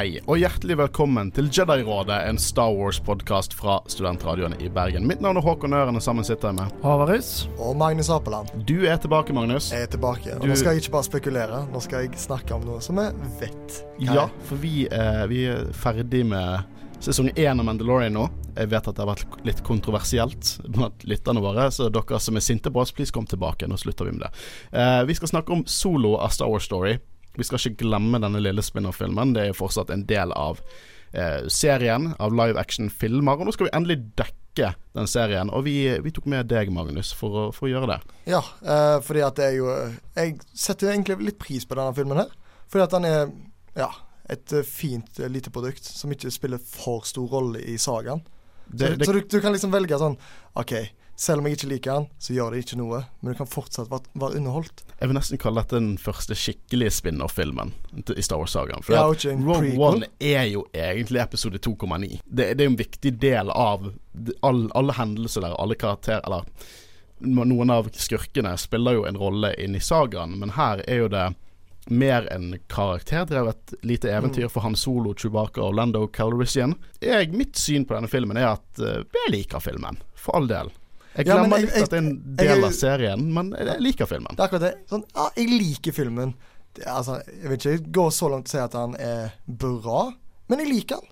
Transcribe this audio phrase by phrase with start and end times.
[0.00, 5.04] Hei, og hjertelig velkommen til Jedi-rådet, en Star Wars-podkast fra studentradioen i Bergen.
[5.04, 7.28] Mitt navn er Håkon Øren, og sammen sitter jeg med Havarus.
[7.60, 8.48] Og Magnus Apeland.
[8.64, 9.68] Du er tilbake, Magnus.
[9.74, 10.32] Jeg er tilbake.
[10.38, 12.96] Og Du- Nå skal jeg ikke bare spekulere, nå skal jeg snakke om noe som
[12.96, 13.84] jeg vet.
[14.00, 16.64] Hva Ja, for vi, er, vi er ferdig med
[16.98, 18.30] sesong én av Mandalorian nå.
[18.56, 22.40] Jeg vet at det har vært litt kontroversielt blant lytterne våre, så dere som er
[22.40, 23.68] sinte på oss, please kom tilbake.
[23.68, 24.30] Nå slutter vi med det.
[24.72, 26.98] Eh, vi skal snakke om solo av Star Wars Story.
[27.38, 29.34] Vi skal ikke glemme denne lille spin-off-filmen.
[29.34, 30.60] Det er jo fortsatt en del av
[31.12, 33.38] eh, serien av live action-filmer.
[33.38, 35.52] Og nå skal vi endelig dekke den serien.
[35.54, 38.00] Og vi, vi tok med deg, Magnus, for å, for å gjøre det.
[38.32, 39.70] Ja, eh, fordi at det er jo
[40.18, 42.32] Jeg setter egentlig litt pris på denne filmen her.
[42.70, 43.22] Fordi at den er
[43.78, 43.90] ja,
[44.30, 48.22] et eh, fint eh, lite produkt som ikke spiller for stor rolle i sagaen.
[48.70, 50.14] Det, så du, så du, du kan liksom velge sånn
[50.60, 50.74] OK,
[51.20, 53.02] selv om jeg ikke liker den, så gjør det ikke noe.
[53.20, 54.84] Men du kan fortsatt være, være underholdt.
[54.94, 58.84] jeg vil nesten kalle dette den første skikkelige spin-off-filmen i Star Wars-sagaen.
[58.86, 59.74] For Ja, Rogue.
[59.76, 62.22] One er jo egentlig episode 2,9.
[62.24, 63.90] Det, det er jo en viktig del av
[64.40, 66.48] all, alle hendelser der, alle karakterer Eller
[67.20, 71.28] noen av skurkene spiller jo en rolle inn i sagaen, men her er jo det
[71.90, 76.74] mer en karakterdrevet lite eventyr for Han Solo, Chewbacca og Lando Calrissian.
[77.00, 80.72] Jeg, mitt syn på denne filmen er at eh, jeg liker filmen, for all del.
[81.16, 84.06] Jeg Ja, glemmer jeg- litt at det er en del av serien, men jeg liker
[84.06, 84.36] filmen.
[84.36, 84.74] Det er akkurat det.
[84.88, 86.34] Sånn, ja, jeg liker filmen.
[86.74, 90.12] Det, altså, jeg vil ikke gå så langt å si at han er bra,
[90.48, 91.06] men jeg liker han.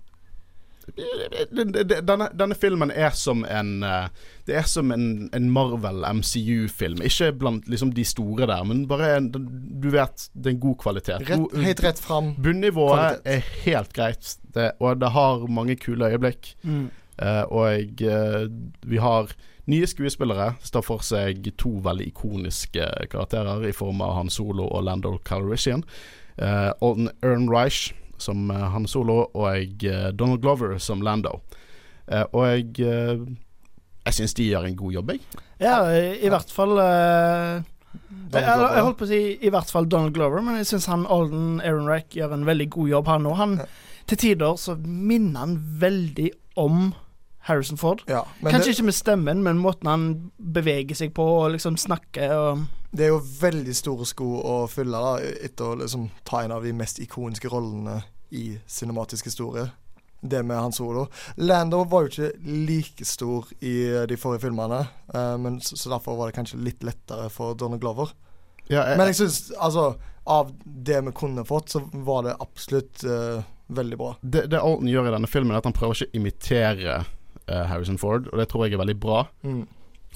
[1.52, 4.06] denne, denne filmen er som en eh,
[4.48, 7.02] Det er som en, en Marvel MCU-film.
[7.04, 10.78] Ikke blant liksom de store der, men bare en, Du vet, det er en god
[10.80, 11.26] kvalitet.
[11.28, 12.32] Rett, helt rett fram.
[12.40, 13.26] Bunnivået kvalitet.
[13.26, 16.54] er helt greit, det, og det har mange kule øyeblikk.
[16.64, 16.88] Mm.
[17.18, 18.44] Uh, og uh,
[18.86, 19.32] vi har
[19.68, 24.86] nye skuespillere står for seg to veldig ikoniske karakterer i form av Han Solo og
[24.88, 25.84] Lando Calrissian.
[26.38, 31.38] Uh, Alden Ehrenreich som eh, Han Solo og jeg Donald Glover som Lando.
[32.08, 33.26] Eh, og jeg uh,
[34.06, 35.42] Jeg syns de gjør en god jobb, jeg.
[35.60, 37.58] Ja, i, hvert fall eh,
[38.32, 41.04] jeg, jeg holdt på å si i hvert fall Donald Glover, men jeg syns han
[41.10, 43.34] Alden Ehrenreich gjør en veldig god jobb her nå.
[43.36, 43.58] Han,
[44.08, 46.88] Til tider så minner han veldig om
[47.48, 48.04] Harrison Ford.
[48.10, 52.34] Ja, Kanskje det, ikke med stemmen, men måten han beveger seg på og liksom snakker
[52.36, 56.54] og det er jo veldig store sko å fylle da, etter å liksom ta en
[56.56, 57.98] av de mest ikoniske rollene
[58.32, 59.66] i cinematisk historie.
[60.20, 61.04] Det med hans Solo.
[61.36, 63.74] Lando var jo ikke like stor i
[64.08, 64.80] de forrige filmene,
[65.14, 68.10] eh, men så, så derfor var det kanskje litt lettere for Donald Glover.
[68.68, 69.94] Ja, jeg, Men jeg syns, altså
[70.28, 74.10] Av det vi kunne fått, så var det absolutt eh, veldig bra.
[74.20, 76.96] det, det Alden gjør i denne filmen, er at han prøver ikke å imitere
[77.48, 79.24] Harrison Ford, og det tror jeg er veldig bra.
[79.46, 79.66] Mm.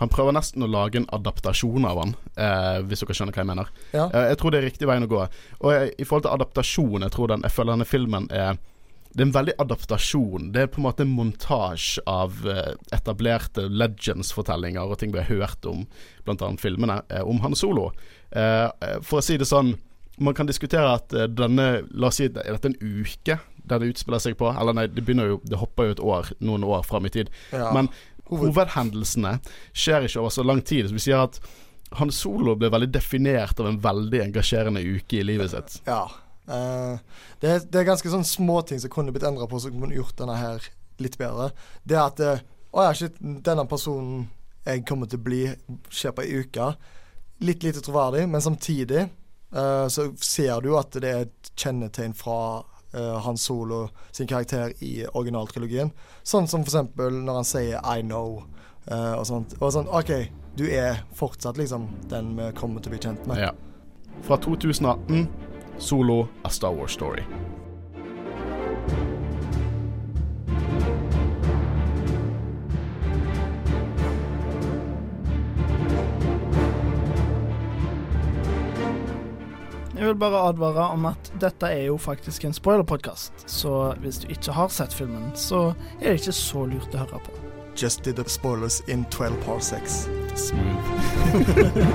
[0.00, 3.50] Han prøver nesten å lage en adaptasjon av han, eh, hvis dere skjønner hva jeg
[3.50, 3.72] mener.
[3.92, 4.06] Ja.
[4.08, 5.22] Eh, jeg tror det er riktig veien å gå.
[5.60, 8.60] Og jeg, i forhold til adaptasjon, jeg tror den, jeg føler denne filmen er
[9.12, 10.52] det er en veldig adaptasjon.
[10.54, 15.28] Det er på en måte en montasje av eh, etablerte legends-fortellinger og ting vi har
[15.28, 15.84] hørt om,
[16.24, 17.90] annet filmene, eh, om Han Solo.
[18.30, 19.74] Eh, eh, for å si det sånn,
[20.22, 23.36] man kan diskutere at eh, denne La oss si er dette en uke
[23.68, 24.48] det utspiller seg på?
[24.50, 27.30] Eller nei, det begynner jo Det hopper jo et år, noen år fram i tid.
[27.52, 27.70] Ja.
[27.76, 27.90] Men
[28.32, 29.36] hovedhendelsene
[29.72, 30.88] skjer ikke over så lang tid.
[30.88, 31.40] Så vi sier at
[32.00, 35.80] Han Solo ble veldig definert av en veldig engasjerende uke i livet sitt.
[35.86, 36.06] Ja.
[36.48, 36.98] Uh,
[37.38, 40.16] det, er, det er ganske sånn småting som kunne blitt endra på, som kunne gjort
[40.18, 40.64] denne her
[41.02, 41.50] litt bedre.
[41.84, 44.30] Det at eh, Å ja, shit, denne personen
[44.64, 45.42] jeg kommer til å bli,
[45.92, 46.70] skjer på ei uke.
[47.44, 49.02] Litt lite troverdig, men samtidig
[49.52, 52.62] uh, så ser du jo at det er et kjennetegn fra
[52.92, 55.92] Han Solo sin karakter i originaltrilogien.
[56.22, 58.42] Sånn som eksempel når han sier 'I know'
[58.90, 59.56] eh, og sånt.
[59.60, 60.12] Og sånn OK,
[60.56, 63.38] du er fortsatt liksom den vi kommer til å bli kjent med.
[63.38, 63.52] Ja.
[64.22, 65.28] Fra 2018
[65.78, 67.24] Solo A Star Wars Story.
[80.02, 84.24] Jeg vil bare advare om at dette er jo faktisk en spoilerpodkast, så hvis du
[84.34, 85.60] ikke har sett filmen, så
[86.00, 87.34] er det ikke så lurt å høre på.
[87.78, 90.08] Just did the spoilers in 12 parsecs.
[90.34, 91.86] Smooth.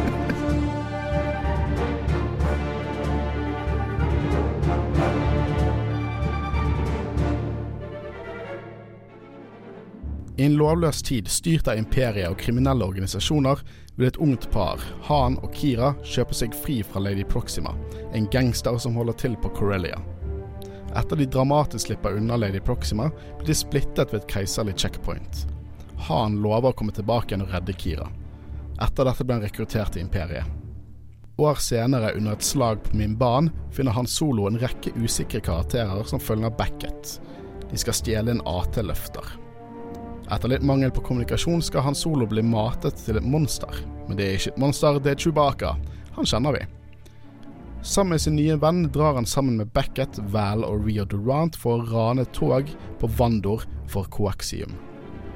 [10.38, 15.40] I en lovløs tid styrt av imperiet og kriminelle organisasjoner vil et ungt par, Han
[15.42, 17.74] og Kira, kjøpe seg fri fra Lady Proxima,
[18.14, 19.98] en gangster som holder til på Corellia.
[20.98, 23.10] Etter de dramatisk slipper unna Lady Proxima,
[23.40, 25.46] blir de splittet ved et keiserlig checkpoint.
[26.08, 28.08] Han lover å komme tilbake igjen og redde Kira.
[28.78, 30.46] Etter dette ble han rekruttert til imperiet.
[31.38, 36.04] år senere, under et slag på min ban, finner Han Solo en rekke usikre karakterer
[36.04, 37.20] som følger Beckett.
[37.70, 39.47] De skal stjele en AT-løfter.
[40.28, 43.80] Etter litt mangel på kommunikasjon skal Han Solo bli matet til et monster.
[44.08, 45.78] Men det er ikke et monster, det er Chewbacca.
[46.18, 46.66] Han kjenner vi.
[47.88, 51.80] Sammen med sin nye venn drar han sammen med Beckett, Val og Rio Durant for
[51.80, 52.68] å rane tog
[53.00, 54.74] på Vandor for koaksium.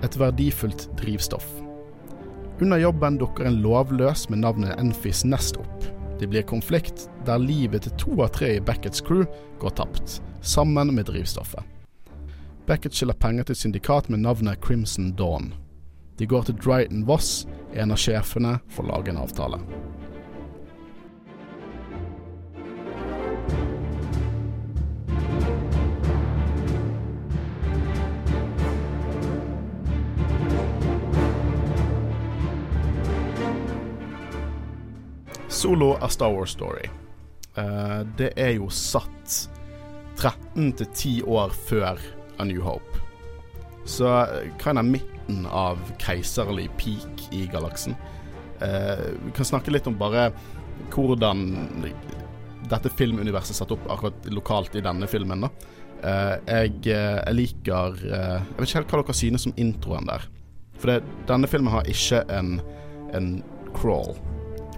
[0.03, 1.47] Et verdifullt drivstoff.
[2.61, 5.87] Under jobben dukker en lovløs med navnet Enfys Nest opp.
[6.19, 9.23] Det blir konflikt der livet til to av tre i Becketts crew
[9.61, 11.63] går tapt, sammen med drivstoffet.
[12.71, 15.49] Beckett skylder penger til et syndikat med navnet Crimson Dawn.
[16.19, 17.45] De går til Dryden Voss,
[17.75, 19.59] en av sjefene, for å lage en avtale.
[35.49, 36.87] Solo A Star Wars Story.
[37.59, 39.51] Eh, det er jo satt
[40.15, 41.99] 13 til 10 år før
[42.41, 43.03] A New Hope.
[43.85, 47.95] Så eh, hva er midten av keiserlig peak i galaksen?
[48.61, 50.29] Eh, vi kan snakke litt om bare
[50.91, 51.45] hvordan
[52.71, 55.45] dette filmuniverset er satt opp akkurat lokalt i denne filmen.
[55.45, 55.51] da.
[56.01, 60.09] Eh, jeg, eh, jeg, liker eh, Jeg vet ikke helt hva dere synes om introen
[60.09, 60.27] der.
[60.81, 62.55] For det, denne filmen har ikke en,
[63.13, 63.33] en
[63.77, 64.15] crawl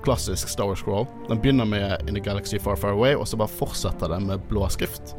[0.04, 1.06] klassisk Star Wars crawl.
[1.30, 4.42] Den begynner med In the Galaxy Far Far Away, og så bare fortsetter den med
[4.50, 5.14] blåskrift.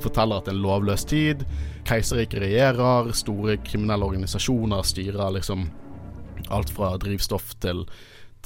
[0.00, 1.44] Forteller at det er en lovløs tid,
[1.88, 5.68] keiserriket regjerer, store kriminelle organisasjoner styrer liksom
[6.50, 7.84] alt fra drivstoff til,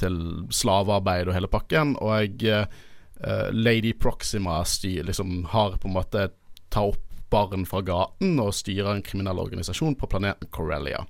[0.00, 0.19] til
[0.52, 1.96] slavearbeid og hele pakken.
[2.02, 2.66] Og jeg,
[3.25, 6.28] uh, Lady Proxima styr, liksom har på en måte
[6.75, 7.02] tar opp
[7.34, 11.02] barn fra gaten og styrer en kriminell organisasjon på planeten Corellia.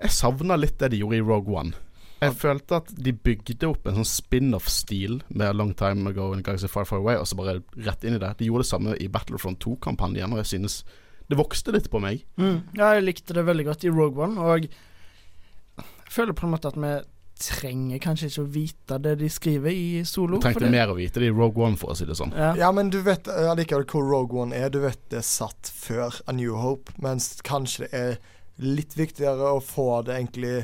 [0.00, 1.76] Jeg savna litt det de gjorde i Rogue One.
[2.16, 6.68] Jeg følte at de bygde opp en sånn spin-off-stil med Long Time Ago in Galaxy
[6.72, 8.30] Far Far Away, og så bare rett inn i det.
[8.38, 10.78] De gjorde det samme i Battlefront 2-kampanjen, og jeg synes
[11.26, 12.24] det vokste litt på meg.
[12.38, 12.60] Mm.
[12.78, 16.70] Ja, jeg likte det veldig godt i Rogue One, og jeg føler på en måte
[16.70, 16.94] at vi
[17.36, 20.38] trenger kanskje ikke å vite det de skriver i solo.
[20.38, 22.32] Du trengte mer å vite det i Rogue One, for å si det sånn.
[22.36, 24.70] Ja, ja men du vet allikevel hvor Rogue One er.
[24.72, 28.16] Du vet det er satt før A New Hope, mens kanskje det er
[28.62, 30.54] litt viktigere å få det egentlig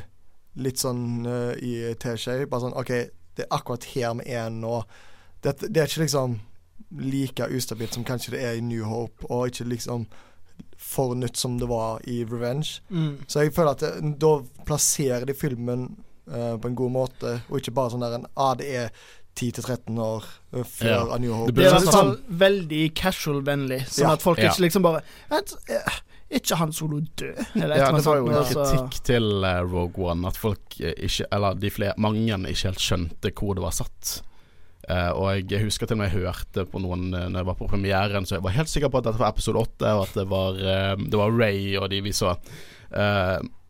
[0.65, 2.47] litt sånn uh, i teskje.
[2.49, 2.95] Bare sånn OK,
[3.37, 4.81] det er akkurat her vi er nå.
[5.43, 6.41] Det, det, er ikke liksom
[7.03, 10.07] like ustabilt som kanskje det er i New Hope, og ikke liksom
[10.93, 12.83] for nytt som det var i Revenge.
[12.93, 13.17] Mm.
[13.27, 14.37] Så jeg føler at det, da
[14.69, 15.89] plasserer de filmen
[16.31, 18.95] uh, på en god måte, og ikke bare sånn der en ah, det er
[19.39, 21.03] 10-13 år uh, før ja.
[21.17, 21.57] A New Hope.
[21.57, 24.17] Det, er i hvert fall veldig casual-vennlig, sånn ja.
[24.19, 24.51] at folk ja.
[24.53, 25.55] ikke liksom bare vet,
[26.33, 27.41] ikke Han Solo død?
[27.61, 31.59] Eller ja, det var jo en kritikk til uh, Rogue One, at folk ikke Eller
[31.61, 34.21] de flere, mange ikke helt skjønte hvor det var satt.
[34.91, 37.59] Uh, og jeg husker til og med jeg hørte på noen uh, Når jeg var
[37.61, 40.17] på premieren, så jeg var helt sikker på at dette var episode 8, og at
[40.19, 42.35] det var, uh, det var Ray og de vi så.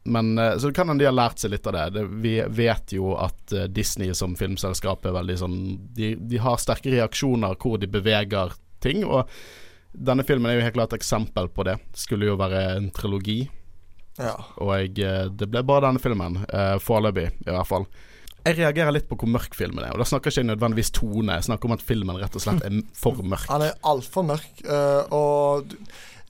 [0.04, 0.28] men
[0.58, 1.84] Så det kan hende de har lært seg litt av det.
[1.94, 5.58] det vi vet jo at Disney som filmselskap er veldig sånn
[5.94, 9.04] de, de har sterke reaksjoner hvor de beveger ting.
[9.06, 9.28] Og
[9.92, 11.76] denne filmen er jo helt klart et eksempel på det.
[11.94, 13.44] Skulle jo være en trilogi.
[14.18, 14.36] Ja.
[14.60, 16.42] Og jeg, eh, det ble bare denne filmen.
[16.48, 17.86] Uh, Foreløpig, i hvert fall.
[18.42, 19.92] Jeg reagerer litt på hvor mørk filmen er.
[19.94, 22.64] Og Da snakker jeg ikke nødvendigvis tone, jeg snakker om at filmen rett og slett
[22.66, 23.46] er for mørk.
[23.52, 25.76] Han er altfor mørk, uh, og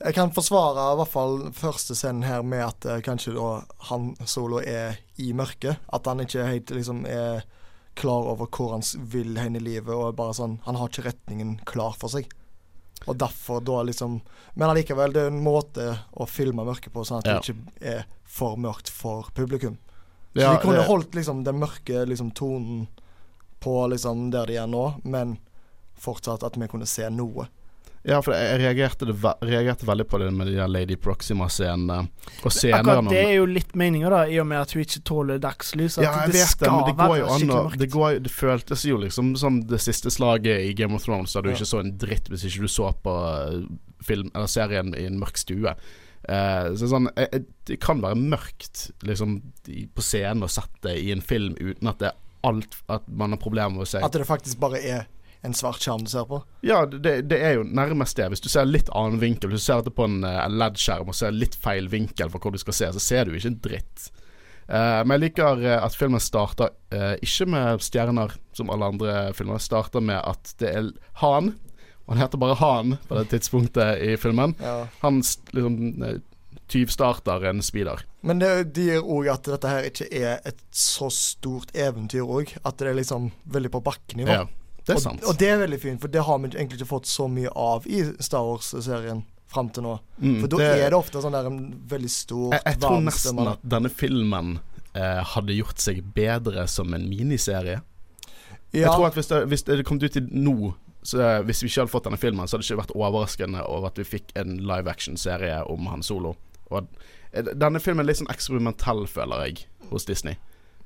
[0.02, 3.49] jeg kan forsvare i hvert fall første scenen her med at uh, kanskje da
[3.88, 5.81] han solo er i mørket.
[5.95, 7.47] At han ikke helt liksom er
[7.99, 11.59] klar over hvor han vil hen i livet, og bare sånn Han har ikke retningen
[11.69, 12.28] klar for seg.
[13.07, 14.21] Og derfor da liksom
[14.54, 17.38] Men allikevel, det er en måte å filme mørket på, sånn at ja.
[17.38, 19.78] det ikke er for mørkt for publikum.
[20.33, 20.89] Så ja, de kunne det...
[20.89, 22.87] holdt liksom den mørke liksom, tonen
[23.62, 25.37] på liksom der de er nå, men
[26.01, 27.47] fortsatt at vi kunne se noe.
[28.03, 32.01] Ja, for jeg reagerte, ve reagerte, veldig på det med de der Lady Proxima-scenene.
[32.43, 35.05] Og senere Akkurat det er jo litt meninga, da, i og med at hun ikke
[35.07, 36.01] tåler dagslys.
[36.01, 38.33] At ja, jeg det vet det, men det går jo an å det, går, det,
[38.35, 41.55] føltes jo liksom som det siste slaget i Game of Thrones, da du ja.
[41.55, 43.61] ikke så en dritt hvis ikke du så på eh,
[44.03, 45.77] film, eller serien i en mørk stue.
[46.23, 47.09] Uh, så sånn
[47.67, 51.99] Det kan være mørkt liksom på scenen og sett det i en film uten at
[51.99, 55.09] det er alt At man har problemer med å se At det faktisk bare er
[55.43, 56.38] en svart skjerm du ser på?
[56.62, 58.29] Ja, det, det, er jo nærmest det.
[58.31, 61.11] Hvis du ser litt annen vinkel, hvis du ser dette på en, eh, en LED-skjerm
[61.11, 63.59] og ser litt feil vinkel for hvor du skal se, så ser du ikke en
[63.64, 64.05] dritt.
[64.69, 69.59] Uh, men jeg liker at filmen starter uh, ikke med stjerner, som alle andre filmer.
[69.59, 70.93] Starter med at det er
[71.25, 71.57] Han.
[72.12, 74.52] Han heter bare Han på det tidspunktet i filmen.
[74.61, 74.87] Ja.
[75.00, 75.23] Han
[75.57, 76.21] liksom
[76.73, 78.04] tyvstarter en speeder.
[78.21, 82.54] Men det, de gir òg at dette her ikke er et så stort eventyr òg.
[82.62, 84.38] At det er liksom veldig på bakkenivå.
[84.42, 84.47] Ja.
[84.83, 85.25] Det er og, sant.
[85.28, 87.85] og det er veldig fint, for det har vi egentlig ikke fått så mye av
[87.87, 89.92] i Star Wars-serien fram til nå.
[90.19, 93.38] Mm, For da er det ofte sånn der en veldig stor jeg, jeg tror nesten
[93.38, 93.52] man...
[93.52, 94.54] at denne filmen
[94.97, 97.78] eh, hadde gjort seg bedre som en miniserie.
[98.73, 101.68] Jeg tror at hvis det, hvis det kom ut i nå så, eh, Hvis vi
[101.68, 104.32] ikke hadde fått denne filmen, så hadde det ikke vært overraskende over at vi fikk
[104.38, 106.37] en live action-serie om Han Solo.
[106.71, 106.87] Og
[107.32, 110.38] eh, denne filmen er litt sånn eksperimentell, føler jeg, hos Disney.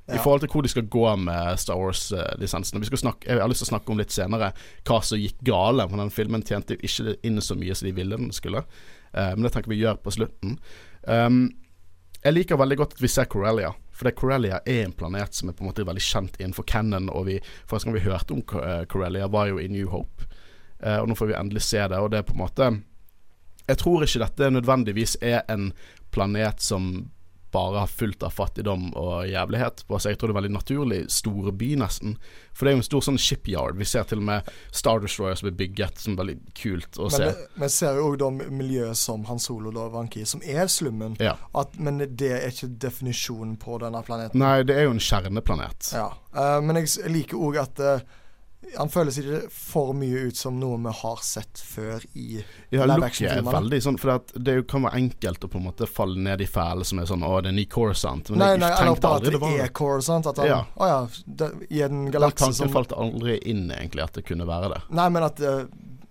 [0.07, 2.79] I forhold til hvor de skal gå med Star Wars-lisensen.
[2.79, 4.53] Jeg har lyst til å snakke om litt senere
[4.87, 5.83] hva som gikk gale.
[5.83, 8.63] For den filmen tjente jo ikke inn så mye som de ville den skulle.
[9.11, 10.55] Uh, men det tenker vi gjør på slutten.
[11.03, 11.41] Um,
[12.23, 13.73] jeg liker veldig godt at vi ser Corellia.
[13.97, 17.09] For det Corellia er en planet som er på en måte veldig kjent innenfor canon.
[17.09, 20.27] Og vi, første gang vi hørte om eh, Corellia, var jo i New Hope.
[20.83, 21.97] Eh, og nå får vi endelig se det.
[21.97, 22.71] Og det er på en måte
[23.67, 25.71] Jeg tror ikke dette nødvendigvis er en
[26.13, 27.09] planet som
[27.57, 30.13] bare har fullt av fattigdom og jævlighet på seg.
[30.13, 32.17] Jeg tror det er veldig naturlig storby, nesten.
[32.53, 33.77] For det er jo en stor sånn shipyard.
[33.77, 37.09] Vi ser til og med Star Destroyer som er bygget, som er veldig kult å
[37.09, 37.31] men se.
[37.57, 40.69] Men vi ser jo òg da miljøet som Han Solo da vanker i, som er
[40.71, 41.17] slummen.
[41.23, 41.35] Ja.
[41.57, 44.41] At, men det er ikke definisjonen på denne planeten.
[44.41, 45.91] Nei, det er jo en kjerneplanet.
[45.97, 46.09] Ja.
[46.37, 48.07] Uh, men jeg jeg liker òg at eh,
[48.75, 52.43] han føles ikke for mye ut som noe vi har sett før i
[52.73, 53.53] Ja, live er action-filmer.
[53.57, 56.41] veldig sånn For det, at er kan være enkelt å på en måte falle ned
[56.43, 58.29] i fæle som er sånn Å, det er ny Corsant.
[58.33, 59.73] Men Nei, jeg nei, tenkte at aldri det var er det.
[59.77, 60.27] Core, sant?
[60.27, 60.59] At han, Ja.
[60.75, 64.47] Å ja, det, i en galakse som tanken falt aldri inn, egentlig, at det kunne
[64.49, 64.81] være det.
[64.89, 65.63] Nei, men at uh,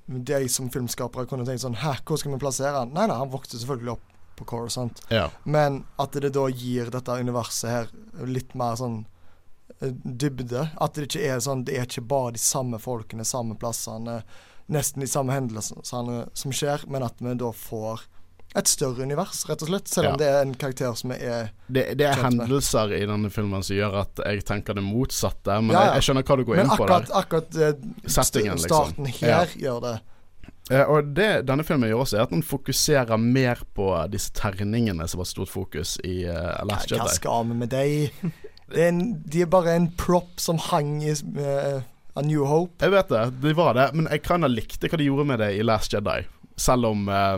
[0.07, 2.93] de som filmskapere kunne tenkt sånn Hæ, hvor skal vi plassere han?
[2.95, 5.01] Nei, nei, han vokste selvfølgelig opp på Corsant.
[5.11, 5.31] Ja.
[5.45, 9.05] Men at det da gir dette universet her litt mer sånn
[9.81, 10.69] dybde.
[10.81, 14.23] At det ikke er sånn Det er ikke bare de samme folkene, samme plassene,
[14.73, 15.85] nesten de samme hendelsene
[16.35, 18.07] som skjer, men at vi da får
[18.57, 19.89] et større univers, rett og slett.
[19.93, 20.17] Selv om Ja.
[20.17, 23.03] det er en karakter som er Det, det er hendelser med.
[23.03, 25.61] i denne filmen som gjør at jeg tenker det motsatte.
[25.61, 25.87] Men Ja, ja.
[25.87, 27.07] Jeg, jeg skjønner hva du går Men inn på der.
[27.13, 27.73] akkurat eh,
[28.07, 28.69] Settingen, starten liksom.
[28.69, 30.01] starten her gjør det.
[30.71, 35.07] Eh, og det denne filmen gjør også, er at den fokuserer mer på disse terningene
[35.07, 37.15] som var stort fokus i uh, Last Hva Jedi.
[37.15, 38.11] skal vi med deg?
[38.73, 41.85] Det er en, de er bare en prop som hang i uh,
[42.17, 42.75] A New Hope.
[42.83, 45.43] Jeg vet det, de var det, men jeg kan ha likte hva de gjorde med
[45.43, 46.23] det i Last Jedi.
[46.57, 47.35] Selv om eh,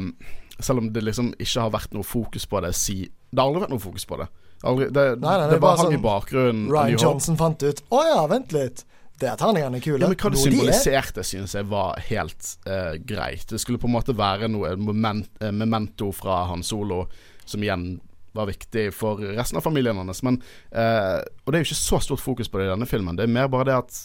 [0.63, 3.65] Selv om det liksom ikke har vært noe fokus på det si Det har aldri
[3.65, 4.29] vært noe fokus på det.
[4.63, 6.63] Aldri, det, Nei, nei, det, det er bare hang i sånn bakgrunnen.
[6.69, 7.43] av Ryan Johnson Hope.
[7.43, 8.85] Fant ut Å ja, vent litt.
[9.19, 9.99] Det er terningene kule.
[9.99, 10.45] Ja, men hva det er.
[10.47, 13.49] symboliserte, synes jeg var helt uh, greit.
[13.51, 17.09] Det skulle på en måte være noe moment, uh, memento fra Han Solo,
[17.43, 17.97] som igjen
[18.37, 20.23] var viktig for resten av familien hans.
[20.27, 20.41] Men,
[20.73, 23.17] eh, og det er jo ikke så stort fokus på det i denne filmen.
[23.17, 24.01] Det er mer bare det at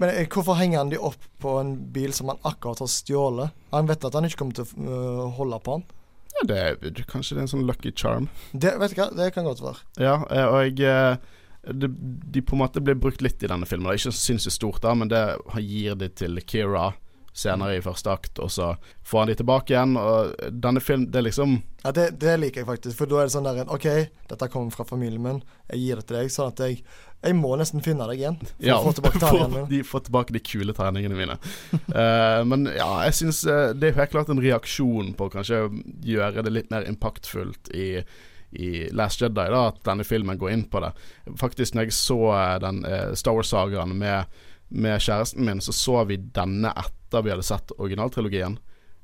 [0.00, 3.52] men eh, hvorfor henger han de opp på en bil som han akkurat har stjålet?
[3.70, 5.84] Han vet at han ikke kommer til å øh, holde på han.
[6.34, 8.26] ja, det er, det- Kanskje det er en sånn lucky charm.
[8.52, 9.84] Det, vet du hva, det kan godt være.
[10.00, 11.18] Ja, eh, og jeg
[11.66, 11.88] de,
[12.32, 13.86] De på en måte blir brukt litt i denne filmen.
[13.92, 15.22] Det er ikke sinnssykt stort, da men det
[15.62, 16.88] gir de til Kira
[17.36, 18.70] senere i første akt, og så
[19.04, 19.96] får han de tilbake igjen.
[20.00, 20.32] Og
[20.64, 22.96] denne film Det er liksom Ja, det, det liker jeg faktisk.
[22.98, 23.84] For da er det sånn der OK,
[24.30, 25.42] dette kommer fra familien min.
[25.70, 26.80] Jeg gir det til deg, sånn at jeg
[27.26, 28.38] Jeg må nesten finne deg igjen.
[28.40, 29.68] For Ja, å få tilbake tegningene mine.
[29.72, 31.36] de få tilbake de kule tegningene mine.
[31.92, 35.62] uh, men ja, jeg syns eh, det er helt klart en reaksjon på kanskje
[36.06, 37.90] gjøre det litt mer impactfullt i
[38.56, 40.92] i Last Jedi, da at denne filmen går inn på det.
[41.36, 44.30] Faktisk, når jeg så eh, den eh, Star Wars-sagaen med,
[44.70, 48.58] med kjæresten min, så så vi denne etter vi hadde sett originaltrilogien.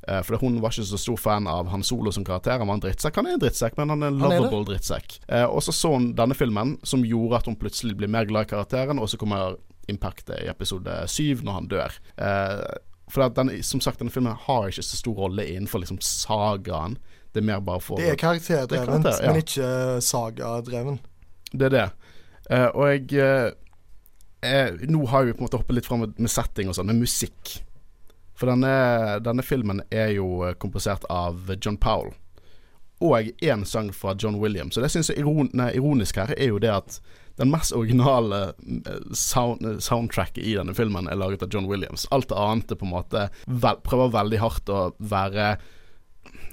[0.09, 2.59] Eh, for hun var ikke så stor fan av Han Solo som karakter.
[2.59, 3.21] Han var en drittsekk.
[3.21, 5.21] Han er en drittsekk, men han er en lovable drittsekk.
[5.28, 8.49] Eh, og så så hun denne filmen, som gjorde at hun plutselig ble mer glad
[8.49, 12.00] i karakteren, og så kommer impactet i episode syv, når han dør.
[12.18, 12.64] Eh,
[13.12, 16.97] for den, som sagt, denne filmen har ikke så stor rolle innenfor liksom sagaen.
[17.32, 19.32] Det er mer bare for Det er karakterdrevent, er karakter, ja.
[19.32, 21.00] men ikke sagadreven.
[21.52, 21.88] Det er det.
[22.50, 23.50] Eh, og jeg eh,
[24.42, 26.90] eh, Nå har vi på en måte hoppet litt fram med, med setting og sånn,
[26.90, 27.61] med musikk.
[28.42, 32.11] For denne, denne filmen er jo eh, komposert av John Powell.
[32.99, 34.75] Og én sang fra John Williams.
[34.75, 36.96] Så det syns jeg iron, nei, ironisk her, er jo det at
[37.38, 42.08] den mest originale eh, sound, eh, soundtracket i denne filmen er laget av John Williams.
[42.11, 45.52] Alt det annet er på en måte vel, prøver veldig hardt å være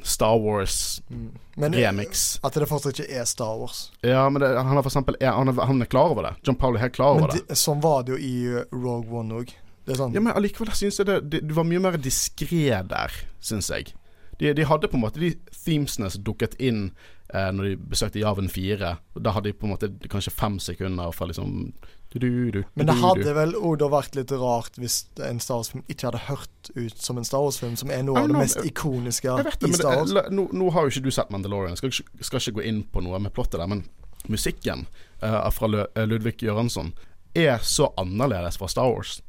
[0.05, 1.73] Star Wars-remix.
[1.73, 2.21] remix.
[2.45, 3.87] at det fortsatt ikke er Star Wars.
[4.05, 6.35] Ja, men det, han er for eksempel han er, han er klar over det.
[6.45, 7.47] John Powell er helt klar over Men det.
[7.49, 8.35] de, sånn var det jo i
[8.77, 9.57] Rogue One òg.
[9.89, 13.15] Det sånn Ja, men allikevel syns jeg det, det, det var mye mer diskré der,
[13.41, 13.93] syns jeg.
[14.39, 16.91] De, de hadde på en måte de themesene som dukket inn
[17.33, 18.91] eh, når de besøkte Javen 4.
[19.17, 21.73] Og Da hadde de på en måte kanskje fem sekunder fra liksom
[22.09, 25.83] du, du, du, Men det hadde vel òg vært litt rart hvis en Star Wars-film
[25.85, 29.35] ikke hadde hørt ut som en Star Wars-film, som er noe av det mest ikoniske
[29.43, 30.15] det, i Star Wars.
[30.33, 33.19] nå, nå har jo ikke du sett Mandalorian, skal, skal ikke gå inn på noe
[33.21, 33.85] med plottet der, men
[34.25, 34.87] musikken
[35.21, 36.95] eh, fra Ludvig Göransson
[37.37, 39.19] er så annerledes fra Star Wars.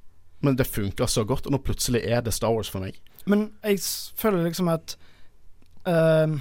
[0.40, 2.96] Men det funker så godt, og nå plutselig er det Star Wars for meg.
[3.28, 3.82] Men jeg
[4.16, 4.96] føler liksom at
[5.84, 6.38] uh,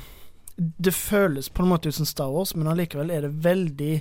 [0.55, 3.93] Det føles på en måte ut som Star Wars, men allikevel er det veldig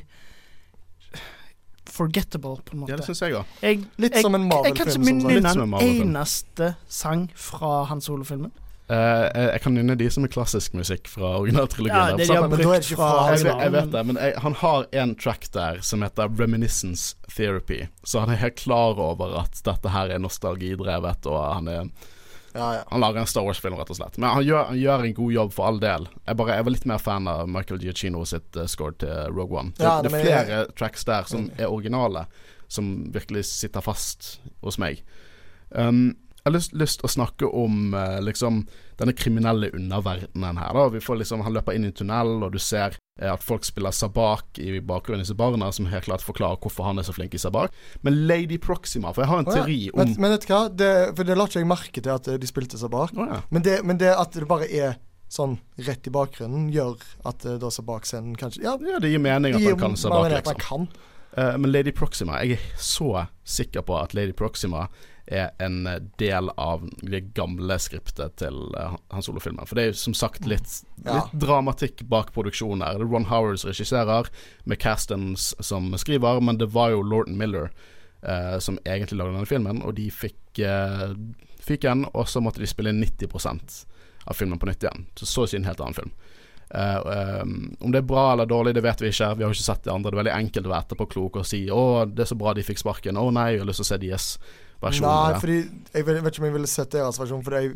[1.88, 2.92] forgettable, på en måte.
[2.92, 3.84] Ja, det syns jeg òg.
[3.98, 4.68] Litt som en Marvel-film.
[4.68, 8.52] Jeg kan ikke minne en en eneste sang fra Han Solo-filmen.
[8.88, 12.14] Eh, jeg kan nynne de som er klassisk musikk fra originaltrilogien.
[12.14, 14.54] Ja, det de har det brukt fra jeg, vet, jeg vet det, men jeg, han
[14.62, 17.83] har en track der som heter Reminiscence Therapy.
[18.02, 21.90] Så han er helt klar over at dette her er nostalgidrevet, og han, er,
[22.54, 22.87] Ja, ja.
[22.88, 24.16] han lager en Star Wars-film, rett og slett.
[24.16, 26.09] Men han gjør, han gjør en god jobb for all del.
[26.25, 29.52] Jeg, bare, jeg var litt mer fan av Michael Giacchino sitt uh, score til Rogue
[29.66, 29.75] One.
[29.76, 32.25] Det, Ja, det er flere flere tracks der som er originale,
[32.73, 35.04] som virkelig sitter fast hos meg.
[35.76, 38.64] Um, jeg har lyst, lyst å snakke om eh, liksom
[38.98, 40.72] denne kriminelle underverdenen her.
[40.74, 40.86] Da.
[40.94, 43.66] Vi får liksom, han løper inn i en tunnel, og du ser eh, at folk
[43.68, 45.26] spiller sabak i bakgrunnen.
[45.26, 47.74] til barna som helt klart forklarer hvorfor han er så flink i sabak.
[48.02, 49.62] Men Lady Proxima For jeg har en oh, ja.
[49.62, 50.62] teori om Men, men vet du hva?
[50.68, 53.14] Det, for det la ikke jeg merke til at eh, de spilte sabak.
[53.16, 53.42] Oh, ja.
[53.50, 54.96] Men det, men det at det bare er
[55.28, 56.96] sånn rett i bakgrunnen, gjør
[57.28, 60.24] at uh, da så bakscenen kanskje Ja, ja, det gir mening at man kan sabak,
[60.24, 60.62] man liksom.
[60.64, 60.88] kan.
[61.36, 64.88] Eh, men Lady Proxima Jeg er så sikker på at Lady Proxima
[65.30, 69.66] er en eh, del av det gamle skriptet til uh, Han Solo-filmen.
[69.68, 71.18] For det er jo som sagt litt, Ja.
[71.18, 72.99] litt dramatikk bak produksjonen her.
[72.99, 74.30] Det er Ron Howard som regisserer,
[74.64, 77.70] med Castons som skriver, men det var jo Lorton Miller
[78.23, 81.14] uh, som egentlig lagde denne filmen, og de fikk uh,
[81.64, 83.85] fyken, og så måtte de spille 90%
[84.28, 85.06] av filmen på nytt igjen.
[85.16, 86.12] Så så å si en helt annen film.
[86.68, 89.30] Uh, um, om det er bra eller dårlig, det vet vi ikke.
[89.38, 90.11] Vi har jo ikke sett det andre.
[90.11, 92.64] Det er veldig enkelt å være etterpåklok og si 'Å, det er så bra de
[92.66, 93.16] fikk sparken'.
[93.16, 94.26] 'Å nei, jeg har lyst til å se deres
[94.82, 95.06] versjon'.
[95.08, 97.73] Nei, fordi jeg vet, vet ikke om jeg ville sett deres versjon, for jeg,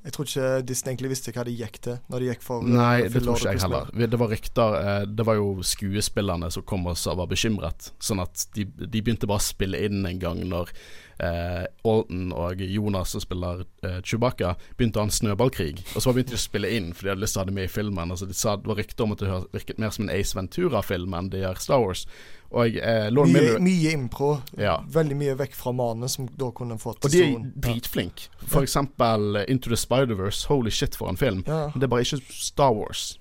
[0.00, 3.02] jeg tror ikke Disney egentlig visste hva de gikk til når de gikk for Nei,
[3.04, 3.92] det tror ikke jeg heller.
[4.14, 7.92] Det var rykter eh, Det var jo skuespillerne som kom og var bekymret.
[8.00, 10.72] Sånn at de, de begynte bare å spille inn en gang når
[11.20, 15.84] eh, Alton og Jonas, som spiller eh, Chewbacca, begynte å ha en snøballkrig.
[15.94, 17.56] Og så begynte de å spille inn, for de hadde lyst til å ha det
[17.60, 18.14] med i filmen.
[18.16, 21.16] Altså, de sa Det var rykter om at det virket mer som en Ace Ventura-film
[21.16, 22.06] enn det gjør Star Wars.
[22.50, 24.30] Og eh, Lord Mye, Miller mye impro.
[24.58, 24.80] Ja.
[24.90, 28.26] Veldig mye vekk fra manus, som da kunne fått Og de er dritflinke.
[28.42, 30.48] For eksempel eh, Into the Spider-Verse.
[30.50, 31.44] Holy shit, for en film.
[31.46, 31.68] Ja.
[31.74, 33.12] Det er bare ikke Star Wars.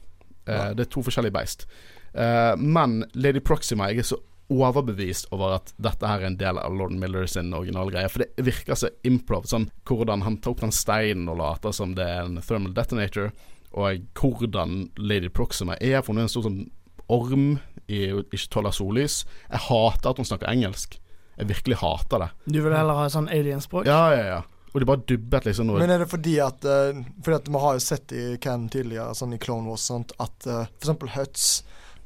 [0.50, 1.68] Eh, det er to forskjellige beist.
[2.14, 6.58] Eh, men Lady Proxima, jeg er så overbevist over at dette her er en del
[6.58, 8.10] av Lord Miller sin originalgreie.
[8.10, 9.46] For det virker så improv.
[9.50, 13.30] Sånn hvordan han tar opp den steinen og later som det er en thermal detonator.
[13.78, 16.64] Og hvordan Lady Proxima er, for hun er en stor sånn
[17.10, 17.60] orm
[17.90, 19.24] i ikke tåler sollys.
[19.50, 21.00] Jeg hater at hun snakker engelsk.
[21.40, 22.30] Jeg virkelig hater det.
[22.46, 23.88] Du vil heller ha sånn alienspråk?
[23.88, 24.40] Ja, ja, ja.
[24.70, 27.62] Og de bare dubbet liksom noe Men er det fordi at uh, Fordi at vi
[27.64, 31.14] har jo sett i Cam tidligere, sånn i Clone Wars, sånt, at uh, for eksempel
[31.16, 31.48] Huts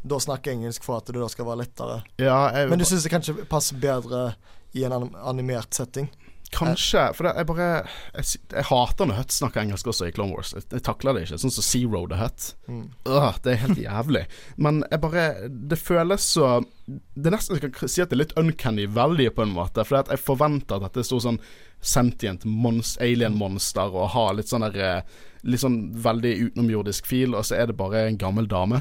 [0.04, 2.02] da snakker engelsk for at det da skal være lettere.
[2.20, 4.34] Ja, jeg, Men du syns det kanskje passer bedre
[4.76, 6.10] i en animert setting?
[6.56, 7.04] Kanskje.
[7.18, 10.54] For det, jeg bare jeg, jeg hater når Hutt snakker engelsk også i Clone Wars.
[10.56, 11.40] Jeg, jeg takler det ikke.
[11.44, 12.48] Sånn som Zero the Hutt.
[12.68, 12.86] Mm.
[13.10, 14.24] Øh, det er helt jævlig.
[14.58, 16.54] Men jeg bare Det føles så
[16.86, 19.86] Det er nesten jeg kan si at det er litt uncanny valley på en måte.
[19.88, 21.42] For jeg forventer at dette er sånn
[21.84, 27.44] sentient mons, alien-monster og har litt sånn der eh, Litt sånn veldig utenomjordisk fil, og
[27.44, 28.78] så er det bare en gammel dame.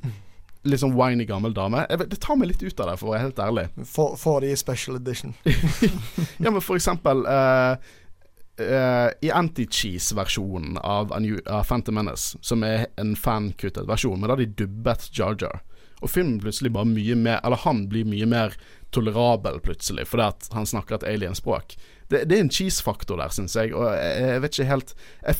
[0.68, 1.86] Litt sånn whiny gammel dame.
[1.88, 3.66] Vet- det tar meg litt ut av det, for å være helt ærlig.
[3.94, 5.34] Får de special edition.
[6.44, 7.76] Ja, men for eksempel uh,
[8.60, 11.12] uh, I Anti-Cheese-versjonen av,
[11.46, 15.62] av Phantom Menace, som er en fankuttet versjon, men da har de dubbet Jar Jar.
[16.00, 18.54] Og filmen plutselig bare mye mer Eller han blir mye mer
[18.90, 21.76] tolerabel plutselig, fordi at han snakker et alienspråk.
[22.10, 25.36] Det, det er en cheese-faktor der, syns jeg, og jeg, jeg vet ikke helt jeg,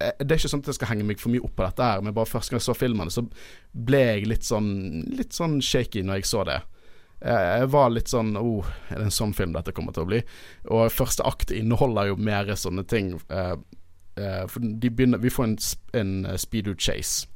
[0.00, 2.04] Det er ikke sånn at jeg skal henge meg for mye opp på dette her,
[2.04, 3.26] men bare første gang jeg så filmen, så
[3.72, 4.70] ble jeg litt sånn
[5.18, 6.60] Litt sånn shaky når jeg så det.
[7.20, 10.08] Jeg jeg var litt sånn oh, Er det en sånn film dette kommer til å
[10.08, 10.22] bli?
[10.72, 13.12] Og første akt inneholder jo mer sånne ting.
[13.28, 13.56] eh,
[14.16, 15.58] eh, for begynner, vi får en,
[16.00, 17.28] en eh, speedo chase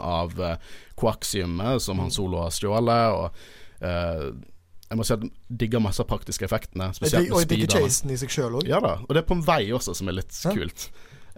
[0.00, 0.54] av uh,
[0.96, 3.12] koaksiumet som Han Solo har stjålet.
[3.12, 4.30] Og eh,
[4.88, 6.88] jeg må si at jeg digger masse av praktiske effektene.
[6.96, 7.36] Spesielt med speederne.
[7.36, 8.68] Og jeg digger chasen i seg sjøl òg.
[8.68, 10.54] Ja da, og det er på en vei også, som er litt Ja.
[10.56, 10.88] kult.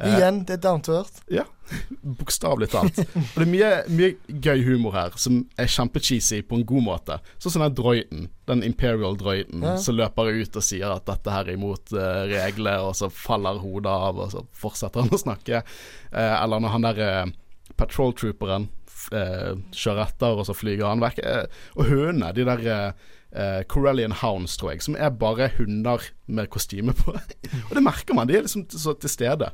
[0.00, 1.20] Eh, Igjen, det er down to earth.
[1.28, 1.44] ja,
[2.20, 2.98] bokstavelig talt.
[3.04, 7.18] Og det er mye, mye gøy humor her som er kjempecheesy på en god måte.
[7.38, 9.76] Sånn som den droiden, den Imperial droiden, Ja.
[9.78, 13.60] som løper ut og sier at dette her er imot uh, regler, og så faller
[13.62, 15.62] hodet av, og så fortsetter han å snakke.
[16.10, 17.32] Uh, eller når han der uh,
[17.78, 18.66] patrol trooperen
[19.14, 21.20] eh, kjører etter, og så flyger han vekk.
[21.24, 26.50] Eh, og hønene, de der uh, Corellian Hounds, tror jeg, som er bare hunder med
[26.52, 27.14] kostyme på.
[27.68, 29.48] og det merker man, de er liksom så til stede.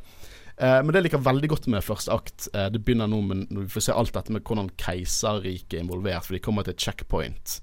[0.57, 2.49] Eh, men det jeg liker veldig godt med første akt.
[2.55, 5.85] Eh, det begynner nå med når vi får se alt dette med hvordan keiserriket er
[5.85, 7.59] involvert, for de kommer til et checkpoint.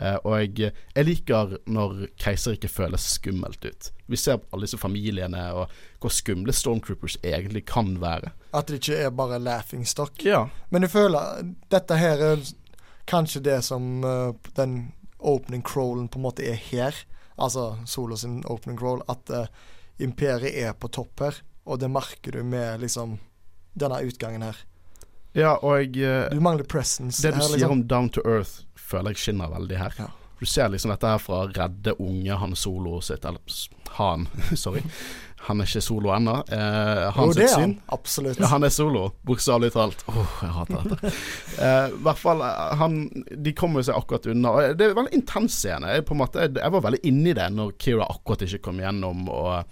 [0.00, 3.90] Eh, og jeg, jeg liker når keiserriket føles skummelt ut.
[4.10, 8.32] Vi ser alle disse familiene og hvor skumle Stormtroopers egentlig kan være.
[8.56, 10.24] At det ikke er bare laughing stock.
[10.24, 10.46] Ja.
[10.70, 12.48] Men jeg føler dette her er
[13.10, 16.96] kanskje det som uh, den opening crawlen på en måte er her.
[17.40, 19.04] Altså Solo sin opening crawl.
[19.08, 19.46] At uh,
[20.00, 23.18] imperiet er på topp her, og det merker du med liksom
[23.78, 24.56] denne utgangen her.
[25.36, 27.22] Ja, og eh, Du mangler presence.
[27.22, 27.70] det du her, sier liksom.
[27.78, 29.94] om Down to Earth, føler jeg skinner veldig her.
[29.98, 30.08] Ja.
[30.40, 33.42] Du ser liksom dette her fra redde unge Han Solo sitt Eller
[33.98, 34.22] han,
[34.56, 34.80] sorry.
[35.46, 36.34] Han er ikke solo ennå.
[36.52, 37.74] Eh, Jo, han det sitt syn.
[37.90, 38.26] han.
[38.40, 40.02] Ja, han er solo, bokstavelig talt.
[40.08, 41.12] Åh, jeg hater dette.
[41.60, 42.94] Eh, hvert fall, eh, han
[43.36, 44.52] De kommer seg akkurat unna.
[44.72, 45.90] Det er en veldig intens scene.
[45.92, 49.64] Jeg, måte, jeg var veldig inni det når Kira akkurat ikke kom gjennom, og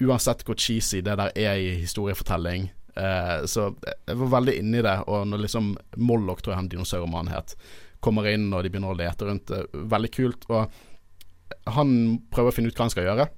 [0.00, 2.70] uansett hvor cheesy det der er i historiefortelling.
[2.96, 7.32] Eh, så jeg var veldig inni det, og når liksom Mollock, tror jeg han dinosaurmannen
[7.34, 7.54] het,
[8.02, 10.48] kommer inn og de begynner å lete rundt det, veldig kult.
[10.50, 13.28] Og han prøver å finne ut hva han skal gjøre.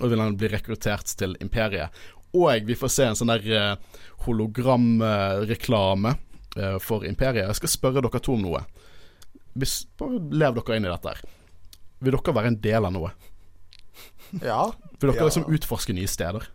[0.00, 1.90] Og vil han bli rekruttert til Imperiet.
[2.38, 7.48] Og vi får se en sånn der eh, hologramreklame eh, for Imperiet.
[7.48, 8.62] Jeg skal spørre dere to om noe.
[9.58, 11.24] Hvis, bare lev dere inn i dette her.
[12.00, 13.10] Vil dere være en del av noe?
[14.42, 14.62] Ja.
[15.00, 15.28] For dere Ja.
[15.30, 16.46] liksom utforsker nye steder?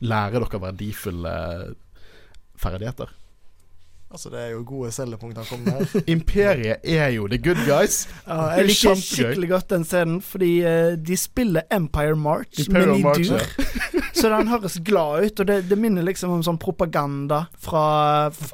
[0.00, 1.36] Lærer dere verdifulle
[2.60, 3.08] ferdigheter?
[4.10, 6.02] Altså, det er jo gode selgepunkter han kommer med her.
[6.14, 8.06] Imperiet er jo the good guys.
[8.26, 9.02] Ja, jeg liker Kjempegøy.
[9.02, 13.42] skikkelig godt den scenen, fordi uh, de spiller Empire March, Imperial men i March, dur.
[13.42, 14.02] ja.
[14.20, 17.82] så den høres glad ut, og det, det minner liksom om sånn propaganda fra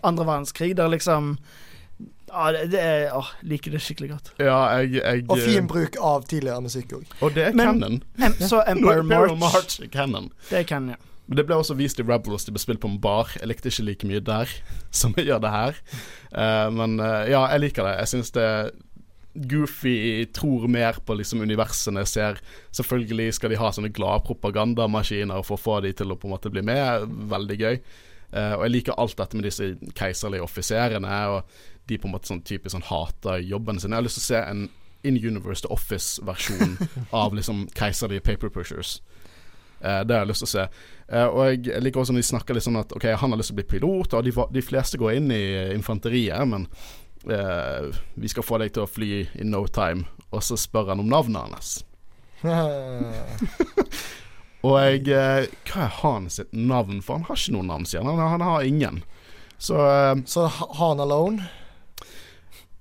[0.02, 1.36] andre verdenskrig, der liksom
[2.32, 4.32] Ja, det, det er Åh, liker det skikkelig godt.
[4.40, 7.16] Ja, jeg, jeg Og fin bruk av tidligere musikk òg.
[7.20, 7.98] Og det er Men- canon.
[8.18, 10.30] Em, så Empire March, March er canon.
[10.50, 10.96] det kan ja.
[11.26, 12.44] Men det ble også vist i Rebels.
[12.44, 13.30] De ble spilt på en bar.
[13.38, 14.50] Jeg likte ikke like mye der
[14.90, 15.82] som jeg gjør det her.
[16.32, 17.98] Uh, men uh, ja, jeg liker det.
[18.00, 18.48] Jeg syns det
[19.48, 22.04] Goofy tror mer på liksom universene.
[22.08, 22.40] Ser
[22.74, 26.34] Selvfølgelig skal de ha sånne glade propagandamaskiner for å få de til å på en
[26.34, 27.06] måte bli med.
[27.32, 27.78] Veldig gøy.
[28.32, 31.22] Uh, og jeg liker alt dette med disse keiserlige offiserene.
[31.32, 33.90] Og de på en måte sånn typisk sånn hater jobben sin.
[33.92, 34.68] Jeg har lyst til å se en
[35.02, 36.76] In Universe The Office-versjon
[37.22, 39.00] av liksom keiserlige paper pushers.
[39.82, 40.66] Eh, det har jeg lyst til å se.
[41.08, 43.50] Eh, og jeg, liker også når de snakker litt sånn at Ok, han har lyst
[43.50, 45.42] til å bli pilot, og de, de fleste går inn i
[45.74, 46.68] infanteriet, men
[47.26, 49.10] eh, vi skal få deg til å fly
[49.42, 50.06] in no time.
[50.30, 51.68] Og så spør han om navnet hans.
[54.62, 55.02] Og jeg
[55.66, 57.02] Hva er han sitt navn?
[57.02, 58.18] For han har ikke noe navn, sier han.
[58.18, 59.02] Han, har ingen.
[59.58, 59.74] Så
[60.26, 61.48] Så Ha- Han Alone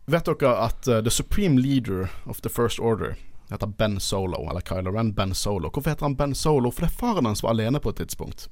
[0.06, 3.16] vet dere at uh, the supreme leader of the first order
[3.52, 5.70] heter Ben Solo, eller Kylo Ren Ben Solo.
[5.70, 6.72] Hvorfor heter han Ben Solo?
[6.72, 8.48] For det er faren hans var alene på et tidspunkt.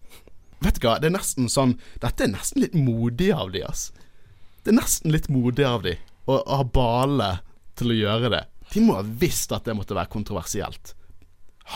[0.59, 3.89] Vet du hva, det er nesten sånn Dette er nesten litt modig av de, ass.
[4.63, 5.95] Det er nesten litt modig av de
[6.27, 7.29] å, å ha bale
[7.79, 8.43] til å gjøre det.
[8.73, 10.93] De må ha visst at det måtte være kontroversielt.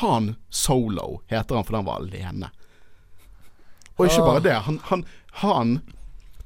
[0.04, 2.52] Han Solo heter han fordi han var alene.
[3.96, 5.06] Og ikke bare det, han, han,
[5.40, 5.78] han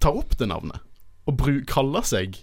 [0.04, 0.84] tar opp det navnet
[1.28, 2.38] og kaller seg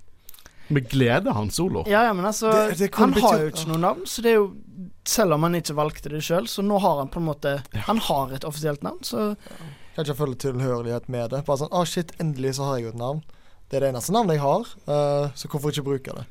[0.69, 1.85] med glede Han Solo.
[1.87, 4.35] Ja, ja, men altså Det- det Han har jo ikke noe navn, så det er
[4.41, 4.53] jo
[5.05, 7.99] Selv om han ikke valgte det sjøl, så nå har han på en måte Han
[7.99, 9.37] har et offisielt navn, så
[9.95, 11.45] Kanskje jeg føler tilhørighet med det.
[11.47, 13.23] Bare sånn Å, shit, endelig så har jeg jo et navn.
[13.71, 16.25] Det er det eneste navnet jeg har, uh, så hvorfor ikke bruke det?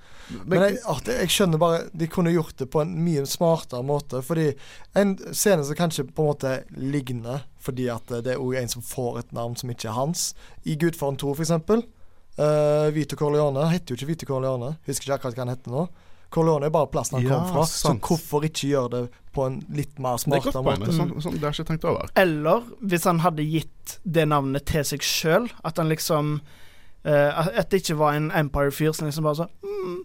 [0.45, 3.83] Men jeg, ah, det, jeg skjønner bare De kunne gjort det på en mye smartere
[3.83, 4.21] måte.
[4.23, 4.53] Fordi
[4.95, 8.81] en scene som kanskje på en måte ligner, fordi at det er òg en som
[8.85, 10.33] får et navn som ikke er hans.
[10.65, 11.83] I Gudfaren 2, for eksempel.
[12.33, 14.73] Uh, Vito Corleone heter jo ikke Vito Corleone.
[14.87, 15.87] Husker ikke akkurat hva han heter nå.
[16.33, 17.65] Corleone er bare plassen han Ja, kom fra.
[17.69, 18.01] sant.
[18.01, 19.01] Så hvorfor ikke gjøre det
[19.35, 20.95] på en litt mer det er smartere det måte?
[20.95, 22.09] Sånn, sånn, det har jeg ikke tenkt over.
[22.17, 26.39] Eller hvis han hadde gitt det navnet til seg sjøl, at han liksom
[27.05, 30.01] uh, At det ikke var en Empire-fyr som liksom bare sånn mm,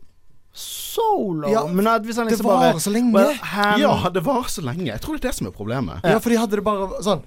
[0.59, 1.49] Solo.
[1.53, 3.13] Ja, men at hvis han liksom bare varer så lenge.
[3.15, 4.89] well, han, Ja, det var så lenge.
[4.91, 6.05] Jeg tror det er det som er problemet.
[6.05, 7.23] Ja, for de hadde det bare sånn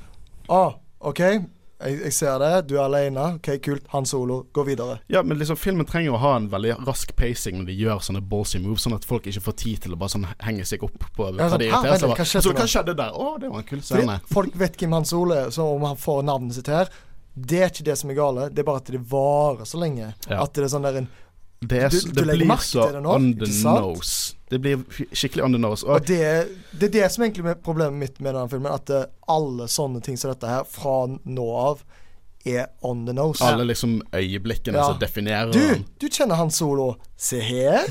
[0.51, 0.61] Å,
[1.09, 1.21] OK,
[1.85, 2.49] jeg, jeg ser det.
[2.69, 3.25] Du er alene.
[3.37, 3.83] OK, kult.
[3.93, 4.41] Han solo.
[4.53, 4.99] Gå videre.
[5.11, 8.21] Ja, men liksom filmen trenger å ha en veldig rask pacing når de gjør sånne
[8.31, 10.97] ballsy moves, sånn at folk ikke får tid til å bare sånn henge seg opp
[11.15, 12.09] på Ja, hva sånn, de irriterer seg
[12.45, 12.59] over.
[12.61, 13.11] hva skjedde der?
[13.15, 14.19] Å, det var en kul scene.
[14.31, 16.89] folk vet hvem Han Solo er, så om han får navnet sitt her
[17.33, 18.49] Det er ikke det som er gale.
[18.51, 20.13] Det er bare at det varer så lenge.
[20.27, 20.41] Ja.
[20.43, 21.07] At det er sånn der en
[21.61, 23.81] Det, er, Du- du det legger blir merke til det nå, on ikke the sant?
[23.85, 24.35] nose.
[24.51, 24.81] Det blir
[25.15, 25.85] skikkelig on the nose.
[25.87, 28.73] Og Og det, det er det som egentlig er problemet mitt med denne filmen.
[28.75, 31.85] At eh, alle sånne ting som dette her, fra nå av,
[32.45, 33.43] er on the nose.
[33.45, 34.83] alle liksom øyeblikkene Ja.
[34.89, 36.95] som definerer Du, du kjenner Han Solo.
[37.17, 37.85] Se her.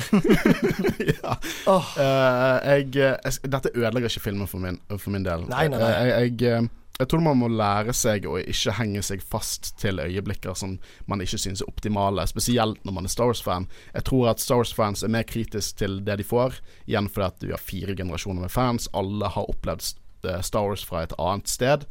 [1.22, 1.36] ja.
[1.66, 1.86] oh.
[1.96, 5.46] uh, jeg, eh, jeg, dette ødelegger ikke filmen for min, for min del.
[5.48, 5.90] Nei, nei, nei.
[5.90, 6.68] Uh, jeg, jeg, eh,
[7.00, 10.76] jeg tror man må lære seg å ikke henge seg fast til øyeblikker som
[11.08, 13.68] man ikke synes er optimale, spesielt når man er Star Wars-fan.
[13.94, 17.46] Jeg tror at Star Wars-fans er mer kritisk til det de får, igjen fordi at
[17.46, 18.90] vi har fire generasjoner med fans.
[18.92, 21.88] Alle har opplevd eh, Star Wars fra et annet sted.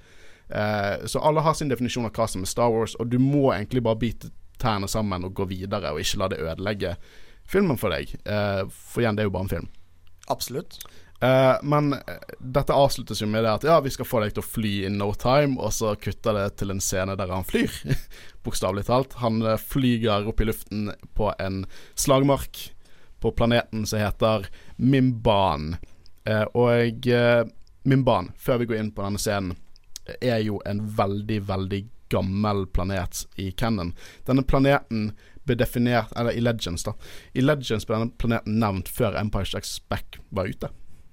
[0.49, 3.49] Eh, så alle har sin definisjon av hva som er Star Wars, og du må
[3.55, 4.29] egentlig bare bite
[4.61, 6.95] tærne sammen og gå videre, og ikke la det ødelegge
[7.49, 8.13] filmen for deg.
[8.29, 9.69] Eh, for igjen, det er jo bare en film.
[10.29, 10.77] Absolutt.
[11.19, 11.99] Eh, men eh,
[12.39, 14.99] dette avsluttes jo med det at ja, vi skal få deg til å fly in
[15.01, 17.73] no time, og så kutter det til en scene der han flyr.
[18.45, 19.17] Bokstavelig talt.
[19.23, 21.65] Han uh, flyger opp i luften på en
[21.99, 22.69] slagmark
[23.19, 25.73] på planeten som heter Mimban.
[26.55, 27.07] og
[27.83, 29.57] Mimban, før vi går inn på denne scenen,
[30.23, 33.91] er jo en veldig, veldig gammel planet i Cannon.
[34.23, 35.11] Denne planeten
[35.43, 36.95] ble definert Eller i Legends, da.
[37.33, 40.71] I Legends ble denne planeten nevnt før Empire Strikes Back var ute.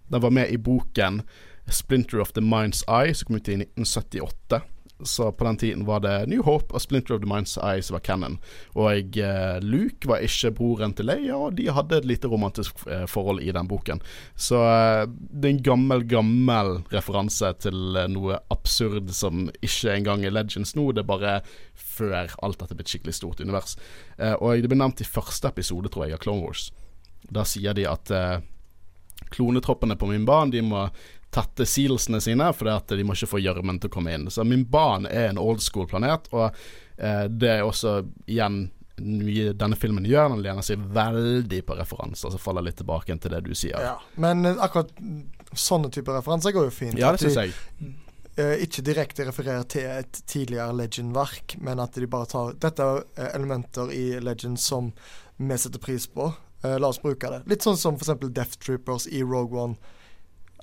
[0.08, 1.22] Den var med i boken
[1.66, 4.62] 'Splinter of the Mind's Eye', som kom ut i 1978.
[5.00, 7.98] Så på den tiden var det New Hope og Splinter of the Mind's Eye som
[7.98, 8.38] var canon.
[8.72, 13.04] Og eh, Luke var ikke broren til Leia, og de hadde et lite romantisk eh,
[13.10, 14.00] forhold i den boken.
[14.34, 20.32] Så eh, det er en gammel, gammel referanse til noe absurd som ikke engang er
[20.32, 20.88] Legends nå.
[20.96, 21.36] Det er bare
[21.74, 23.76] før alt dette ble et skikkelig stort univers.
[24.40, 26.70] Og det ble nevnt i første episode, tror jeg, av Clone Wars.
[27.32, 28.12] Da sier de at
[29.32, 30.86] klonetroppene på min barn De må
[31.34, 34.30] tette sealsene sine, for de må ikke få gjørmen til å komme inn.
[34.32, 36.46] Så min barn er en old school-planet, og
[36.96, 37.98] eh, det er også
[38.30, 38.68] igjen
[39.02, 40.30] mye denne filmen gjør.
[40.32, 43.76] Den lener seg veldig på referanser, så faller litt tilbake til det du sier.
[43.82, 44.94] Ja, men eh, akkurat
[45.52, 46.98] sånne typer referanser går jo fint.
[47.00, 47.54] Ja, det syns jeg.
[48.36, 52.84] Uh, ikke direkte refererer til et tidligere Legend-verk, men at de bare tar Dette
[53.16, 54.90] er elementer i Legend som
[55.36, 56.28] vi setter pris på.
[56.64, 57.42] Uh, la oss bruke det.
[57.50, 58.16] Litt sånn som f.eks.
[58.32, 59.94] Death Troopers i Rogue One.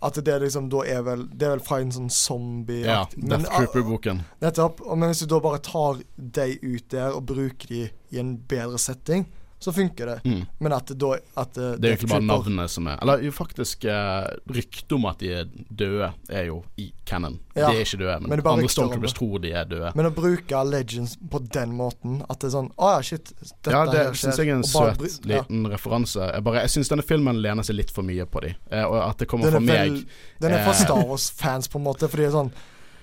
[0.03, 3.47] At det liksom da er vel Det er vel fra en sånn zombie Ja, Death
[3.53, 4.23] Trooper-boken.
[4.43, 4.81] Nettopp.
[4.91, 8.81] Men hvis du da bare tar de ut der og bruker de i en bedre
[8.81, 9.29] setting,
[9.63, 10.21] så funker det.
[10.25, 10.45] Mm.
[10.59, 13.85] Men at da at det, det er egentlig bare navnet som er Eller jo faktisk
[13.87, 17.37] eh, ryktet om at de er døde, er jo i canon.
[17.53, 17.69] Ja.
[17.69, 19.93] De er ikke døde, men, men andre Stormtroopers tror de er døde.
[19.95, 23.31] Men å bruke Legends på den måten, at det er sånn Å ja, shit.
[23.39, 25.71] Dette ja, det syns jeg er en søt liten ja.
[25.77, 26.27] referanse.
[26.27, 28.99] Jeg, bare, jeg syns denne filmen lener seg litt for mye på de, eh, og
[29.05, 30.03] at det kommer fra meg.
[30.43, 32.53] Den er for eh, Star Wars-fans, på en måte, fordi det er sånn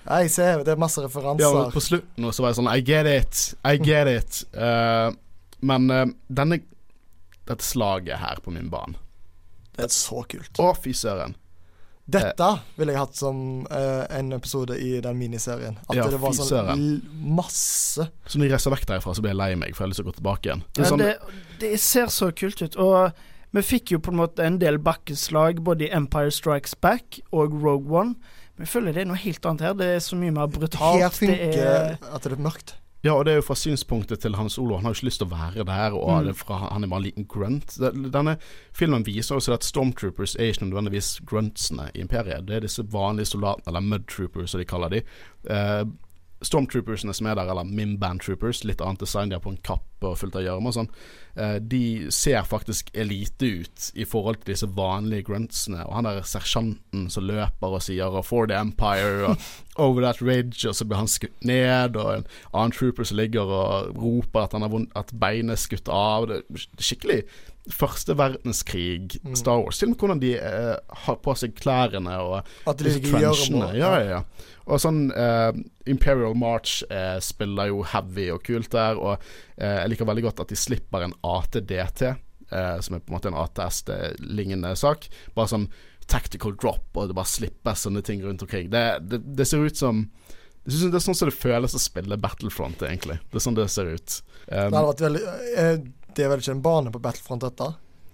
[0.01, 1.45] Nei, se, det er masse referanser.
[1.45, 3.41] Ja, på slutten så var jeg sånn I get it.
[3.61, 4.39] I get it.
[4.49, 5.13] Uh,
[5.61, 6.61] men uh, denne,
[7.47, 8.97] dette slaget her på min bane
[9.75, 10.57] Det er så kult.
[10.61, 11.37] Å, fy søren.
[12.11, 13.37] Dette ville jeg hatt som
[13.69, 15.77] uh, en episode i den miniserien.
[15.87, 16.81] At ja, det var sånn
[17.37, 19.93] masse Så når jeg reiser vekk derfra, så blir jeg lei meg, for jeg har
[19.93, 20.65] lyst til å gå tilbake igjen.
[20.67, 21.13] Det, ja, sånn det,
[21.61, 22.77] det, ser så kult ut.
[22.81, 27.21] Og vi fikk jo på en måte en del bakkeslag både i Empire Strikes Back
[27.31, 28.37] og Rogue One.
[28.55, 29.77] Men jeg føler det er noe helt annet her.
[29.79, 30.99] Det er så mye mer brutalt.
[30.99, 32.75] Her funker det er, at det er mørkt.
[33.01, 34.75] Ja, og det er jo fra synspunktet til Hans Olo.
[34.77, 36.35] Han har jo ikke lyst til å være der, og mm.
[36.37, 37.73] fra, han er bare en liten grunt.
[38.13, 38.35] Denne
[38.77, 42.45] filmen viser også at Stormtroopers er ikke nødvendigvis gruntsene i imperiet.
[42.45, 45.01] Det er disse vanlige soldatene, eller mudtroopers som de kaller de.
[45.49, 45.83] Uh,
[46.41, 50.09] Stormtroopersene som er der, eller Mimban Troopers, litt annet design, de har på en kappe
[50.09, 50.87] og fullt av gjørme og sånn,
[51.35, 55.83] eh, de ser faktisk elite ut i forhold til disse vanlige gruntsene.
[55.85, 59.37] Og han der sersjanten som løper og sier 'For the Empire' og
[59.77, 63.41] 'Over that ridge', og så blir han skutt ned, og en annen trooper som ligger
[63.41, 66.27] og roper at, han har vondt, at beinet er skutt av.
[66.27, 67.23] Det er skikkelig
[67.69, 69.35] første verdenskrig, mm.
[69.37, 69.77] Star Wars.
[69.77, 73.69] Til og med hvordan de eh, har på seg klærne og At de trenchene.
[73.77, 74.49] Ja, ja, ja.
[74.65, 75.51] Og sånn eh,
[75.91, 80.43] Imperial March eh, spiller jo heavy og kult der, og uh, jeg liker veldig godt
[80.45, 82.05] at de slipper en ATDT,
[82.51, 85.05] som er på en måte en ATS-lignende sak.
[85.37, 85.69] Bare sånn
[86.11, 88.67] tactical drop, og det bare slippes sånne ting rundt omkring.
[88.73, 90.01] Det, det, det ser ut som
[90.61, 93.15] det er sånn som det føles å spille Battlefront, egentlig.
[93.31, 94.17] Det er sånn det ser ut.
[94.45, 95.21] Um, det, veldig,
[96.15, 97.71] det er vel ikke en bane på Battlefront, dette?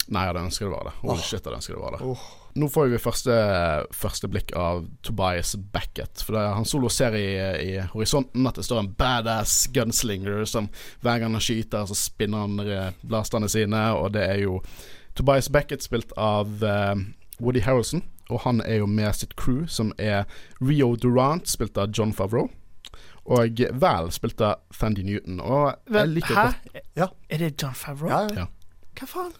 [0.07, 0.93] Nei, jeg hadde ønsket det var det.
[1.01, 1.23] Holy oh.
[1.23, 2.01] shit, jeg ønsket det var det.
[2.07, 2.27] Oh.
[2.57, 3.33] Nå får vi første,
[3.93, 6.23] første blikk av Tobias Beckett.
[6.25, 7.27] For er han solo ser i,
[7.61, 10.71] i, horisonten at det står en badass gunslinger som
[11.03, 14.61] hver gang han skyter, så spinner han blasterne sine, og det er jo
[15.17, 16.95] Tobias Beckett spilt av uh,
[17.37, 20.25] Woody Harrelson, og han er jo med sitt crew, som er
[20.61, 22.49] Rio Durant, spilt av John Favreau.
[23.27, 25.39] Og Val spilte Thandy Newton.
[25.43, 26.43] Og jeg liker Hæ?
[26.47, 26.83] Godt.
[26.95, 27.07] Ja.
[27.29, 28.09] Er det John Favreau?
[28.09, 28.45] Ja, ja.
[28.97, 29.33] Hva faen?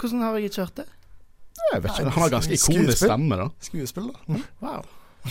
[0.00, 0.86] Hvordan har jeg ikke hørt det?
[1.72, 3.48] Jeg vet ikke, Han har ganske ikonisk stemme, da.
[3.64, 4.32] Skuespill, da.
[4.32, 4.42] Mm.
[4.60, 4.84] Wow.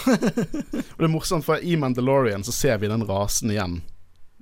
[0.05, 3.79] og det er morsomt, for i Mandalorian så ser vi den rasen igjen.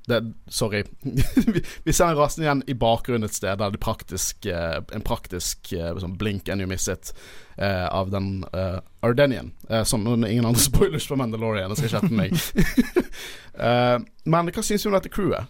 [0.06, 0.84] Det, Sorry.
[1.84, 5.72] vi, ser den rasende igjen i bakgrunnen et sted der det praktisk, eh, en praktisk
[5.72, 7.13] sånn blink and you miss it
[7.56, 9.52] eh, av den eh, Ardenian.
[9.70, 12.38] Eh, det ingen andre spoilers for Mandalorian, jeg skal etter meg.
[13.54, 15.46] Eh, men hva syns du om dette crewet?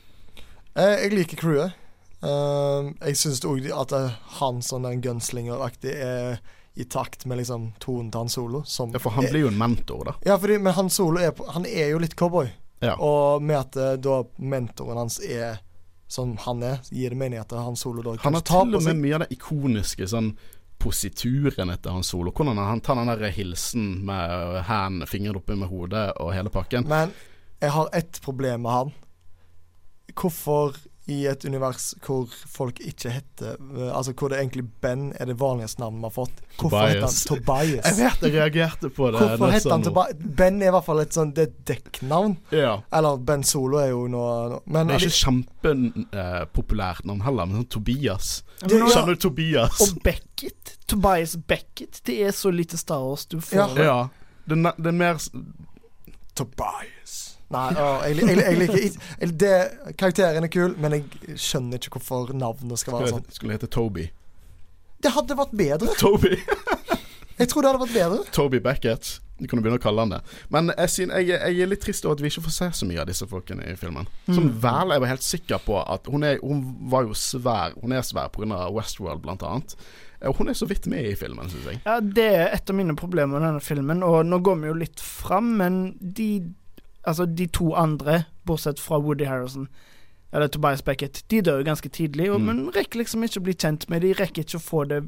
[0.76, 1.78] Eh, jeg liker crewet.
[2.20, 3.94] Eh, jeg syns òg at
[4.42, 6.42] han sånn den gunslinger-aktig er
[6.76, 8.63] i takt med liksom tonen til Han Solo.
[8.68, 10.16] Som Ja, for han blir jo en mentor, da.
[10.28, 12.50] Ja, fordi, men Han Solo er, på, han er jo litt cowboy.
[12.84, 12.96] Ja.
[13.00, 15.62] Og med at eh, da mentoren hans er
[16.13, 19.00] som han er, gir det mening at Han Solo da Han har til og med
[19.02, 20.34] mye av det ikoniske sånn
[20.84, 22.34] posituren etter Han Solo.
[22.36, 26.86] Hvordan han tar den der hilsen med hendene, fingrene oppe med hodet og hele pakken.
[26.91, 27.15] Men
[27.63, 28.93] jeg har ett problem med han.
[30.13, 30.76] Hvorfor
[31.12, 35.36] i et univers hvor folk ikke heter eh, Altså hvor det egentlig Ben er det
[35.42, 36.38] vanligste navnet vi har fått.
[36.62, 37.74] Hvorfor heter han Tobias.
[37.74, 37.98] Jeg Tobias?
[38.00, 39.20] vet jeg reagerte på det.
[39.20, 39.84] Hvorfor heter han.
[39.84, 40.13] Tobias?
[40.39, 42.38] Ben er i hvert fall et sånn Det er dekknavn.
[42.56, 42.78] Ja.
[42.96, 47.70] Eller Ben Solo er jo noe Men Det er ikke kjempepopulært navn heller, men sånn
[47.78, 48.32] Tobias.
[48.63, 48.88] Det- ja.
[48.96, 49.82] Kjenner du Tobias?
[49.84, 50.78] Og Beckett.
[50.88, 52.00] Tobias Beckett.
[52.08, 53.76] Det er så lite Star Wars du får.
[53.76, 53.84] Ja.
[53.84, 54.00] Ja.
[54.48, 55.20] Det, er det er mer
[56.36, 57.22] Tobias.
[57.54, 59.54] Nei, å, jeg, jeg, jeg liker ikke det,
[60.00, 63.28] Karakteren er kul, men jeg skjønner ikke hvorfor navnet skal være sånn.
[63.36, 64.10] skulle hete Toby.
[65.04, 65.94] Det hadde vært bedre.
[66.04, 66.34] Toby
[67.39, 68.24] Jeg tror det hadde vært bedre.
[68.36, 69.20] Toby Beckett.
[69.42, 70.20] Du kan jo begynne å kalle han det.
[70.54, 72.88] Men jeg, syn- jeg, jeg er litt trist over at vi ikke får se så
[72.88, 74.06] mye av disse folkene i filmen.
[74.30, 74.52] Som Mm.
[74.63, 76.62] vel jeg var helt sikker på at hun, er, hun
[76.94, 78.62] var jo svær Hun er svær pga.
[78.72, 79.74] Westworld, blant annet.
[80.24, 81.82] Hun er så vidt med i filmen, syns jeg.
[81.84, 84.78] Ja, det er et av mine problemer med denne filmen, og nå går vi jo
[84.86, 86.30] litt fram, men de
[87.06, 89.68] Altså, de to andre, bortsett fra Woody Harrison,
[90.34, 92.46] eller Tobias Beckett, de dør jo ganske tidlig, og, Mm.
[92.46, 95.04] men rekker liksom ikke å bli kjent med De rekker ikke å få det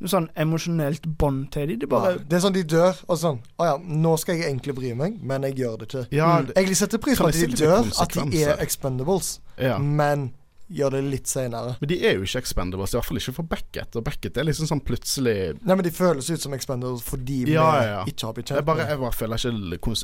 [0.00, 1.78] noe sånn emosjonelt bånd til dem.
[1.78, 4.50] De bare ja, det er sånn de dør, og sånn Å ja, nå skal jeg
[4.50, 6.06] egentlig bry meg, men jeg gjør det ikke.
[6.12, 6.46] Ja, Mm.
[6.46, 9.78] det, Jeg setter pris på at de dør, at de er expendables, ja.
[9.78, 10.32] men
[10.72, 11.74] gjør det litt seinere.
[11.80, 13.98] Men de er jo ikke expendables, i hvert fall ikke for Beckett.
[13.98, 17.56] Og Beckett er liksom sånn plutselig Nei, men de føles ut som expendables fordi vi
[17.56, 18.02] ja, ja.
[18.08, 19.46] ikke har blitt jeg bare, jeg bare føler
[19.78, 19.94] ikke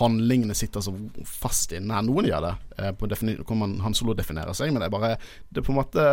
[0.00, 0.94] handlingene sitter så
[1.26, 4.94] fast inne noen gjør det, eh, på man, Han Solo definerer seg, men det er
[4.94, 5.12] bare
[5.48, 6.06] Det er på en måte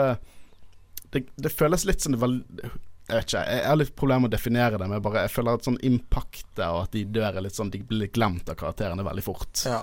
[1.14, 4.34] Det, det føles litt som det var Jeg vet ikke, jeg har litt problemer med
[4.34, 7.32] å definere det, men jeg bare Jeg føler at sånn impaktet og at de dør
[7.32, 9.66] er litt sånn De blir litt glemt av karakterene veldig fort.
[9.68, 9.82] Ja.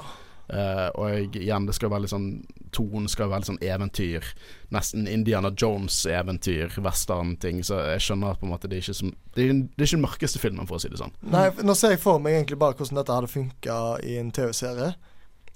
[0.53, 4.27] Eh, og igjen, det skal være litt sånn Tonen skal være litt sånn eventyr.
[4.75, 7.63] Nesten Indiana Jones-eventyr, western-ting.
[7.65, 9.89] Så jeg skjønner at på en måte det er ikke som Det er, det er
[9.89, 11.15] ikke den mørkeste filmen, for å si det sånn.
[11.33, 14.93] Nei, nå ser jeg for meg egentlig bare hvordan dette hadde funka i en TV-serie.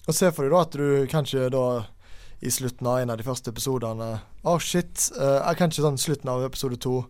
[0.08, 1.64] Og se for deg da at du kanskje da
[2.40, 4.12] i slutten av en av de første episodene
[4.46, 5.08] Å, shit.
[5.18, 7.00] Uh, kanskje sånn slutten av episode to.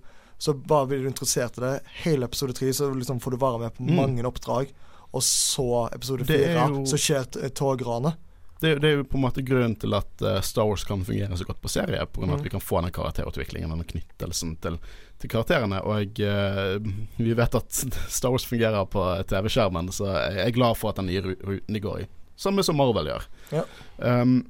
[0.41, 1.75] Så bare blir du interessert i det.
[2.05, 3.95] Hele episode tre så liksom får du være med på Mm.
[3.99, 4.73] mange oppdrag.
[5.13, 7.25] Og så episode fire, jo- så skjer
[7.57, 8.17] togranet.
[8.61, 11.37] Det, det er jo på en måte grunnen til at eh, Star Wars kan fungere
[11.39, 12.03] så godt på serie.
[12.11, 12.35] På av Mm.
[12.35, 14.79] at vi kan få den karakterutviklingen, den knyttelsen til,
[15.23, 15.79] til karakterene.
[15.87, 16.79] Og eh,
[17.17, 17.71] vi vet at
[18.19, 21.75] Star Wars fungerer på TV-skjermen, så jeg er glad for at den nye ru- ruten
[21.75, 22.07] de går i.
[22.37, 23.25] Samme som Marvel gjør.
[23.55, 23.63] Ja.
[23.99, 24.41] Um,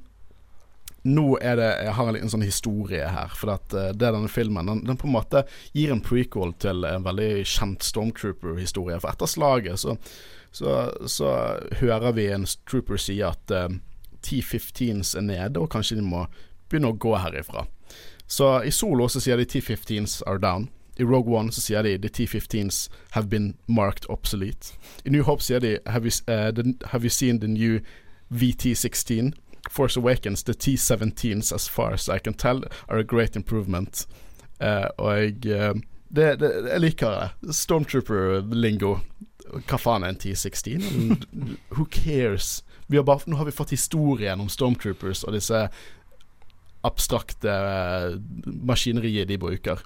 [1.02, 3.34] nå er det Jeg har en liten sånn historie her.
[3.38, 5.44] For at eh, det er denne filmen den, den på en måte
[5.76, 8.98] gir en prequel til en veldig kjent Stormtrooper-historie.
[9.02, 9.96] For etter slaget så,
[10.50, 11.34] så, så
[11.80, 13.68] hører vi en trooper si at uh,
[14.26, 16.26] T-15s er nede, og kanskje de må
[16.68, 17.66] begynne å gå herifra.
[18.28, 20.68] Så i Solo så sier de T-15s are down.
[20.98, 24.74] I Rogue One så sier de the T-15s have been marked obsolete.
[25.06, 27.80] I New Hope sier de have you, uh, the, have you seen the new
[28.34, 29.32] VT-16?
[29.70, 34.06] Force Awakens, the T-17s as far as I can tell are a great improvement.
[34.60, 35.74] Uh, og jeg eh,
[36.08, 37.52] det, det, Jeg liker det.
[37.54, 38.96] Stormtrooper-lingo.
[39.68, 40.80] Hva faen er en T-16?
[41.76, 42.62] Who cares?
[42.88, 45.66] Har bare, nå har vi fått historien om Stormtroopers og disse
[46.86, 49.82] abstrakte eh, maskineriet de bruker.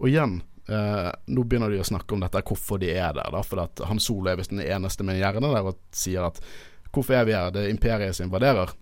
[0.00, 0.38] Og igjen,
[0.70, 3.28] eh, nå begynner de å snakke om dette, hvorfor de er der.
[3.34, 6.30] Da, for at Han Solo er visst den eneste med en hjerne der og sier
[6.30, 6.40] at
[6.92, 7.50] hvorfor er vi her?
[7.54, 8.72] Det er imperiet som invaderer.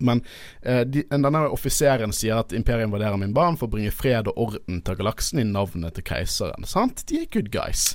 [0.00, 0.22] Men
[0.62, 4.38] eh, de, denne offiseren sier at imperiet invaderer min barn for å bringe fred og
[4.40, 6.64] orden til galaksen i navnet til keiseren.
[6.68, 7.04] Sant?
[7.10, 7.92] De er good guys.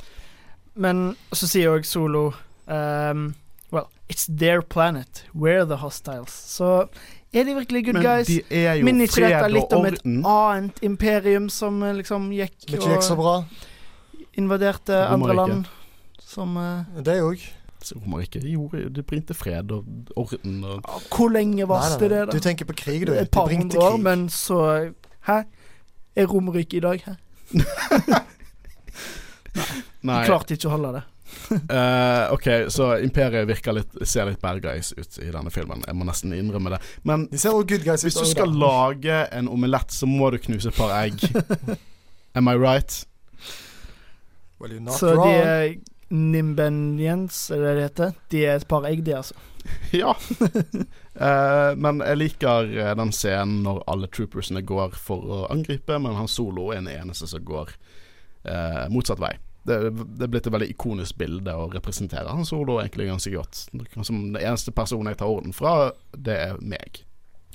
[0.76, 2.28] Men så sier òg Solo
[2.68, 3.30] um,
[3.72, 5.24] Well, it's their planet.
[5.34, 6.32] We're the hostiles.
[6.32, 6.88] Så
[7.34, 8.28] er de virkelig good Men guys?
[8.28, 12.30] de er jo Minner ikke dette fred litt om et annet imperium som eh, liksom
[12.36, 12.70] gikk
[13.04, 13.40] så bra.
[14.38, 15.66] invaderte andre land?
[16.22, 17.44] Som uh, Det òg.
[17.86, 19.86] Så Romerike de gjorde de bringte fred og
[20.18, 22.34] orden og Hvor lenge varte det, det, da?
[22.34, 23.14] Du tenker på krig, du.
[23.14, 24.62] Et par De hundre år, men så
[25.30, 25.42] Hæ?
[26.16, 27.02] Er Romerike i dag?
[27.06, 27.16] her?
[30.06, 31.04] Nei, De klarte ikke å holde det.
[31.72, 35.82] uh, ok, så Imperiet virker litt, ser litt bad guys ut i denne filmen.
[35.88, 36.80] Jeg må nesten innrømme det.
[37.08, 38.60] Men De ser good guys hvis du skal da.
[38.66, 41.26] lage en omelett, så må du knuse et par egg.
[42.38, 43.00] Am I right?
[44.60, 45.34] Well, you're not Så de wrong.
[45.34, 45.76] er
[46.14, 48.16] Nimbenians, er det det heter?
[48.30, 49.36] De er et par egg, de, altså.
[49.96, 50.14] Ja.
[51.16, 56.18] Eh, men jeg liker eh, den scenen når alle troopersene går for å angripe, men
[56.18, 57.72] han Solo er den eneste som går
[58.44, 59.32] eh, motsatt vei.
[59.66, 63.64] Det, det er blitt et veldig ikonisk bilde å representere han Solo egentlig ganske godt.
[64.04, 67.02] Som den eneste personen jeg tar orden fra, det er meg.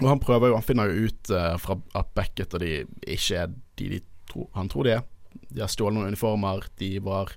[0.01, 2.73] Og han prøver jo, han finner jo ut eh, fra at Beckett og de
[3.05, 5.05] ikke er de, de tro, han tror de er.
[5.51, 7.37] De har stjålet noen uniformer, de var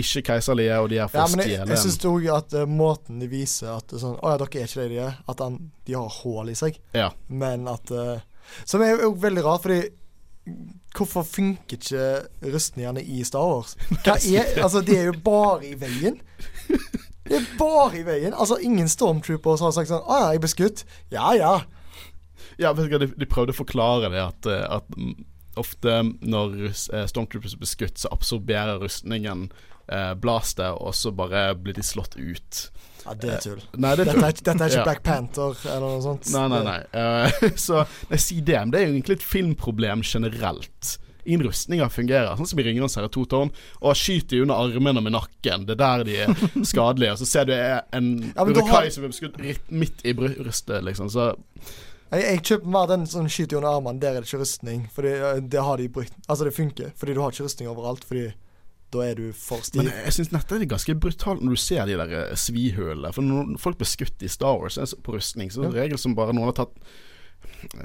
[0.00, 3.20] ikke keiserlige, og de er for Ja, men jeg, jeg syns òg at uh, måten
[3.22, 5.18] de viser at det sånn Å ja, dere er ikke det de er.
[5.30, 6.80] At han, de har hull i seg.
[6.96, 7.12] Ja.
[7.30, 8.16] Men at uh,
[8.66, 9.84] Som er jo veldig rart, fordi
[10.94, 13.78] Hvorfor funker ikke rustningene i Star Wars?
[14.04, 16.18] Hva er, altså, de er jo bare i veien.
[17.24, 18.34] De er bare i veien.
[18.36, 20.84] Altså, ingen stormtroopers har sagt sånn Å ja, jeg ble skutt.
[21.14, 21.54] Ja ja.
[22.60, 26.74] Ja, vet du hva, de, de prøvde å forklare det at, eh, at ofte når
[27.10, 29.48] Stormtroopers blir skutt, så absorberer rustningen
[29.88, 32.70] eh, blastet, og så bare blir de slått ut.
[33.04, 33.62] Ja, det er tull.
[33.76, 34.84] Nei, det Dette er, dette er ikke Ja.
[34.84, 36.30] Black Panther eller noe sånt.
[36.32, 36.78] Nei, nei, nei.
[36.96, 38.56] Eh, så nei, si det.
[38.62, 40.94] Men det er jo egentlig et filmproblem generelt.
[41.24, 43.50] Innrustninger fungerer, sånn som i 'Ringenes herre' to tårn.
[43.80, 45.64] Og skyter de under armene med nakken.
[45.68, 46.32] Det er der de er
[46.72, 47.12] skadelige.
[47.12, 49.36] Og så ser du en Ja, men Urukai har- som blir skutt
[49.70, 51.08] midt i brystet, liksom.
[51.12, 51.34] Så
[52.12, 54.00] Jeg, jeg kjøper mer den som skyter under armene.
[54.00, 54.88] Der er det ikke rustning.
[54.94, 56.92] Fordi eh, det har de brukt Altså, det funker.
[56.96, 58.04] Fordi du har ikke rustning overalt.
[58.04, 58.32] Fordi
[58.94, 59.82] da er du for stiv.
[59.82, 63.10] Men jeg syns dette er ganske brutalt når du ser de der svihølene.
[63.16, 66.00] For når folk blir skutt i Star Wars på rustning, så er det en regel
[66.00, 66.78] som bare noen har tatt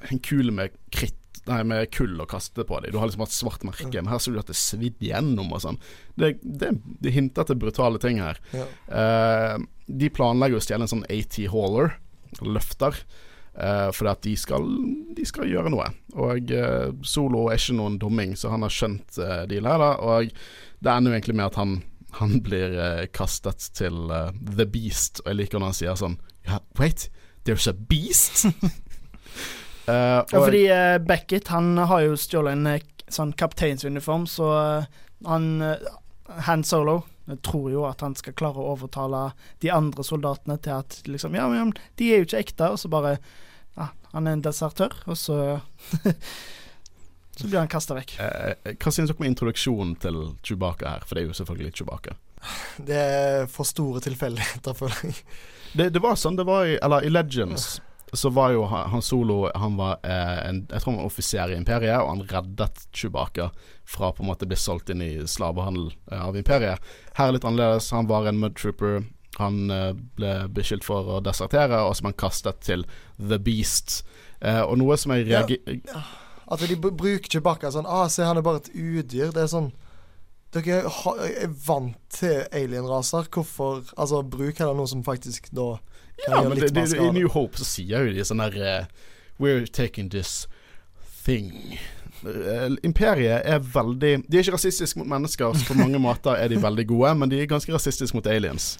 [0.09, 1.15] en kule med kritt
[1.47, 2.91] Nei, med kull og kaste på dem.
[2.93, 5.53] Du har liksom hatt svart merke, men her ser du at det er svidd gjennom
[5.55, 5.79] og sånn.
[6.19, 8.37] Det, det, det hinter til brutale ting her.
[8.53, 8.65] Ja.
[8.99, 9.55] Eh,
[9.87, 11.95] de planlegger å stjele en sånn AT Hauler,
[12.45, 12.99] løfter,
[13.55, 14.67] eh, fordi at de skal,
[15.17, 15.87] de skal gjøre noe.
[16.19, 19.85] Og eh, Solo er ikke noen dumming, så han har skjønt uh, dealet.
[19.85, 20.33] Da, og
[20.79, 21.77] det ender jo egentlig med at han,
[22.19, 26.19] han blir uh, kastet til uh, The Beast, og jeg liker når han sier sånn
[26.47, 27.09] ja, Wait,
[27.45, 28.45] there's a beast?
[29.89, 30.67] Eh, Ja, fordi
[31.01, 32.67] Beckett han har jo stjålet en
[33.09, 34.49] sånn kapteinsuniform, så
[35.25, 35.47] han
[36.45, 36.99] Han Solo
[37.29, 39.29] jeg tror jo at han skal klare å overtale
[39.61, 42.91] de andre soldatene til at liksom Ja, men de er jo ikke ekte, og så
[42.91, 43.17] bare
[43.77, 45.59] Ja, han er en desertør, og så
[47.39, 48.15] Så blir han kasta vekk.
[48.19, 51.05] Eh, hva synes dere om introduksjonen til Chewbacca her?
[51.07, 52.17] For det er jo selvfølgelig Chewbacca.
[52.77, 55.21] Det er for store tilfeldigheter, føler jeg.
[55.73, 57.77] Det, det var sånn det var i Eller i Legends
[58.17, 61.57] så var jo han, Solo Han var eh, en Jeg tror han var offiser i
[61.59, 63.51] Imperiet, og han reddet Chewbacca
[63.85, 66.81] fra på en måte å bli solgt inn i slavehandel eh, av Imperiet.
[67.17, 67.91] Her er litt annerledes.
[67.93, 69.03] Han var en mudtrooper.
[69.37, 72.85] Han eh, ble beskyldt for å desertere, og som han kastet til
[73.21, 73.99] The Beast.
[74.41, 75.43] Eh, og noe som jeg Ja.
[75.43, 76.09] reagerer
[76.49, 79.31] At de br- bruker Chewbacca sånn Ah, se, han er bare et udyr.
[79.35, 79.71] Det er sånn
[80.51, 83.27] Dere er vant til alienraser.
[83.29, 85.75] Hvorfor Altså, bruk heller noe som faktisk da
[86.25, 87.11] kan Ja, gjøre litt mer I.
[87.19, 88.85] New Hope så sier jo de sånn herre eh,
[89.39, 90.47] We're taking this
[91.23, 91.77] thing.
[92.25, 96.49] Eh, Imperiet er veldig De er ikke rasistiske mot mennesker, så på mange måter er
[96.51, 98.73] de veldig gode, men de er ganske rasistiske mot aliens.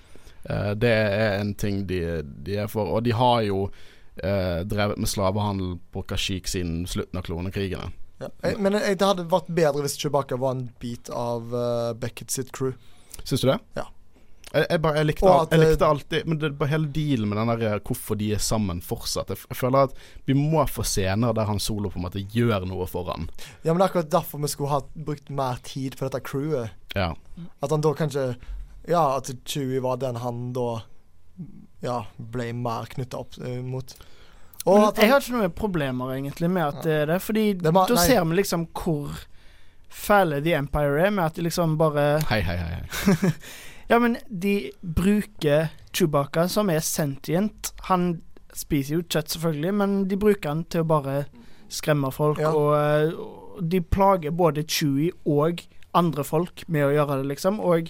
[0.50, 2.90] Eh, det er en ting de, de er for.
[2.98, 3.68] Og de har jo
[4.24, 7.92] eh, drevet med slavehandel på Kashik siden slutten av klonekrigene.
[8.20, 8.28] Ja.
[8.44, 12.34] Jeg, men jeg, det hadde vært bedre hvis Chewbacca var en bit av uh, Beckett
[12.34, 12.76] sitt crew.
[13.24, 13.60] Syns du det?
[13.80, 13.88] Ja.
[14.50, 17.30] Jeg, jeg, bare, jeg, likte, at, jeg eh, likte alltid Men det bare hele dealen
[17.30, 19.30] med den der eh, hvorfor de er sammen fortsatt.
[19.30, 22.88] Jeg føler at vi må få scener der han Solo på en måte gjør noe
[22.90, 23.28] for han.
[23.62, 26.74] Ja, men det er akkurat derfor vi skulle ha brukt mer tid på dette crewet.
[26.98, 27.12] Ja.
[27.62, 28.32] At han da kanskje
[28.90, 30.82] Ja, at Chewie var den han da
[31.86, 33.94] Ja, ble mer knytta opp uh, mot.
[34.70, 38.24] Og jeg har ikke noen problemer egentlig med at det er det, fordi da ser
[38.30, 39.26] vi liksom hvor
[39.90, 43.34] fæle The Empire er, med at de liksom bare Hei, hei, hei.
[43.90, 47.72] Ja, men de bruker Chewbacca, som er sentient.
[47.90, 48.22] Han
[48.54, 51.24] spiser jo kjøtt, selvfølgelig, men de bruker han til å bare
[51.74, 52.38] skremme folk.
[52.38, 52.52] Ja.
[52.54, 53.18] Og,
[53.58, 55.64] og de plager både Chewie og
[55.98, 57.58] andre folk med å gjøre det, liksom.
[57.66, 57.90] Og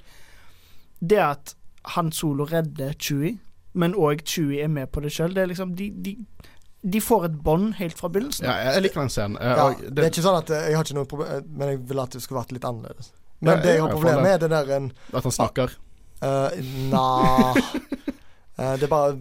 [0.99, 1.55] det at
[1.95, 3.37] Han Solo redder Chewie,
[3.73, 6.15] men òg Chewie er med på det sjøl, det er liksom de, de,
[6.81, 8.45] de får et bånd helt fra begynnelsen.
[8.47, 9.37] Ja, jeg liker den scenen.
[9.41, 11.71] Eh, ja, og det er ikke sånn at eh, jeg har ikke noe problem Men
[11.73, 13.11] jeg ville at det skulle vært litt annerledes.
[13.39, 15.75] Men Ja, det jeg har problemer med, er det der en At han snakker.
[16.23, 16.49] uh,
[16.91, 17.05] Nja
[17.55, 19.13] uh, Det er bare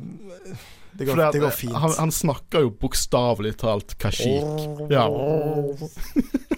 [0.99, 1.75] Det går, at, det går eh, fint.
[1.79, 4.43] Han, han snakker jo bokstavelig talt kashik.
[4.43, 5.05] Å Ja.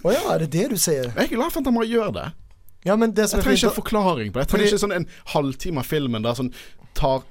[0.09, 1.11] ja, er det det du sier?
[1.13, 2.29] Jeg er glad for at han bare gjør det.
[2.85, 4.45] Ja, men det som Jeg er trenger ikke en forklaring på det.
[4.47, 6.53] Jeg trenger ikke sånn en halvtime av filmen der sånn
[6.97, 7.23] tar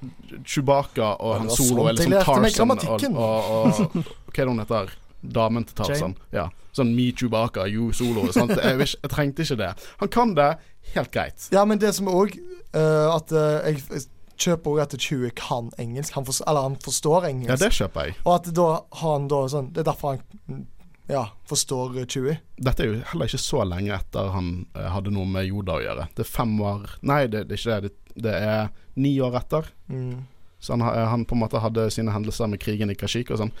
[0.46, 4.40] Chewbacca og han Solo eller sånn jeg lærte meg Tarzan og, og, og Hva er
[4.40, 4.94] det hun heter?
[5.20, 6.14] Damen til Tarzan.
[6.32, 6.46] Ja.
[6.76, 8.28] Sånn me Chewbacca, you Solo.
[8.30, 9.74] Jeg, vil jeg trengte ikke det.
[10.00, 10.52] Han kan det
[10.94, 11.50] helt greit.
[11.52, 12.38] Ja, men det som òg
[12.70, 14.06] At uh, jeg
[14.40, 16.14] kjøper òg at Chewie kan engelsk.
[16.16, 17.50] Han forstår, eller han forstår engelsk.
[17.50, 18.18] Ja, det kjøper jeg.
[18.24, 18.68] Og at da
[19.02, 20.62] har han da sånn Det er derfor han
[21.10, 22.38] ja, forstår eh, Chewie.
[22.56, 25.84] Dette er jo heller ikke så lenge etter han eh, hadde noe med Yoda å
[25.84, 26.08] gjøre.
[26.16, 27.90] Det er fem år Nei, det, det er ikke det.
[27.90, 29.70] Det, det er ni år etter.
[29.90, 30.26] Mm.
[30.60, 33.52] Så han, han på en måte hadde sine hendelser med krigen i Kashik og sånn.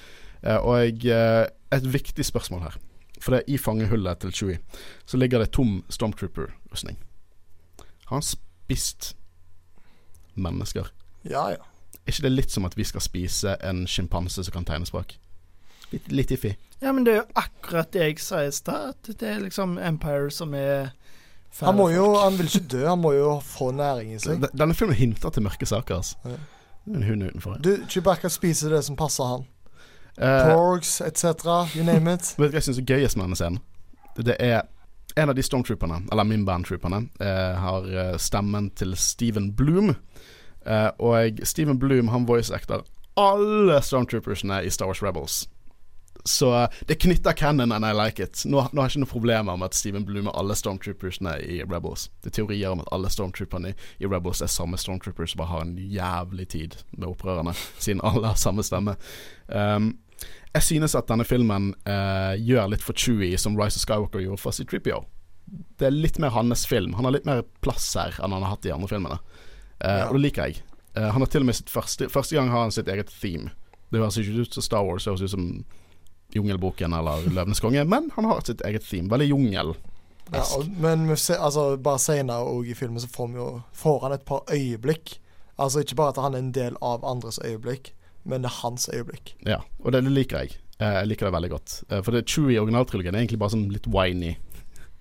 [0.42, 1.46] Eh, og jeg, eh,
[1.76, 2.78] et viktig spørsmål her.
[3.20, 4.60] For det er i fangehullet til Chewie
[5.08, 6.96] så ligger det tom Stormtrooper-rustning.
[8.08, 9.14] Har han spist
[10.34, 10.88] mennesker?
[11.28, 11.66] Ja, ja.
[12.00, 15.18] Er ikke det litt som at vi skal spise en sjimpanse som kan tegnespråk?
[15.90, 16.54] Litt, litt iffy.
[16.80, 18.94] Ja, men det er jo akkurat det jeg sa i stad.
[18.94, 20.92] At det er liksom Empire som er
[21.60, 22.14] Han må jo.
[22.22, 24.46] Han vil ikke dø, han må jo få næring i seg.
[24.54, 25.96] Denne filmen hinter til mørke saker.
[25.96, 26.36] Altså.
[26.86, 27.58] En hund utenfor.
[27.64, 29.48] Du, Chewbacca spiser det som passer han.
[30.20, 31.24] Uh, Porgs etc.
[31.76, 32.34] You name it.
[32.38, 33.60] Vet du hva jeg syns er gøyest med denne scenen?
[34.20, 34.62] Det er
[35.16, 39.94] en av de stormtrooperne, eller min bandtrooperne, eh, har eh, stemmen til Steven Bloom.
[40.66, 42.84] Eh, og Steven Bloom han voice-acter
[43.20, 45.48] alle stormtroopersene i Star Wars Rebels.
[46.24, 48.42] Så det knytter canon and I like it.
[48.44, 51.60] Nå, nå har jeg ikke noen problemer med at Steven Bloom er alle stormtroopersene i
[51.64, 52.08] Rebels.
[52.20, 55.64] Det er teorier om at alle stormtrooperne i, Rebels er samme stormtroopers som bare har
[55.64, 58.96] en jævlig tid med opprørerne, siden alle har samme stemme.
[59.48, 59.94] Um,
[60.54, 64.42] jeg synes at denne filmen uh, gjør litt for Chewie som Rise of Skywalker gjorde
[64.42, 65.04] for C-3PO.
[65.78, 66.94] Det er litt mer hans film.
[66.98, 69.20] Han har litt mer plass her enn han har hatt i andre filmene.
[69.80, 70.08] Uh, Ja.
[70.10, 70.60] Og det liker jeg.
[70.98, 73.52] Uh, han har til og med sitt første Første gang har han sitt eget theme.
[73.90, 75.46] Det høres ikke ut som Star Wars, det høres ut som
[76.36, 79.10] Jungelboken eller Løvenes konge, men han har sitt eget theme.
[79.10, 79.74] Veldig jungel.
[80.30, 84.26] Ja, og, men altså, bare senere og i filmen så får, jo, får han et
[84.28, 85.16] par øyeblikk.
[85.60, 87.92] Altså ikke bare at han er en del av andres øyeblikk,
[88.24, 89.34] men det er hans øyeblikk.
[89.46, 90.60] Ja, og det, det liker jeg.
[90.80, 91.76] Eh, jeg liker det veldig godt.
[91.90, 94.36] Eh, for det Chewie i originaltrilogien er egentlig bare sånn litt whiny.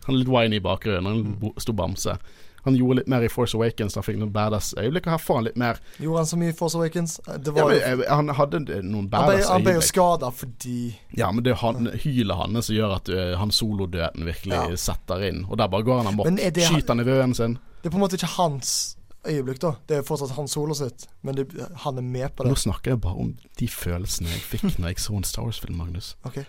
[0.08, 1.22] Han er litt whiny i bakgrunnen.
[1.40, 2.18] En stor bamse.
[2.66, 3.96] Han gjorde litt mer i Force Awakens.
[4.00, 6.54] Han fikk noen badass øyeblikk, og her får han litt mer Gjorde han så mye
[6.54, 7.18] i Force Awakens?
[7.26, 9.52] Det ja, men, eh, Han hadde noen badass øyeblikk.
[9.54, 10.78] han ble jo skada fordi
[11.18, 14.76] Ja, men det er han, hylet hans som gjør at uh, han solodøden virkelig Ja.
[14.76, 15.46] setter inn.
[15.50, 16.28] Og der bare går han amok.
[16.28, 17.60] Er Skyter han i røden sin.
[17.82, 18.98] Det er på en måte ikke hans
[19.28, 19.74] øyeblikk, da.
[19.88, 21.48] Det er fortsatt hans solo sitt, men det,
[21.84, 22.52] han er med på det.
[22.54, 25.78] Nå snakker jeg bare om de følelsene jeg fikk når jeg så en Star Wars-film,
[25.80, 26.16] Magnus.
[26.28, 26.46] Okay.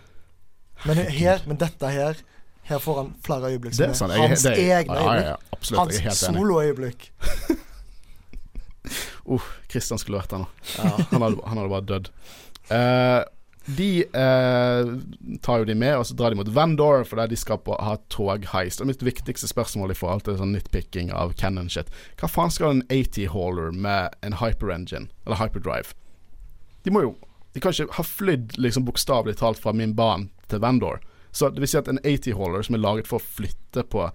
[0.86, 2.22] Men her, men dette her
[2.70, 4.14] Her får han flere øyeblikk som det er, sant.
[4.14, 5.56] Jeg, hans det, egne ja, ja, øyeblikk.
[5.56, 6.00] absolutt.
[6.06, 7.10] Hans soloøyeblikk.
[9.30, 10.46] Uh, Christian skulle vært her nå.
[11.12, 12.08] Han hadde, han hadde bare dødd.
[12.70, 13.20] Uh,
[13.76, 14.88] de uh,
[15.44, 17.76] tar jo de med, og så drar de mot Vandor, for der de skal på,
[17.76, 18.80] ha togheist.
[18.82, 22.84] Og mitt viktigste spørsmål i forhold til sånn nitpicking av Cannon-shit Hva faen skal en
[22.88, 25.94] 80-hauler med en hyperengine, eller hyperdrive?
[26.82, 27.14] De må jo
[27.54, 31.00] De kan ikke ha flydd liksom bokstavelig talt fra min bane til Vandor.
[31.32, 34.08] Så det vil si at en AT-hauler som er laget for å flytte på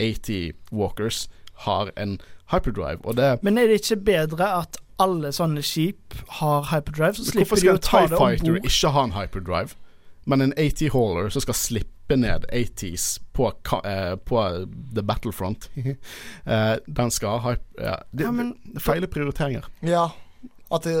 [0.00, 1.28] AT-walkers,
[1.66, 2.14] har en
[2.52, 7.24] hyperdrive, og det Men er det ikke bedre at alle sånne skip har hyperdrive, så
[7.26, 9.74] Hvorfor slipper de skal å en ta det om Fighter ikke ha en hyperdrive,
[10.26, 14.40] men en AT-hauler som skal slippe ned ATs på, ka- eh, på
[14.96, 19.68] The Battlefront uh, Den skal ha uh, Ja, det, Ja, men- feile prioriteringer.
[19.82, 20.08] ja.
[20.72, 20.96] At det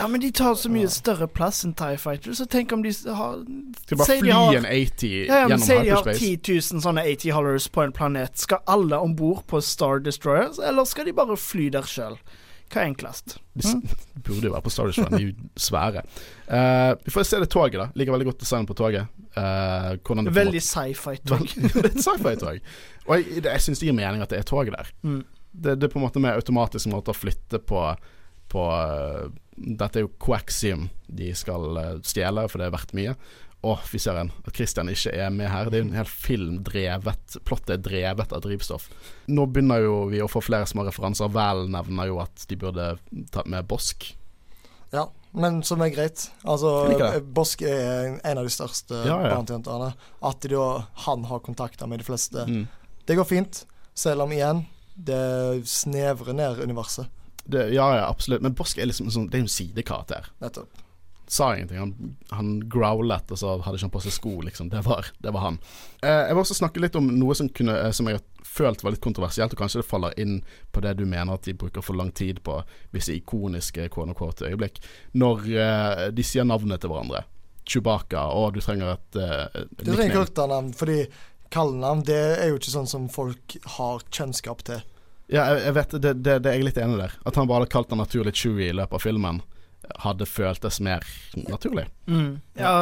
[0.00, 2.90] Ja, men de tar så mye større plass enn TIE Fighter, så tenk om de
[3.14, 3.42] har
[3.84, 6.18] Skal bare fly har- en AT Ja, ja, gjennom Si de har hyperspace.
[6.18, 8.38] 10 000 sånne AT Hollers på en planet.
[8.40, 12.16] Skal alle om bord på Star Destroyers, eller skal de bare fly der sjøl?
[12.70, 13.36] Hva er enklest?
[13.58, 13.74] De s-
[14.24, 16.04] burde jo være på Star Destroyer, de er jo svære.
[16.48, 17.88] Uh, vi får se det toget, da.
[17.98, 19.08] Liker veldig godt designet på toget.
[19.36, 21.44] Uh, det Veldig sci-fi-tog.
[21.74, 22.60] Det er sci-fi-tog.
[23.06, 24.88] Og jeg, det- jeg syns det gir mening at det er tog der.
[25.02, 25.20] Mm.
[25.52, 27.82] Det, det er på en måte mer automatisk måte å flytte på,
[28.48, 28.64] på
[29.60, 33.14] Dette er jo Coaxium de skal eh, stjele, for det er verdt mye.
[33.60, 34.30] Å, fy søren.
[34.48, 35.68] At Christian ikke er med her.
[35.68, 38.86] Det er jo en hel film drevet Plottet er drevet av drivstoff.
[39.28, 41.28] Nå begynner jo vi å få flere små referanser.
[41.34, 42.94] Vel nevner jo at de burde
[43.34, 44.14] tatt med Bosk.
[44.94, 46.30] Ja, men som er greit.
[46.40, 47.20] Altså.
[47.36, 49.34] Bosk er en av de største Ja, ja.
[49.34, 49.92] barnetjenterne.
[50.24, 50.64] At de
[51.04, 52.48] han har kontakter med de fleste.
[52.48, 52.64] Mm.
[53.04, 54.64] Det går fint, selv om igjen
[55.00, 57.08] det snevrer ned universet.
[57.50, 58.44] Det, ja, ja, absolutt.
[58.44, 60.30] Men Bosk er liksom en sånn Det er en sidekarakter.
[60.42, 60.86] Nettopp.
[61.30, 61.78] sa ingenting.
[61.78, 64.70] Han, han growlet, og så hadde ikke han på seg sko, liksom.
[64.72, 65.58] Det var, det var han.
[66.02, 68.82] Eh, jeg vil også snakke litt om noe som, kunne, eh, som jeg har følt
[68.82, 70.40] var litt kontroversielt, og kanskje det faller inn
[70.74, 72.56] på det du mener at de bruker for lang tid på
[72.90, 74.82] visse ikoniske quote øyeblikk.
[75.22, 77.22] Når eh, de sier navnet til hverandre.
[77.70, 81.04] Chewbacca, og du trenger et, et Du trenger karakterennavn, fordi
[81.54, 84.82] kallenavn, det er jo ikke sånn som folk har kjennskap til.
[85.30, 87.16] Ja, jeg, jeg vet, det, det, det er jeg litt enig der.
[87.26, 89.42] At han bare hadde kalt han naturlig Chewie i løpet av filmen,
[90.02, 91.06] hadde føltes mer
[91.46, 91.86] naturlig.
[92.10, 92.40] Mm.
[92.58, 92.74] Ja,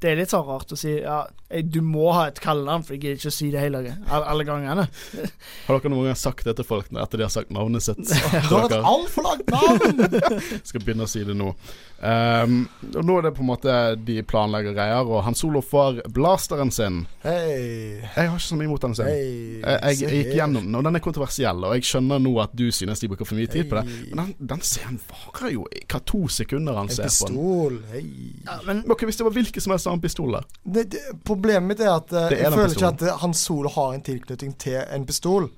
[0.00, 1.22] det er litt så rart å si ja,
[1.66, 4.46] du må ha et kallenavn, for jeg gidder ikke å si det hele alle, alle
[4.48, 4.86] gangene.
[5.66, 8.00] Har dere noen gang sagt det til folk etter de har sagt navnet sitt?
[8.48, 10.04] Du har et altfor langt navn!
[10.68, 11.52] skal begynne å si det nå.
[12.00, 12.62] Um,
[12.94, 16.72] og nå er det på en måte de planlegger greier, og Han Solo får blasteren
[16.72, 17.02] sin.
[17.26, 18.00] Hei.
[18.00, 19.10] Jeg har ikke så mye imot den sin.
[19.10, 19.26] Hei.
[19.60, 22.70] Jeg, jeg, gikk gjennom den, og den er kontroversiell, og jeg skjønner nå at du
[22.72, 23.98] synes de bruker for mye tid på det.
[24.14, 27.36] Men den, den scenen varer jo hva to sekunder han ser på den.
[27.36, 27.78] pistol.
[27.92, 28.06] Hei.
[28.46, 30.46] Ja, men okay, Hvis det var hvilken som helst annen pistol, der.
[30.64, 33.96] Det, det, problemet mitt er at uh, er jeg føler ikke at Han Solo har
[33.96, 35.50] en tilknytning til en pistol.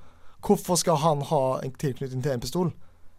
[0.42, 2.72] Hvorfor skal han ha en tilknytning til en pistol?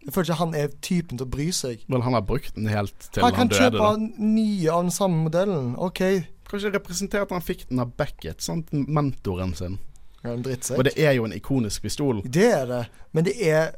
[0.03, 1.85] Jeg føler ikke han er typen til å bry seg.
[1.87, 3.79] Men han har brukt den helt til Han han, kan døde.
[3.79, 5.69] kjøpe nye av den samme modellen.
[5.79, 6.01] OK.
[6.49, 8.73] Kanskje representerte han fikk den av Beckett, sant?
[8.73, 9.79] mentoren sin.
[10.23, 10.79] Ja, en drittsekk.
[10.79, 12.19] Og det er jo en ikonisk pistol.
[12.27, 12.83] Det er det,
[13.15, 13.73] men det er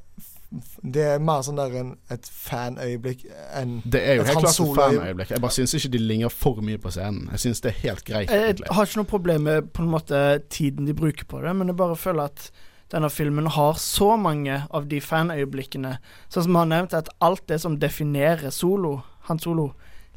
[0.82, 3.26] Det er mer sånn der en, et fanøyeblikk
[3.58, 5.34] enn Det er jo helt klart et fanøyeblikk.
[5.34, 7.26] Jeg bare syns ikke de ligner for mye på scenen.
[7.34, 8.70] Jeg syns det er helt greit, jeg, egentlig.
[8.70, 10.22] jeg har ikke noe problem med på en måte
[10.54, 12.50] tiden de bruker på det, men jeg bare føler at
[12.94, 15.96] denne filmen har så mange av de fanøyeblikkene.
[16.30, 19.72] Sånn som han har nevnt, at alt det som definerer Solo, han Solo,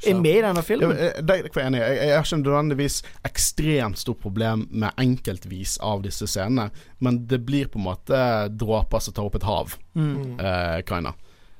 [0.06, 0.92] er med i denne filmen.
[0.96, 1.72] Ja, eh, det jeg.
[1.74, 6.70] Jeg, jeg har ikke nødvendigvis ekstremt stort problem med enkeltvis av disse scenene,
[7.00, 8.20] men det blir på en måte
[8.58, 10.38] dråper som tar opp et hav, Mm.
[10.40, 11.14] eh, kinda.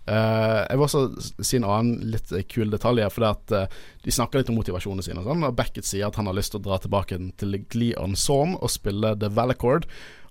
[0.09, 3.67] Eh, jeg vil også si en annen litt eh, kul detalj her, fordi at eh,
[4.05, 5.21] de snakker litt om motivasjonene sine.
[5.27, 8.55] Sånn, og Beckett sier at han har lyst til å dra tilbake til Gleon Sorm
[8.57, 9.85] og spille The Valacord.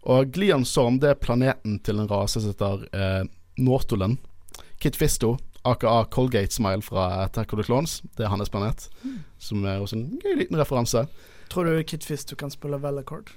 [0.07, 3.23] Og Gleon Sorm det er planeten til en rase som heter eh,
[3.61, 4.17] Nortolen.
[4.81, 5.35] Kit Fisto,
[5.65, 8.89] aka Colgate Smile fra Attack of the Clones, det er hans planet.
[9.39, 11.07] Som er også en gøy liten referanse.
[11.49, 13.29] Tror du Kit Fisto kan spille Valacord?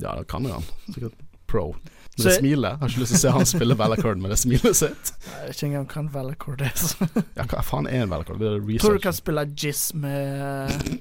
[0.00, 0.64] Ja, det kan jo han.
[0.92, 1.14] Sikkert
[1.46, 1.72] pro.
[2.16, 2.78] Med Så- det smilet.
[2.78, 5.12] Har ikke lyst til å se han spille Valacord med det smilet sitt.
[5.26, 6.74] Jeg vet ikke engang hva en Valacord er.
[6.78, 7.08] Så.
[7.36, 8.38] Ja, hva faen er en Valacord?
[8.38, 11.00] Det er Tror du kan spille Jizz med,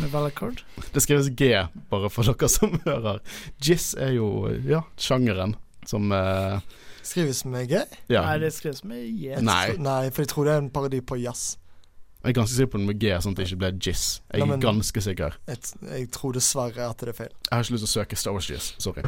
[0.00, 0.62] med Vellacord?
[0.94, 1.52] Det skrives G,
[1.90, 3.20] bare for dere som hører.
[3.62, 5.54] Jizz er jo, ja, sjangeren
[5.86, 6.58] som eh,
[7.02, 7.80] Skrives med G?
[8.12, 8.22] Ja.
[8.26, 9.40] Nei, det skrives med J.
[9.44, 9.76] Nei.
[9.80, 11.56] Nei, for jeg tror det er en parodi på jazz.
[12.20, 14.02] Jeg er ganske sikker på den med G, sånn at det ikke ble Jizz.
[14.28, 15.36] Jeg Nei, er men- ganske sikker.
[15.48, 17.30] Jeg, jeg tror dessverre at det er feil.
[17.46, 18.66] Jeg har ikke lyst til å søke Star Wars Jizz.
[18.84, 19.04] Sorry.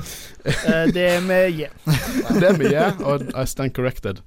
[0.48, 1.68] Eh, det er med J.
[2.40, 4.22] Det er mye, og I stand corrected.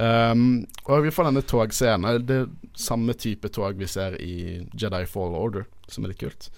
[0.00, 2.24] Um, og vi får denne togscenen.
[2.24, 2.48] Det er
[2.80, 6.48] samme type tog vi ser i Jedi Fall Order, som er litt kult.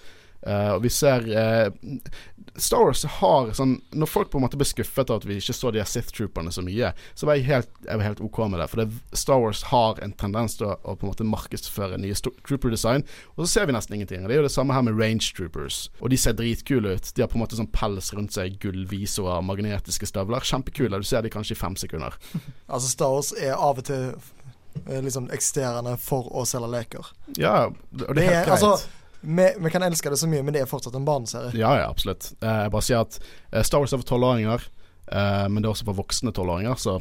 [0.45, 1.99] Uh, og vi ser uh,
[2.55, 5.55] Star Wars har sånn Når folk på en måte ble skuffet av at vi ikke
[5.55, 8.39] så de her Sith Trooperne så mye, så var jeg helt, jeg var helt OK
[8.51, 8.67] med det.
[8.71, 12.15] For det, Star Wars har en tendens til å, å på en måte markedsføre nye
[12.15, 13.03] trooper-design,
[13.35, 14.23] og så ser vi nesten ingenting.
[14.27, 15.85] Det er jo det samme her med range troopers.
[15.99, 17.11] Og de ser dritkule ut.
[17.15, 20.45] De har på en måte sånn pels rundt seg, gullvisoer, magnetiske støvler.
[20.47, 21.01] Kjempekule.
[21.01, 22.15] Du ser de kanskje i fem sekunder.
[22.65, 24.07] Altså, Star Wars er av og til
[24.89, 27.11] eh, liksom eksisterende for å selge leker.
[27.39, 28.55] Ja, og det er helt greit.
[28.57, 31.53] altså, vi, vi kan elske det så mye, men det er fortsatt en barneserie.
[31.57, 32.31] Ja, ja, absolutt.
[32.41, 34.65] Eh, jeg bare sier at eh, Star Wars er for tolvåringer,
[35.11, 36.99] eh, men det er også for voksne tolvåringer, så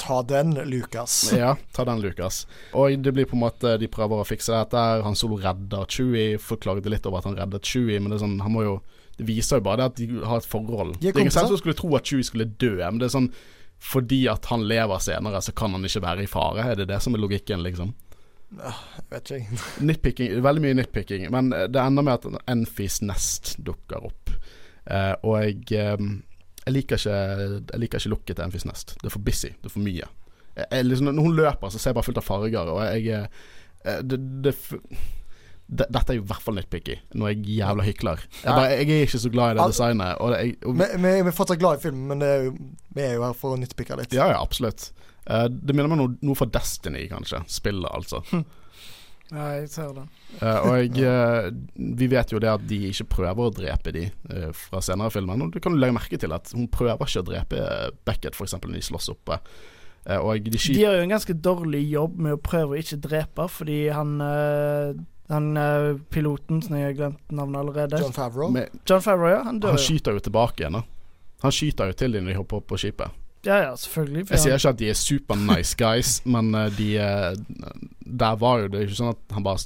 [0.00, 1.32] Ta den, Lucas.
[1.36, 2.46] ja, ta den, Lukas.
[2.72, 4.80] Og det blir på en måte De prøver å fikse dette.
[5.04, 6.38] Han Solo redder Chewie.
[6.40, 8.72] Forklagde litt over at han reddet Chewie, men det er sånn Han må jo
[9.18, 10.94] Det viser jo bare det at de har et forhold.
[10.96, 13.10] De er det er ingen selv som skulle tro at Chewie skulle dø, men det
[13.10, 13.28] er sånn
[13.80, 16.66] fordi at han lever senere, så kan han ikke være i fare.
[16.68, 17.94] Er det det som er logikken, liksom?
[18.50, 19.60] Jeg vet ikke.
[19.88, 21.28] Nitpicking, veldig mye nitpicking.
[21.32, 24.32] Men det ender med at Enfis Nest dukker opp.
[24.90, 26.06] Eh, og jeg, eh,
[26.66, 27.20] jeg, liker ikke,
[27.70, 28.96] jeg liker ikke lukket til Enfis Nest.
[29.00, 29.52] Det er for busy.
[29.54, 30.08] Det er for mye.
[30.58, 33.28] Jeg, liksom, når hun løper, så ser jeg bare fullt av farger, og jeg
[33.84, 34.54] eh, det, det,
[35.70, 36.96] Dette er jo i hvert fall nitpicky.
[37.14, 38.22] Nå er jeg jævla hykler.
[38.40, 40.16] Jeg, bare, jeg er ikke så glad i det designet.
[40.18, 42.54] Og jeg, og, Vi, vi, vi er fortsatt glad i filmen, men det er jo,
[42.96, 44.16] vi er jo her for å nyttpikke litt.
[44.16, 44.88] ja, ja, absolutt.
[45.30, 47.44] Uh, det minner meg om noe, noe fra Destiny, kanskje.
[47.50, 48.24] Spillet, altså.
[49.30, 50.02] Ja, jeg ser det.
[50.40, 54.08] uh, og jeg, uh, vi vet jo det at de ikke prøver å drepe de
[54.32, 55.38] uh, fra senere filmer.
[55.46, 57.60] Og du kan legge merke til at hun prøver ikke å drepe
[58.08, 58.56] Beckett, f.eks.
[58.58, 59.38] når de slåss oppe.
[60.08, 62.98] Eh, og de De gjør jo en ganske dårlig jobb med å prøve å ikke
[63.04, 64.16] drepe, fordi han
[65.30, 68.50] Han uh, piloten, som jeg har glemt navnet allerede John Favreau.
[68.50, 69.42] med, John Favreau, ja.
[69.46, 70.78] Han dør Han skyter jo tilbake igjen.
[70.80, 70.82] da
[71.44, 73.20] Han skyter jo til dem når de hopper opp på skipet.
[73.46, 74.26] Ja, ja, selvfølgelig.
[74.30, 77.70] Jeg sier ikke at de er super nice guys, men eh, de eh,
[78.04, 79.62] Der var jo det ikke sånn at han bare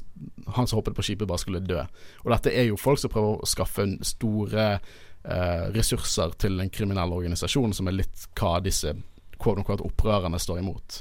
[0.55, 1.81] Han som hoppet på skipet, bare skulle dø.
[2.23, 4.69] Og dette er jo folk som prøver å skaffe store
[5.25, 8.95] eh, ressurser til en kriminell organisasjon, som er litt hva disse
[9.45, 11.01] opprørerne står imot.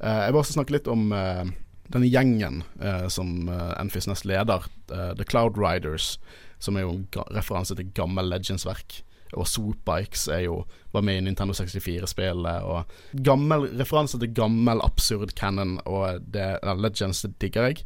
[0.00, 1.44] Eh, jeg vil også snakke litt om eh,
[1.92, 4.64] denne gjengen eh, som eh, Enfys leder.
[4.92, 6.18] eh, The Cloud Riders,
[6.58, 9.02] som er jo en referanse til gammel Legends-verk.
[9.34, 10.64] Og Swoopbikes er jo
[10.94, 12.62] var med i Nintendo 64-spillet.
[12.62, 17.84] Og gammel referanse til gammel, absurd canon, og det, ja, Legends det digger jeg.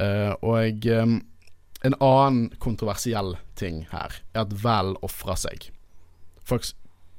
[0.00, 1.20] Eh, og um,
[1.84, 5.70] en annen kontroversiell ting her er at Val ofrer seg.
[6.42, 6.66] Folk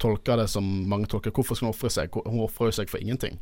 [0.02, 1.32] tolker det som mange tolker.
[1.32, 2.16] Hvorfor skal hun ofre seg?
[2.26, 3.40] Hun ofrer jo seg for ingenting.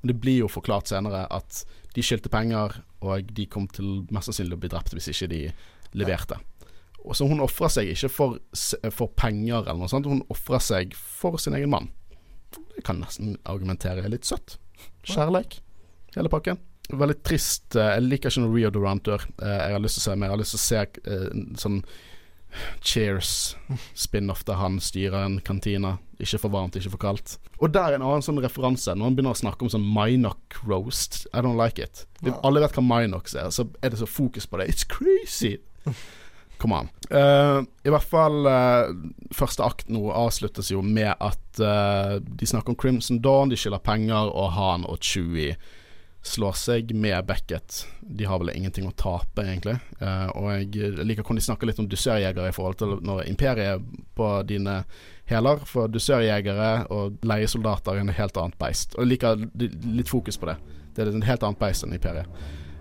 [0.00, 1.62] Men det blir jo forklart senere at
[1.98, 5.42] de skyldte penger, og de kom til mest sannsynlig å bli drept hvis ikke de
[5.98, 6.38] leverte.
[7.04, 8.38] Og Så hun ofra seg ikke for,
[8.90, 11.90] for, penger eller noe sånt, hun ofra seg for sin egen mann.
[12.76, 14.58] Jeg kan nesten argumentere litt søtt.
[15.06, 15.60] Kjærleik,
[16.14, 16.60] hele pakken.
[16.88, 17.74] Veldig trist.
[17.76, 19.24] Eh, jeg liker ikke noe Rio Durantur.
[19.42, 20.30] Eh, jeg har lyst til å se mer.
[20.30, 21.82] Jeg har lyst til å se uh, sånn
[22.80, 23.56] Cheers,
[23.94, 25.96] spin-off der han styrer en kantine.
[26.18, 27.36] Ikke for varmt, ikke for kaldt.
[27.62, 28.94] Og der er en annen sånn referanse.
[28.94, 32.06] Når han begynner å snakke om sånn Minoc roast, I don't like it.
[32.22, 34.70] Vi, alle vet hva Minox er, så er det så fokus på det.
[34.72, 35.58] It's crazy!
[36.58, 36.88] Come on.
[37.06, 38.90] Uh, I hvert fall uh,
[39.30, 43.82] første akt nå avsluttes jo med at uh, de snakker om Crimson Dawn, de skylder
[43.86, 45.54] penger, og Han og Chewie
[46.22, 47.86] slår seg med Beckett.
[48.00, 49.76] De har vel ingenting å tape, egentlig.
[50.02, 53.78] Uh, og jeg liker hvordan de snakker litt om dusørjegere i forhold til når imperiet
[53.78, 54.80] er på dine
[55.30, 55.62] hæler.
[55.68, 58.96] For dusørjegere og leiesoldater er en helt annet beist.
[58.96, 59.46] Og jeg liker
[59.86, 60.58] litt fokus på det.
[60.96, 62.26] Det er en helt annet beist enn imperiet.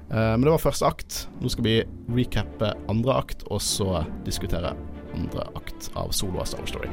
[0.10, 1.22] Uh, men det var første akt.
[1.44, 1.78] Nå skal vi
[2.18, 4.74] recappe andre akt, og så diskutere
[5.18, 6.92] andre akt av Solo av Star Story.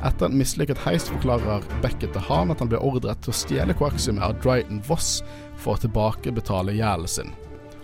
[0.00, 3.76] Etter en mislykket heist forklarer Beckett til Han at han blir ordret til å stjele
[3.76, 5.18] koaksiumet av Dryton Voss
[5.60, 7.32] for å tilbakebetale gjelden sin.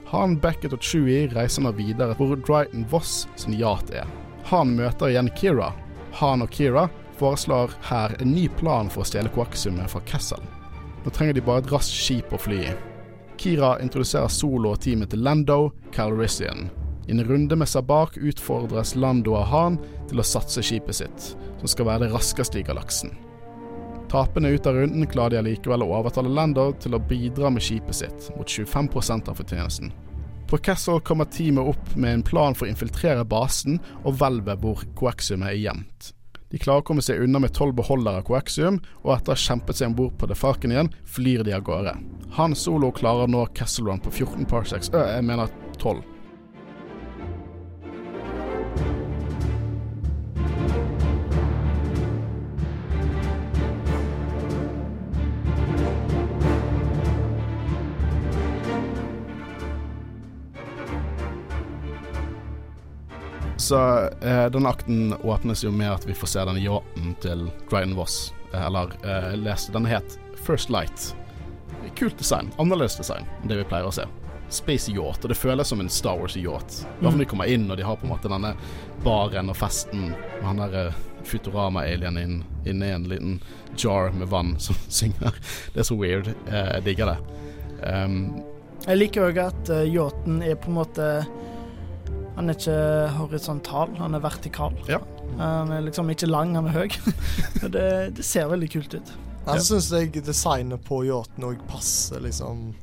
[0.08, 4.08] Han, Beckett og Chewie reiser nå videre hvor Dryton Voss sin yacht er.
[4.48, 5.74] Han møter igjen Kira.
[6.22, 6.86] Han og Kira
[7.20, 10.40] foreslår her en ny plan for å stjele koaksiumet fra Kessel.
[11.04, 12.76] Nå trenger de bare et raskt skip å fly i.
[13.36, 16.70] Kira introduserer Solo og teamet til Lando Calrissian.
[17.06, 19.76] I en runde med Sabak utfordres Lando og Han
[20.08, 21.28] til å satse skipet sitt
[21.60, 23.14] som skal være det raskeste i galaksen.
[24.10, 27.98] Tapende ut av runden klarer de likevel å overtale Lando til å bidra med skipet
[28.00, 29.90] sitt, mot 25% av fortjenesten.
[30.46, 34.84] På Kessel kommer teamet opp med en plan for å infiltrere basen og hvelvet hvor
[34.98, 36.12] koaksiumet er gjemt.
[36.54, 39.42] De klarer å komme seg unna med tolv beholdere av koaksium, og etter å ha
[39.42, 41.96] kjempet seg om bord på Falcon igjen, flyr de av gårde.
[42.38, 45.50] Han Solo klarer nå Kessel Run på 14 parsecs, øh, jeg mener
[45.82, 46.15] 12.
[63.66, 63.78] Så
[64.20, 68.34] eh, denne akten åpnes jo med at vi får se denne yachten til Dryden Voss.
[68.52, 71.16] Eh, eller eh, les, den het First Light.
[71.98, 72.52] Kult design.
[72.62, 74.04] Annerledes design enn det vi pleier å se.
[74.54, 76.84] Space yacht, og det føles som en Star Wars-yacht.
[77.00, 78.52] Bare når de kommer inn og de har på en måte denne
[79.02, 83.40] baren og festen med han derre uh, Futurama-alien inne inn i en liten
[83.74, 85.34] jar med vann som synger.
[85.74, 86.30] Det er så weird.
[86.46, 87.18] Eh, jeg digger det.
[87.82, 88.20] Um,
[88.86, 91.10] jeg liker òg at uh, yachten er på en måte
[92.36, 92.80] han er ikke
[93.16, 94.74] horisontal, han er vertikal.
[94.90, 94.98] Ja.
[95.38, 96.88] Han er liksom ikke lang, han er høy.
[97.74, 97.86] det,
[98.18, 99.12] det, ser veldig kult ut.
[99.46, 99.62] Jeg ja.
[99.64, 99.88] syns
[100.26, 102.74] designet på yachten òg passer, liksom.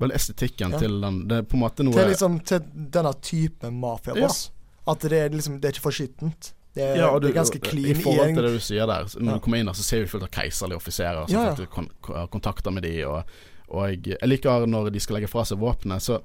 [0.00, 0.78] Vel, estetikken ja.
[0.80, 4.46] til den Det er på en måte noe Til, liksom, til denne typen mafiaboss.
[4.48, 4.92] Ja.
[4.94, 6.54] At det er liksom Det er ikke for skittent.
[6.72, 7.92] Det er, ja, du, det er ganske clean.
[7.92, 10.10] I forhold til det du sier der, når du kommer inn her, så ser vi
[10.12, 12.26] fullt av keiserlige offiserer som ja, ja.
[12.30, 13.32] kontakter med de, og,
[13.74, 16.20] og jeg, jeg liker når de skal legge fra seg våpenet, så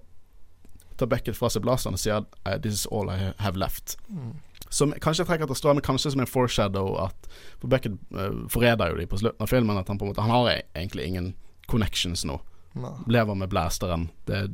[0.98, 3.98] tar Beckett fra seg blasteren og sier 'This is all I have left'.
[4.10, 4.36] Mm.
[4.70, 7.28] Som kanskje trekker til strømmen, kanskje som en foreshadow at
[7.60, 10.22] For Beckett uh, forræder jo de på slutten av filmen at han på en måte
[10.22, 11.36] Han har egentlig ingen
[11.68, 12.40] connections nå.
[12.74, 12.92] Nei.
[13.08, 14.10] Lever med blasteren.
[14.26, 14.48] Det,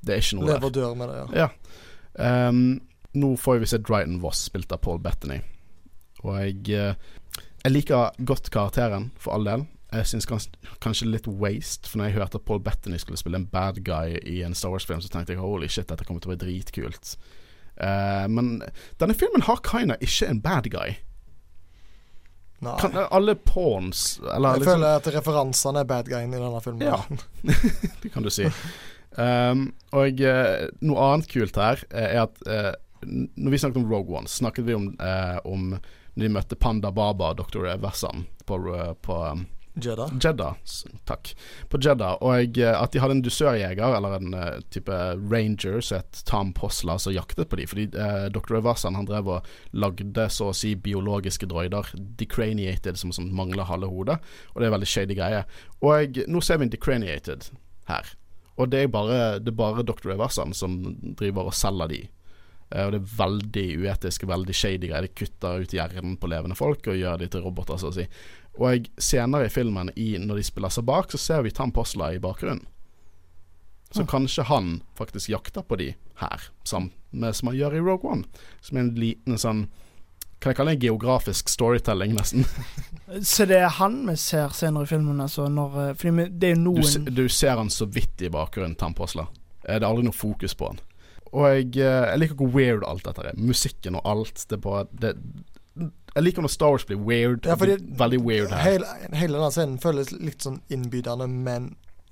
[0.00, 0.60] det, er ikke noe Lever der.
[0.60, 1.46] Lever og dør med det, ja.
[1.46, 2.48] ja.
[2.48, 2.80] Um,
[3.12, 5.40] nå får vi se Dryden Voss spilt av Paul Bettany.
[6.22, 9.66] Og jeg, uh, jeg liker godt karakteren, for all del.
[9.92, 13.48] Jeg syns kanskje, litt waste, for når jeg hørte at Paul Bettany skulle spille en
[13.52, 16.34] bad guy i en Star Wars-film, så tenkte jeg holy shit, dette kommer til å
[16.34, 17.16] være dritkult.
[17.76, 18.54] Uh, men
[19.00, 20.96] denne filmen har kinda ikke en bad guy.
[22.62, 22.76] Nei.
[22.78, 26.84] Kan, alle pawns eller, Jeg liksom, føler at referansene er bad guyen i denne filmen.
[26.86, 27.00] Ja,
[28.02, 28.46] det kan du si.
[29.12, 32.44] Um, og uh, noe annet kult her uh, er at
[33.02, 34.92] når vi snakket om Rogue One, snakket vi om,
[35.42, 35.72] om
[36.14, 37.66] når de møtte Panda Baba og Dr.
[37.82, 38.60] Vessan på,
[39.02, 39.42] på um,
[39.74, 40.10] Jeddah.
[40.20, 40.54] Jeddah,
[41.08, 41.30] takk.
[41.68, 42.18] På Jeddah.
[42.20, 44.98] Og eh, at de hadde en dusørjeger, eller en uh, type
[45.32, 47.66] ranger, som het Tom Posla, som jaktet på de.
[47.70, 48.58] Fordi uh, Dr.
[48.60, 51.88] Evasan han drev og lagde så å si biologiske droider,
[52.20, 54.20] decraniated, som, som mangler halve hodet.
[54.52, 55.44] Og det er veldig shady greie.
[55.80, 57.48] Og nå ser vi en decraniated
[57.88, 58.16] her.
[58.60, 60.12] Og det er bare, det er bare Dr.
[60.18, 60.82] Evasan som
[61.16, 62.02] driver og selger de.
[62.72, 65.08] Eh, og det er veldig uetisk, veldig shady greier.
[65.08, 68.06] De kutter ut hjernen på levende folk og gjør de til roboter, så å si.
[68.60, 71.72] Og jeg, senere i filmen, i, når de spiller seg bak, så ser vi Tam
[71.72, 72.66] Posla i bakgrunnen.
[73.92, 74.08] Så ja.
[74.08, 78.44] kanskje han faktisk jakter på de her, sammen med, som han gjør i Rogue One.
[78.60, 79.66] Som er en liten sånn
[80.42, 82.46] Kan jeg kalle det en geografisk storytelling, nesten?
[83.32, 86.56] Så det er han vi ser senere i filmen, altså når eh, Fordi det er
[86.56, 89.28] jo Du, du ser han så vidt i bakgrunnen, Tam Posla.
[89.62, 90.80] Det er aldri noe fokus på han.
[91.32, 93.36] Og jeg, eh, jeg liker hvor weird alt dette er.
[93.38, 94.42] Musikken og alt.
[94.48, 95.14] Det bare det,
[95.76, 97.46] Jeg liker når Star Wars blir weird.
[97.48, 98.64] Ja, fordi veldig weird her.
[98.66, 101.70] Hele, hele denne scenen føles litt sånn innbydende, men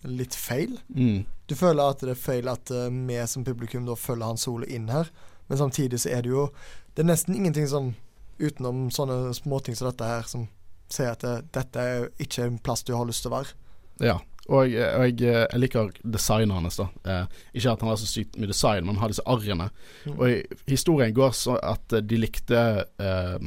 [0.09, 0.79] litt feil.
[0.97, 1.27] Mm.
[1.51, 4.69] Du føler at det er feil at uh, vi som publikum da følger Han Solo
[4.69, 5.11] inn her,
[5.51, 6.47] men samtidig så er det jo
[6.95, 7.93] Det er nesten ingenting som
[8.41, 10.49] utenom sånne småting som dette her, som
[10.91, 13.55] sier at det, dette er ikke en plass du har lyst til å være.
[14.01, 14.17] Ja.
[14.49, 16.77] Og, jeg- og jeg, eh, jeg liker designet hans.
[16.77, 19.71] da eh, Ikke at han har så sykt mye design, men han har disse arrene.
[20.07, 20.19] Mm.
[20.19, 23.39] Og historien går så at eh, de likte eh,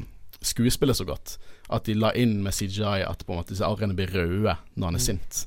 [0.41, 1.37] skuespillet så godt
[1.69, 4.85] at de la inn med CGI at på en måte disse arrene blir røde når
[4.85, 5.07] han er Mm.
[5.07, 5.45] sint.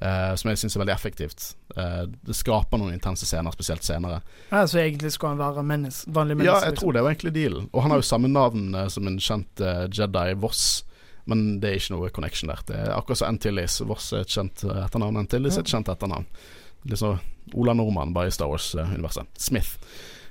[0.00, 1.54] Eh, som jeg syns er veldig effektivt.
[1.74, 4.20] Eh, det skaper noen intense scener, spesielt senere.
[4.52, 6.44] ja, Så egentlig skal han være mennes, vanlig menneske?
[6.52, 6.84] Ja, jeg liksom.
[6.84, 7.70] tror det var egentlig dealen.
[7.72, 10.84] Og han har jo samme navn eh, som en kjent eh, Jedi, Voss.
[11.30, 12.62] Men det er ikke noe connection der.
[12.66, 13.80] Det er akkurat som Antilles.
[13.86, 15.18] Voss er et kjent eh, etternavn.
[15.22, 16.28] Antilles er et kjent etternavn.
[16.92, 17.18] Sånn
[17.54, 19.28] Ola Nordmann bare i Star Wars-universet.
[19.38, 19.76] Smith.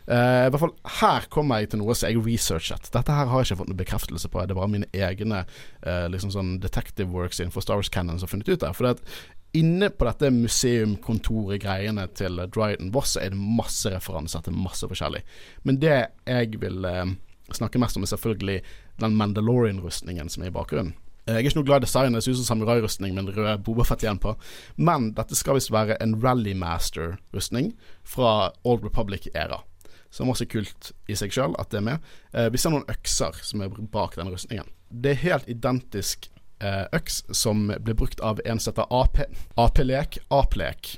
[0.06, 2.92] Uh, I hvert fall Her kommer jeg til noe som jeg researchet.
[2.94, 4.44] Dette her har jeg ikke fått noen bekreftelse på.
[4.44, 8.30] Det er bare mine egne uh, liksom sånn detective works innenfor Star Wars Cannon som
[8.30, 8.72] har funnet ut det.
[8.78, 14.58] For det at inne på dette museumkontoret-greiene til Dryden Voss er det masse referanser til
[14.60, 15.24] masse forskjellig.
[15.66, 17.08] Men det jeg vil uh,
[17.56, 18.60] snakke mest om, er selvfølgelig
[19.02, 20.94] den Mandalorian-rustningen som er i bakgrunnen.
[21.28, 23.36] Eh, Jeg er ikke noe glad i designet, det ser ut som samurai-rustning med en
[23.36, 24.36] rød Bobafett igjen på.
[24.78, 27.74] Men dette skal visst være en Rallymaster-rustning
[28.04, 29.62] fra Old Republic-æra.
[30.10, 32.00] Som også er kult i seg sjøl at det er med.
[32.34, 34.70] Eh, vi ser noen økser som er bak denne rustningen.
[34.90, 36.30] Det er helt identisk
[36.64, 39.26] eh, øks som ble brukt av en som heter AP.
[39.60, 40.20] AP-lek.
[40.32, 40.94] AP-lek.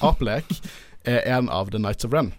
[0.00, 0.54] AP-lek
[1.04, 2.32] er en av The Nights of Ren.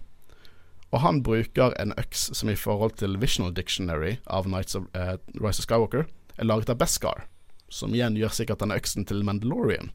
[0.95, 5.17] Og han bruker en øks som i forhold til Visional Dictionary av Nights of uh,
[5.35, 6.05] Rise of Skywalker
[6.39, 7.25] er laget av Beskar.
[7.67, 9.91] Som igjen gjør sikkert denne øksen til Mandalorian.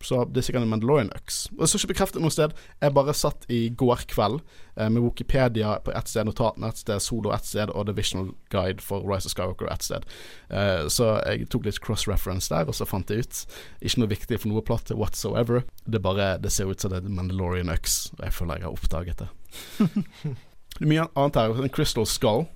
[0.00, 1.36] Så det er sikkert en Mandalorian-øks.
[1.52, 2.52] Og Det står ikke bekreftet noe sted.
[2.80, 4.40] Jeg bare satt i går kveld
[4.76, 8.32] eh, med Wikipedia på ett sted, notatene ett sted, Solo ett sted og The Visional
[8.52, 10.04] Guide for Rise of Skywalker ett sted.
[10.48, 13.42] Eh, så jeg tok litt cross-reference der, og så fant jeg ut.
[13.80, 15.64] Ikke noe viktig for noe plott whatsoever.
[15.84, 19.24] Det bare Det ser ut som det er Mandalorian-øks, og jeg føler jeg har oppdaget
[19.24, 19.32] det.
[20.80, 21.56] Mye annet her.
[21.62, 22.46] En Crystal Skull.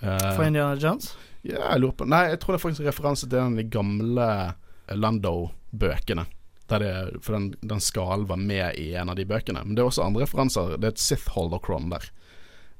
[0.00, 1.14] Uh, For Indiana Jones?
[1.44, 3.64] ja, jeg lurer på Nei, jeg tror det er faktisk en referanse til den de
[3.68, 6.24] gamle eh, Lando-bøkene.
[6.72, 6.88] Det,
[7.20, 9.60] for den, den skallen var med i en av de bøkene.
[9.66, 10.78] Men det er også andre referanser.
[10.80, 12.06] Det er et Sith Holocron der.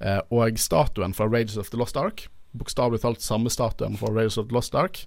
[0.01, 2.25] Eh, og statuen fra Rages of the Lost Ark,
[2.57, 5.05] bokstavelig talt samme statuen fra Rages of the Lost Ark,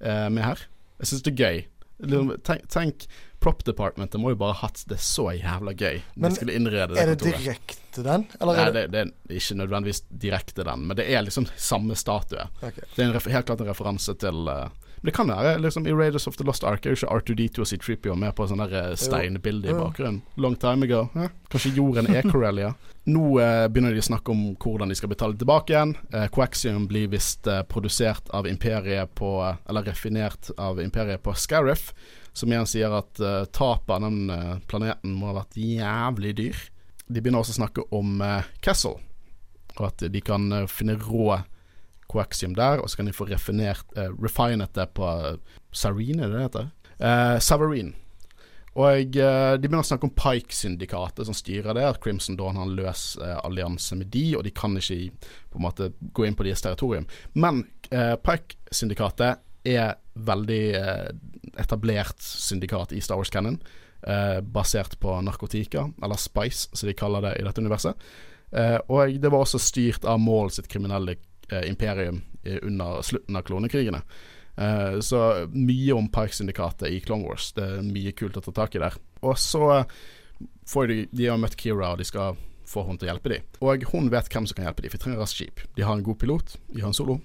[0.00, 0.62] eh, med her.
[1.02, 1.60] Jeg syns det er gøy.
[2.00, 3.08] Liksom, Tenk, tenk
[3.40, 6.02] Prop Departmentet må jo bare ha hatt det så jævla gøy.
[6.20, 10.66] Men de er det det direkte den, eller Nei, det, det, er ikke nødvendigvis direkte
[10.66, 12.44] den, men det er liksom samme statue.
[12.60, 12.84] Okay.
[12.94, 14.68] Det er helt klart en referanse til uh,
[15.00, 17.64] Men det kan være liksom I Raiders of the Lost Ark er jo ikke R2D2
[17.64, 20.20] og C-Trippio med på sånn der eh, steinbilde i bakgrunnen.
[20.36, 21.06] Long time ago.
[21.16, 21.32] Eh?
[21.48, 22.74] Kanskje jorden er Corellia.
[23.08, 25.94] Nå eh, begynner de å snakke om hvordan de skal betale tilbake igjen.
[26.12, 31.94] Eh, Coaxium blir visst eh, produsert av imperiet på Eller refinert av imperiet på Scarif.
[32.36, 36.60] Som igjen sier at uh, tapet av den eh, planeten må ha vært jævlig dyr.
[37.10, 39.00] De begynner også å snakke om uh, Kessel,
[39.76, 41.40] og at de kan uh, finne rå
[42.10, 45.06] coaxium der, og så kan de få refinert, refinet det på
[45.70, 47.38] Sarine, er det det heter?
[47.38, 47.94] Savarine.
[48.78, 51.86] Og eh, de begynner å snakke om Pike-syndikatet som styrer det.
[51.88, 55.10] At Crimson Dawn har en løs eh, allianse med de, og de kan ikke
[55.50, 57.08] på en måte gå inn på deres territorium.
[57.34, 61.10] Men eh, Pike-syndikatet er veldig eh,
[61.60, 63.58] etablert syndikat i Star Wars Cannon.
[64.02, 68.10] Eh, basert på narkotika, eller spice, som de kaller det i dette universet.
[68.50, 71.18] Eh, og det var også styrt av Maul sitt kriminelle
[71.66, 72.20] imperium
[72.62, 73.98] under slutten av klonekrigene.
[75.02, 75.18] Så
[75.50, 77.48] mye om Pike-syndikatet i Clone Wars.
[77.56, 78.94] Det er mye kult å ta tak i der.
[79.26, 79.80] Og så
[80.70, 82.38] får de De har møtt Kira, og de skal
[82.70, 83.50] få hun til å hjelpe dem.
[83.66, 85.64] Og hun vet hvem som kan hjelpe dem, for de trenger et skip.
[85.74, 87.18] De har en god pilot, de har en solo.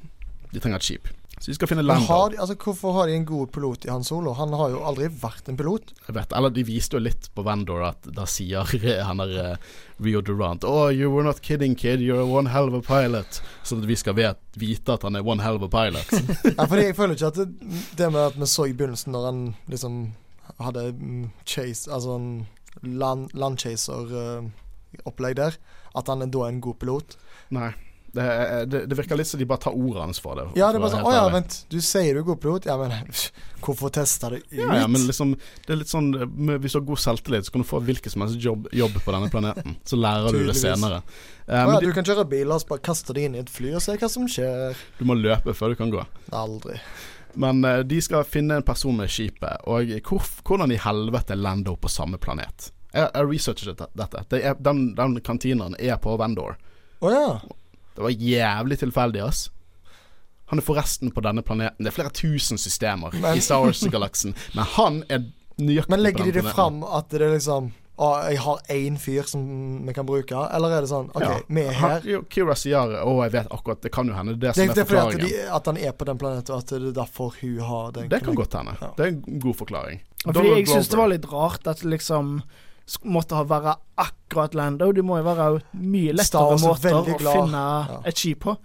[0.51, 1.11] De trenger et skip.
[1.39, 2.05] Så vi skal finne land.
[2.07, 4.31] Har de, altså, hvorfor har de en god pilot i Han Solo?
[4.39, 5.91] Han har jo aldri vært en pilot.
[6.07, 8.71] Jeg vet, eller de viste jo litt på Vendor at da sier
[9.09, 9.73] han der uh,
[10.05, 11.99] Rio Durant Oh, you were not kidding, kid.
[11.99, 13.41] You're one hell of a pilot.
[13.65, 16.07] At vi skal vet, vite at han er one hell of a pilot.
[16.55, 17.49] Ja, fordi jeg føler ikke at det,
[17.99, 19.39] det med at vi så i begynnelsen, når han
[19.71, 19.97] liksom
[20.61, 22.29] hadde mm, chase Altså en
[22.81, 25.57] land, landchaser-opplegg der,
[25.95, 27.17] at han er da en god pilot.
[27.55, 27.71] Nei.
[28.15, 28.25] Det,
[28.71, 30.45] det, det virker litt som de bare tar ordet hans for det.
[30.55, 32.67] Ja, det er bare sånn Å ja, vent, du sier du er god pilot?
[32.69, 32.93] Ja, men
[33.65, 34.53] hvorfor teste det ut?
[34.55, 35.33] Ja, ja, men liksom
[35.65, 38.13] Det er litt sånn med- Hvis du har god selvtillit, så kan du få hvilken
[38.13, 39.75] som helst jobb, jobb på denne planeten.
[39.83, 41.01] Så lærer du det senere.
[41.45, 43.51] Å men ja, du, kan kjøre bil og så bare kaste det inn i et
[43.51, 44.79] fly og se hva som skjer.
[44.97, 46.05] du må løpe før du kan gå.
[46.33, 46.79] Aldri.
[47.35, 49.67] Men eh, de skal finne en person med skipet.
[49.67, 52.71] Og hvor, hvordan i helvete lander hun på samme planet?
[52.95, 54.23] Jeg har researchet dette.
[54.31, 56.55] Det er, den, den kantinen er på Vendor.
[57.03, 57.27] Å ja.
[57.95, 59.49] Det var jævlig tilfeldig, ass.
[60.51, 61.79] Han er forresten på denne planeten.
[61.81, 65.23] Det er flere tusen systemer Men- i Star Wars-galaksen, men han er
[65.57, 68.97] nøyaktig Men legger på de det fram at det er liksom Å, jeg har én
[68.99, 71.37] fyr som vi kan bruke, eller er det sånn OK, Ja.
[71.47, 72.01] vi er her.
[72.29, 74.81] Kira sier Å, jeg vet akkurat Det kan jo hende det Det, som det er
[74.81, 77.31] er fordi at, de, at han er på den planeten, og at det er derfor
[77.39, 78.75] hun har den Det kan godt hende.
[78.81, 78.89] Ja.
[78.97, 80.01] Det er en god forklaring.
[80.25, 82.41] Fordi jeg syns det var litt rart at liksom
[83.03, 84.91] måtte ha være akkurat Lando.
[84.93, 88.01] Det må jo være mye lettere er måter å finne Ja.
[88.05, 88.57] et skip på.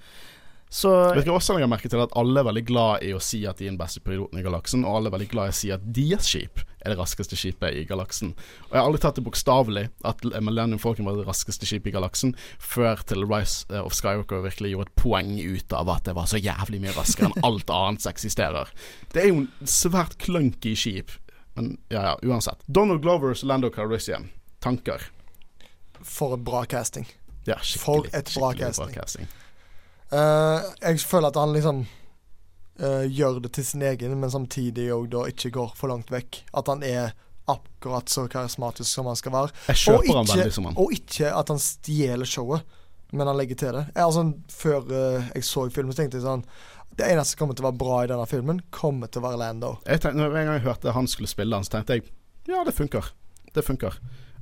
[0.72, 3.40] Så Vet du også har merket til at alle er veldig glad i å si
[3.44, 5.56] at de er den beste piloten i galaksen, og alle er veldig glad i å
[5.58, 8.36] si at deres skip er det raskeste skipet i galaksen.
[8.68, 11.96] Og jeg har aldri tatt det bokstavelig at Millennium Falcon var det raskeste skipet i
[11.96, 16.14] galaksen, før til Rise eh, of Skywalker virkelig gjorde et poeng ut av at det
[16.14, 18.70] var så jævlig mye raskere enn alt annet som eksisterer.
[19.10, 21.10] Det er jo en svært clunky skip,
[21.60, 22.58] men ja ja, uansett.
[22.66, 24.28] Donald Glovers Lando Calrissian.
[24.60, 25.10] Tanker?
[26.00, 27.06] For et bra casting.
[27.44, 28.94] Ja, For et bra skikkelig casting.
[28.94, 29.28] casting.
[30.12, 31.84] Uh, jeg føler at han liksom
[32.82, 36.42] uh, gjør det til sin egen, men samtidig òg da ikke går for langt vekk.
[36.56, 37.14] At han er
[37.50, 39.54] akkurat så karismatisk som han skal være.
[39.70, 40.76] Jeg kjøper Og han veldig som han.
[40.78, 42.76] Og ikke at han stjeler showet,
[43.12, 43.86] men han legger til det.
[43.94, 46.44] Jeg, altså, før uh, jeg så filmen, så tenkte jeg sånn
[47.00, 49.38] Det eneste som kommer til å være bra i denne filmen, kommer til å være
[49.40, 49.70] Lando.
[49.86, 52.10] Jeg tenkte, når en gang jeg hørte han skulle spille han, så tenkte jeg
[52.50, 53.06] ja, det funker.
[53.54, 53.96] Det funker.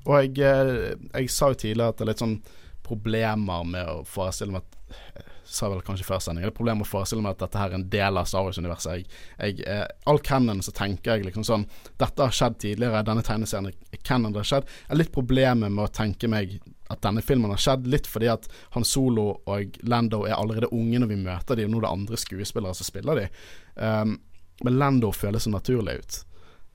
[0.08, 2.38] Og jeg, eh, jeg sa jo tidligere at det er litt sånn
[2.86, 6.42] problemer med å forestille meg at jeg sa vel kanskje før sending.
[6.42, 8.46] Det er problemer med å forestille meg at dette her er en del av Star
[8.46, 8.96] Wars-universet.
[8.98, 11.68] Jeg, jeg, eh, all canon så tenker jeg liksom sånn
[12.00, 14.74] Dette har skjedd tidligere, denne tegneserien er canon det har skjedd.
[14.82, 16.58] Jeg har litt problemer med å tenke meg
[16.88, 21.02] at denne filmen har skjedd, litt fordi at Han Solo og Lando er allerede unge
[21.02, 23.42] når vi møter dem, og nå er det andre skuespillere som spiller dem.
[23.76, 24.16] Um,
[24.64, 26.20] men Lando føles så naturlig ut.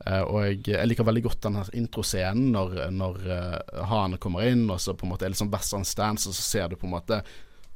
[0.04, 4.46] Uh, og jeg, jeg liker veldig godt den her introscenen når, når uh, han kommer
[4.50, 6.78] inn, og så på en måte er det sånn western stance, og så ser du
[6.78, 7.24] på en måte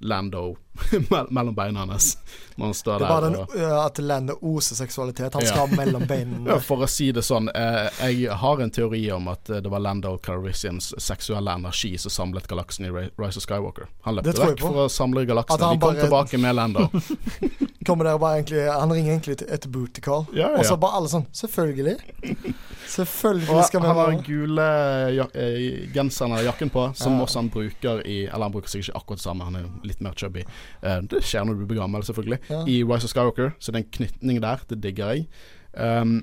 [0.05, 0.51] Lando
[1.29, 2.17] mellom beina hans
[2.57, 3.29] når han står Det er der.
[3.29, 5.33] den, og, at Lando oser seksualitet.
[5.33, 5.51] Han Ja.
[5.53, 6.59] skal mellom beina.
[6.59, 9.79] for å si det sånn, eh, jeg har en teori om at eh, det var
[9.79, 13.87] Lando Calrissians seksuelle energi som samlet galaksen i Rise of Skywalker.
[14.07, 15.57] Han løp vekk for å samle galaksen.
[15.61, 16.89] De kom bare- tilbake med Lando.
[17.87, 20.57] Kommer der og bare egentlig Han ringer egentlig til- etter booty call, Ja, ja.
[20.59, 21.93] og så bare alle sånn Selvfølgelig.
[22.87, 24.65] Selvfølgelig skal vi ha han har den gule
[25.15, 27.23] jak eh, genseren eller jakken på, som Ja.
[27.25, 30.01] også han bruker i Eller han bruker sikkert ikke akkurat det samme, han er litt
[30.01, 30.43] mer chubby.
[30.81, 32.39] Eh, det skjer når du blir gammel, selvfølgelig.
[32.49, 32.63] Ja.
[32.69, 35.27] I Rise of Skywalker, så den knytningen der, det digger jeg.
[35.77, 36.19] Um,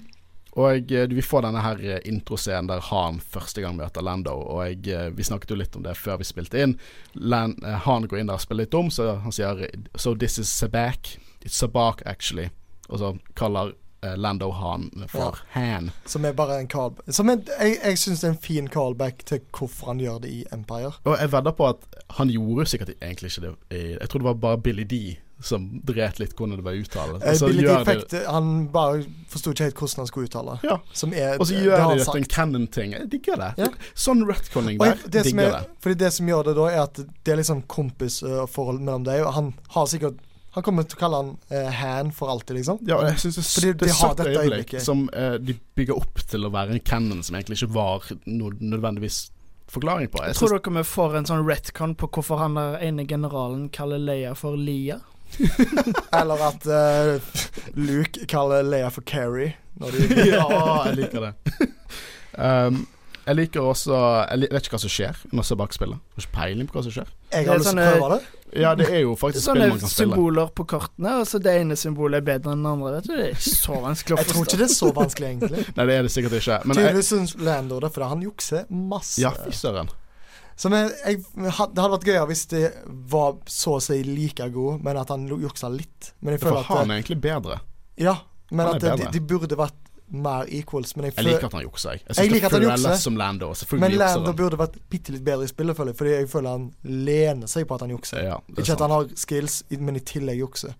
[0.55, 4.64] og eh, vi får denne her eh, introscenen der Han første gang møter Lando, og
[4.86, 6.76] jeg, vi snakket jo litt om det før vi spilte inn.
[7.14, 9.66] Lan, han går inn der og spiller litt om, så han sier
[9.97, 11.16] So this is Sabak.
[11.45, 12.51] It's Sabak, actually.
[12.88, 13.74] Og så kaller
[14.16, 15.90] Lando Han for Han.
[16.07, 19.24] Som er bare en call Som en, Jeg, jeg syns det er en fin callback
[19.28, 20.92] til hvorfor han gjør det i Empire.
[21.05, 21.76] Og jeg vedder på at
[22.18, 25.64] han gjorde sikkert egentlig ikke det i- Jeg tror det var bare Billy D som
[25.84, 27.22] dret litt hvordan det var uttalt.
[27.22, 30.55] Altså, Billy gjør de- det han bare forsto ikke helt hvordan han skulle uttale.
[30.64, 30.76] Ja.
[30.92, 32.92] Som er Og så gjør de det til en canon-ting.
[32.92, 33.50] Jeg digger det.
[33.59, 33.66] Ja.
[33.94, 34.94] Sånn retconning der.
[34.94, 35.66] jeg, det digger er, det.
[35.82, 36.94] fordi det som gjør det da, er at
[37.24, 37.62] det er liksom
[38.09, 40.22] kompisforhold mellom deg, og han har sikkert
[40.55, 42.82] Han kommer til å kalle han uh, Han for alltid, liksom.
[42.86, 45.98] Ja, jeg synes det, Fordi det er har søtt dette øyeblikk som uh, de bygger
[45.98, 49.24] opp til å være en canon som egentlig ikke var noe nødvendigvis
[49.74, 50.22] forklaring på.
[50.22, 53.66] Jeg tror synes, dere vi får en sånn retcon på hvorfor han der ene generalen
[53.74, 55.00] kaller Leia for Lia?
[56.20, 57.36] Eller at uh,
[57.74, 59.57] Luke kaller Leia for Carrie.
[59.80, 60.44] Når de, ja,
[60.86, 61.32] jeg liker det.
[62.46, 62.84] um,
[63.24, 63.96] jeg liker også
[64.28, 66.00] Jeg vet ikke hva som skjer når Sabak-spillet.
[66.14, 67.12] Har ikke peiling på hva som skjer.
[67.32, 68.43] jeg Det har lyst til å prøve det.
[68.55, 70.14] Ja, det er jo faktisk spill man kan spille.
[70.14, 71.16] symboler på kartene.
[71.20, 72.92] og så det ene symbolet er bedre enn det andre.
[72.98, 75.28] Vet du, Det er ikke så vanskelig å Jeg tror ikke det er så vanskelig,
[75.32, 75.66] egentlig.
[75.76, 76.61] Nei, det er det sikkert ikke.
[76.64, 77.36] Men jeg, Tydeligvis syns
[77.84, 79.20] det, fordi han jukser masse.
[79.22, 79.90] ja, fy søren.
[80.55, 82.66] Så men, jeg, det hadde vært gøyere hvis det
[83.11, 86.12] var så å si like god, men at han juksa litt.
[86.20, 87.59] Men jeg For føler at han er egentlig bedre.
[87.98, 88.20] Ja,
[88.55, 89.84] men at det, de, de burde vært
[90.15, 90.97] mer equals.
[90.97, 91.91] Men jeg, Jeg liker at han jukser.
[91.91, 92.97] Jeg, jeg Jeg liker at han jukser.
[92.97, 93.53] som Lando.
[93.73, 94.37] Men Lando han.
[94.37, 95.97] burde vært bitte litt bedre i spillet, føler jeg.
[95.99, 98.23] Fordi jeg føler han lener seg på at han jukser.
[98.25, 98.81] Ja, ikke sant.
[98.81, 100.75] At han har skills, men i tillegg jukser.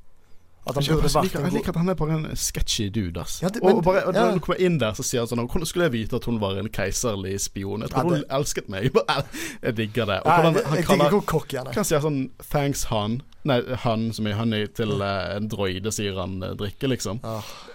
[0.67, 3.21] At han Jeg burde vært en jeg liker at han er bare en sketchy dude.
[3.21, 3.43] Ass.
[3.43, 4.25] Ja, det- men- og bare, og ja.
[4.25, 6.39] Når du kommer inn der, så sier han sånn Hvordan skulle jeg vite at hun
[6.41, 7.83] var en keiserlig spion?
[7.83, 8.91] Jeg tror Ja, det- hun elsket meg.
[9.63, 10.21] Jeg digger det.
[10.25, 11.65] Og ja, hvordan han jeg kaller digger kokk, er.
[11.75, 13.21] Kan si sånn Thanks, han.
[13.45, 17.21] Nei, han som er honey til uh, en droide, sier han uh, drikker, liksom.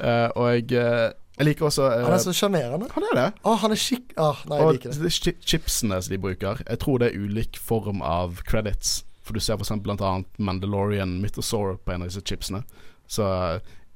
[0.01, 2.89] Eh, og jeg, eh, jeg liker også uh, Han er så sjarmerende.
[2.93, 3.27] Han er det.
[3.47, 4.11] Å, han er skikk...
[4.19, 5.11] Ah, nei, jeg Og liker det.
[5.15, 8.99] chi- chipsene som de bruker, jeg tror det er ulik form av credits.
[9.23, 12.63] For du ser blant annet Mandalorian Mythosaur på en av disse chipsene.
[13.09, 13.25] Så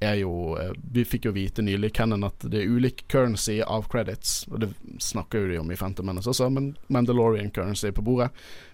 [0.04, 3.60] er jo eh, Vi fikk jo vite nylig i Canon at det er ulik currency
[3.66, 4.44] av credits.
[4.52, 4.72] Og det
[5.04, 8.30] snakker jo de om i Phantom Menace også, men Mandalorian currency på bordet.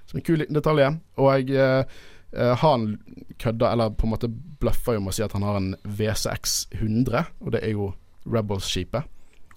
[0.09, 0.86] Som en kul liten detalj.
[1.22, 1.97] Og jeg eh,
[2.34, 2.91] eh, han
[3.39, 6.59] kødda, eller på en måte bløffer jo med å si at han har en VCX
[6.82, 7.91] 100, og det er jo
[8.26, 9.07] Rebels-skipet.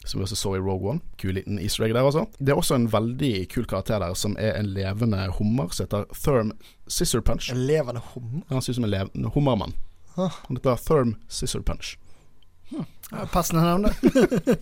[0.04, 1.00] Som vi også så i Rogue One.
[1.18, 2.24] Kul liten easter egg der også.
[2.38, 6.08] Det er også en veldig kul karakter der, som er en levende hummer, som heter
[6.10, 6.52] Therm
[6.90, 7.52] Scissor Punch.
[7.52, 8.42] En levende hummer.
[8.50, 9.76] Han ser ut som en levende hummermann.
[10.16, 11.96] Han heter Therm Scissor Punch.
[12.72, 14.58] Ja, Passende navn, det.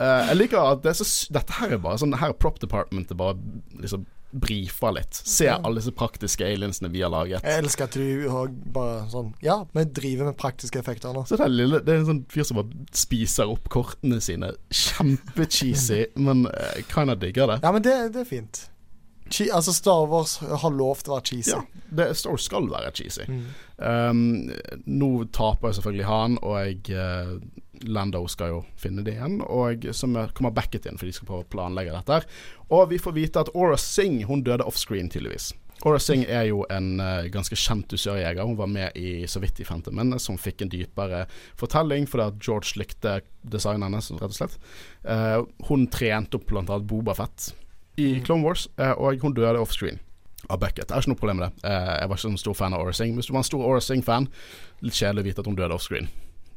[0.00, 3.18] uh, jeg liker at det så, dette her er bare sånn Her er Prop Departmentet
[3.20, 3.36] bare
[3.82, 5.14] liksom brifer litt.
[5.14, 7.44] Se alle disse praktiske aliensene vi har laget.
[7.44, 11.24] Jeg elsker at du har bare sånn Ja, vi driver med praktiske effekter nå.
[11.28, 14.52] Så det er, lille, det er en sånn fyr som bare spiser opp kortene sine.
[14.70, 17.62] Kjempecheesy, men uh, kinda digger det.
[17.64, 18.66] Ja, men det, det er fint.
[19.30, 21.54] Che altså, Star Wars har lov til å være cheesy.
[21.54, 21.60] Ja,
[21.94, 23.26] det Star Wars skal være cheesy.
[23.30, 23.42] Mm.
[23.80, 24.22] Um,
[24.90, 27.36] nå taper jeg selvfølgelig han, og jeg eh,
[27.88, 29.40] Lando skal jo finne det igjen.
[29.46, 32.20] Og som kommer backet inn, for de skal prøve å planlegge dette.
[32.70, 35.52] Og vi får vite at Aura Singh hun døde offscreen, tydeligvis.
[35.80, 38.44] Aura Singh er jo en uh, ganske kjent dusørjeger.
[38.44, 41.22] Hun var med i så vidt i Phantom Menace, som fikk en dypere
[41.60, 44.58] fortelling fordi at George likte designet hennes, rett og slett.
[45.06, 47.54] Uh, hun trente opp blant annet Boba Fett
[48.00, 50.02] i Clone Wars, uh, og hun døde offscreen
[50.52, 50.88] av Beckett.
[50.88, 51.70] Jeg har ikke noe problem med det.
[51.70, 53.16] Jeg var ikke en stor fan av Aura Singh.
[53.16, 54.28] Hvis du var en stor Aura Singh-fan,
[54.84, 56.08] litt kjedelig å vite at hun døde offscreen.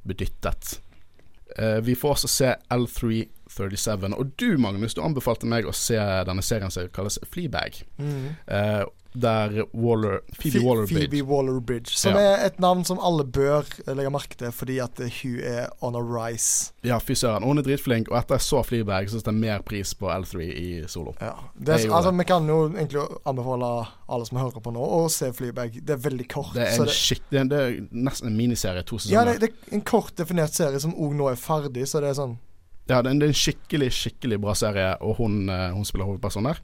[0.07, 0.77] Bedyttet.
[1.57, 4.13] Eh, vi får også se L337.
[4.17, 7.83] Og du, Magnus, du anbefalte meg å se denne serien som kalles Fleabag.
[8.01, 8.33] Mm.
[9.15, 11.95] Eh, der Waller, Phoebe Waller-Bridge Phoebe Waller-Bridge.
[11.97, 12.19] Som Ja.
[12.19, 15.95] er et navn som alle bør legge merke til, fordi at eh, hun er on
[15.95, 16.71] a rise.
[16.83, 17.43] Ja, fy søren.
[17.43, 20.83] Hun er dritflink, og etter jeg så Flyberg, setter jeg mer pris på L3 i
[20.87, 21.15] solo.
[21.21, 21.33] Ja.
[21.57, 25.79] Det altså, vi kan jo egentlig anbefale alle som hører på nå, å se Flyberg.
[25.83, 26.53] Det er veldig kort.
[26.53, 29.75] Det er, en skikk, det, det er nesten en miniserie, to ja, det, det er
[29.77, 32.37] en kort definert serie som òg nå er ferdig, så det er sånn
[32.89, 35.85] Ja, det er en, det er en skikkelig, skikkelig bra serie, og hun, eh, hun
[35.87, 36.59] spiller hovedperson der.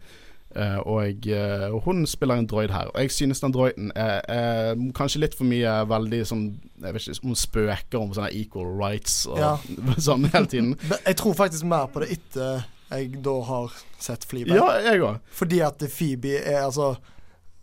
[0.60, 2.90] Eh, og, eh, hun spiller en droid her.
[2.92, 6.48] Og jeg synes den droiden er, er kanskje litt for mye veldig sånn
[6.82, 9.54] Jeg vet ikke, Hun spøker om sånne equal rights og Ja.
[10.10, 10.74] sånn hele tiden.
[11.08, 14.56] Jeg tror faktisk mer på det etter jeg da har sett Fleabag.
[14.58, 15.20] Ja, jeg også.
[15.38, 16.96] Fordi at Phoebe er altså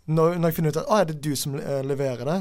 [0.07, 2.35] når, når jeg finner ut at ah, er det du som eh, leverer det,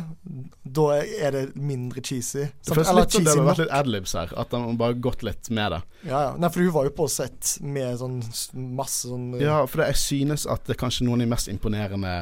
[0.77, 2.45] da er det mindre cheesy.
[2.63, 4.35] Det føles litt som det har vært litt adlibs her.
[4.39, 5.81] At han bare gått litt med det.
[6.07, 6.29] Ja, ja.
[6.39, 8.21] Nei, for hun var jo på sett med sånn
[8.79, 11.33] masse sånn eh, Ja, for det, jeg synes at det er kanskje noen av de
[11.35, 12.15] mest imponerende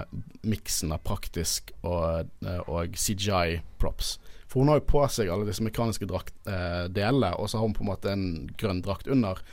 [0.48, 4.14] miksen av praktisk og, eh, og CGI-props.
[4.48, 7.68] For hun har jo på seg alle disse mekaniske drakt, eh, delene, og så har
[7.68, 8.26] hun på en måte en
[8.56, 9.44] grønn drakt under.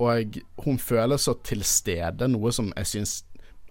[0.00, 3.18] Og hun føles så til stede, noe som jeg syns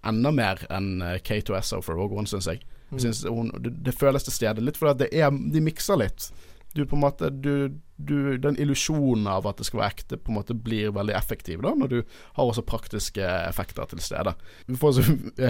[0.07, 2.63] enda mer enn eh, K2SO for Rogue One, syns jeg.
[2.89, 2.99] Mm.
[2.99, 6.31] synes hun, det, det føles til stede litt, for det er, de mikser litt.
[6.73, 10.29] Du på en måte du, du, Den illusjonen av at det skal være ekte, på
[10.29, 11.95] en måte blir veldig effektiv da når du
[12.37, 14.35] har også praktiske effekter til stede.
[14.67, 15.05] Vi så,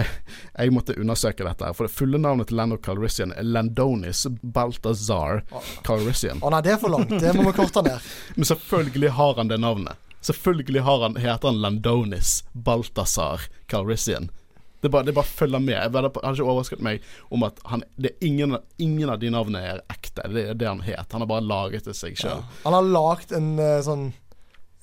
[0.56, 5.44] jeg måtte undersøke dette, her for det fulle navnet til Lando Calrissian er Landonis Balthazar
[5.84, 6.40] Calrissian.
[6.40, 7.12] Å nei, det er for langt.
[7.12, 8.10] Det må vi korte ned.
[8.38, 10.08] Men selvfølgelig har han det navnet.
[10.24, 14.32] Selvfølgelig har han, heter han Landonis Balthazar Calrissian.
[14.80, 15.74] Det bare, det bare følger med.
[15.76, 19.60] Jeg hadde ikke overrasket meg om at han, det er ingen, ingen av de navnene
[19.74, 20.24] er ekte.
[20.32, 21.10] Det er det han het.
[21.12, 22.38] Han har bare laget det seg Ja.
[22.64, 24.10] Han har lagd en eh, sånn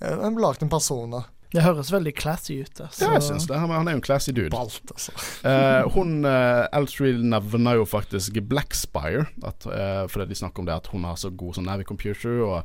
[0.04, 1.24] Han har lagd en person, da.
[1.54, 2.82] Det høres veldig classy ut.
[2.84, 3.06] Altså.
[3.06, 3.56] Ja, jeg syns det.
[3.56, 4.52] Han han er jo en classy dude.
[4.52, 5.14] Balt, altså.
[5.48, 10.76] Eh, hun eh, Elstreel nevner jo faktisk Blackspire, at, eh, fordi de snakker om det
[10.76, 12.60] at hun har så god sånn Navi computer, og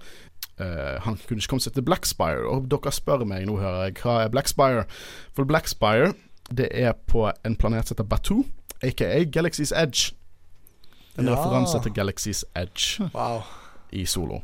[0.58, 2.42] eh, han kunne ikke komme seg til Blackspire.
[2.50, 4.84] Og dere spør meg nå, hører jeg, hva er Blackspire?
[5.36, 6.12] For Blackspire,
[6.54, 8.44] det er på en planet som heter Batuu,
[8.82, 10.12] aka Galaxy's Edge.
[11.18, 11.34] En Ja.
[11.36, 13.42] referanse til Galaxy's Edge Wow.
[13.92, 14.42] i Solo.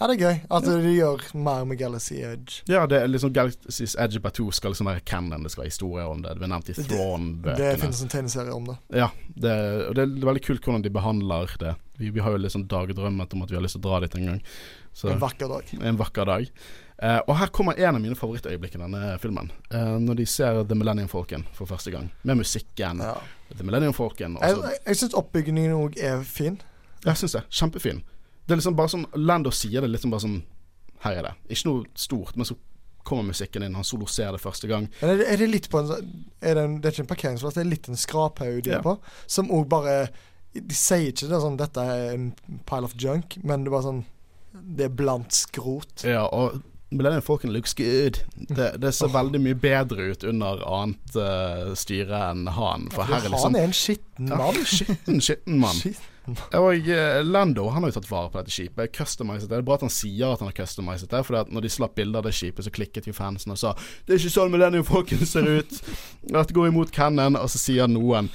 [0.00, 2.62] Ja, det er gøy at de gjør mer med Galaxy Edge.
[2.68, 6.08] Ja, det er liksom Galaxy's Edge 2 skal liksom være canon, det skal være historier
[6.10, 6.32] om det.
[6.34, 7.56] Det blir nevnt i Det- Thrawn-bøkene.
[7.56, 8.76] Det finnes en tegneserie om det.
[8.92, 9.08] Ja,
[9.38, 9.54] det,
[9.88, 11.76] og det er veldig kult hvordan de behandler det.
[11.98, 14.14] Vi, vi har jo sånn dagdrømmet om at vi har lyst til å dra dit
[14.16, 14.42] en gang.
[14.92, 15.64] Så En vakker dag.
[15.80, 16.50] en vakker dag.
[17.02, 19.48] Eh, og her kommer en av mine favorittøyeblikk i denne filmen.
[19.72, 22.10] Uh, når de ser The Millennium Falcon for første gang.
[22.22, 23.00] Med musikken.
[23.02, 23.16] Ja.
[23.56, 24.36] The Millennium Falcon.
[24.40, 26.60] Jeg, jeg, jeg syns oppbyggingen òg er fin.
[27.04, 27.42] Jeg syns det.
[27.50, 28.02] Kjempefin.
[28.46, 30.38] Det er liksom bare sånn Lando sier det sånn bare sånn
[31.04, 31.32] Her er det.
[31.56, 32.54] Ikke noe stort, men så
[33.04, 33.74] kommer musikken inn.
[33.76, 34.86] Han soloserer det første gang.
[35.04, 37.10] Er det, er det litt på en sånn- er det, en, det er ikke en
[37.10, 38.78] parkeringsplass, det er litt en skraphaug de Ja.
[38.78, 38.94] er på.
[39.26, 40.08] Som òg bare
[40.54, 42.28] De sier ikke det sånn 'dette er en
[42.64, 44.04] pile of junk', men det er bare sånn
[44.54, 46.04] Det er blant skrot.
[46.06, 46.62] Ja, og
[46.94, 48.18] Millennium Falcon looks good.
[48.34, 49.14] Det, det ser oh.
[49.14, 52.86] veldig mye bedre ut under annet uh, styre enn han.
[52.94, 54.60] For her er han liksom er en skitten ja, mann.
[54.70, 55.80] Skitten, skitten mann.
[55.80, 56.10] Skitten.
[56.56, 58.94] Og uh, Lando han har jo tatt vare på dette skipet.
[58.94, 59.56] Customized det.
[59.56, 61.24] Det er bra at han sier at han har customized det.
[61.26, 63.74] For når de slapp bilder av det skipet, så klikket jo fansen og sa
[64.06, 65.78] Det er ikke sånn Millennium Falcon ser ut.
[66.30, 67.40] At det går imot Cannon.
[67.40, 68.30] Og så sier noen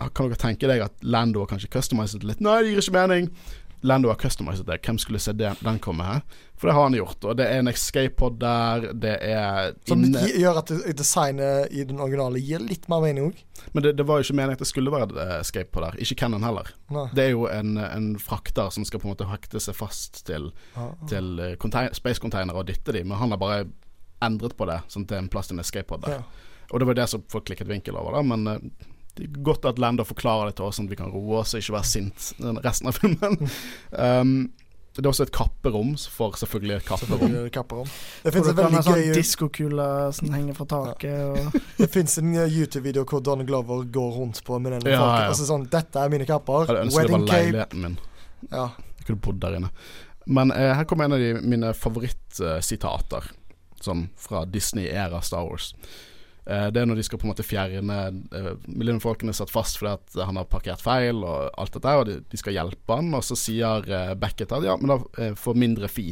[0.00, 2.44] Kan dere tenke deg at Lando har kanskje customized det litt?
[2.44, 3.32] Nei, det gir ikke mening.
[3.80, 4.78] Lando har customized det.
[4.84, 6.20] Hvem skulle se det, den komme her?
[6.60, 7.24] For det har han gjort.
[7.24, 8.90] Og det er en escape pod der.
[8.92, 13.40] Det er Som inne gjør at designet i den originale gir litt mer mening òg.
[13.72, 15.96] Men det, det var jo ikke meningen at det skulle være eh, escape pod der.
[16.04, 16.68] Ikke Cannon heller.
[17.16, 20.50] Det er jo en, en frakter som skal på en måte hekte seg fast til
[20.74, 21.08] ah, ah.
[21.08, 21.40] til
[21.96, 23.64] space-containere og dytte de, men han har bare
[24.24, 26.20] endret på det, sånn at det er en plass til en escape pod der.
[26.20, 26.48] Ja.
[26.70, 28.88] Og det var det som folk klikket vinkel over, da, men eh,
[29.44, 31.76] godt at Lando forklarer det til oss, sånn at vi kan roe oss og ikke
[31.76, 33.38] være sint den resten av filmen.
[33.92, 34.34] um,
[34.96, 37.20] det er også et kapperom, for selvfølgelig et kapperom.
[37.20, 37.92] Selvfølgelig kapper.
[38.24, 39.86] Det finnes fins en veldig sånn gøy diskokule
[40.16, 41.20] som henger fra taket.
[41.30, 44.98] Og Det finnes en uh, YouTube-video hvor Don Glover går rundt på med den Ja,
[44.98, 45.30] ja.
[45.30, 46.66] Altså sånn 'Dette er mine kapper'.
[46.68, 47.96] Jeg ønsker det var leiligheten min.
[48.50, 48.66] Ja.
[48.98, 49.70] Jeg kunne bodd der inne.
[50.26, 53.30] Men eh, her kommer en av de, mine favorittsitater,
[53.80, 55.72] sånn fra Disney-æra Star Wars.
[56.50, 57.96] Eh, det er når de skal på en måte fjerne
[58.34, 61.92] eh, Millennium Falcon er satt fast fordi at han har parkert feil og alt dette,
[62.00, 65.30] og de, de skal hjelpe han, og så sier eh, Beckett at ja, men da
[65.38, 66.08] får mindre fi.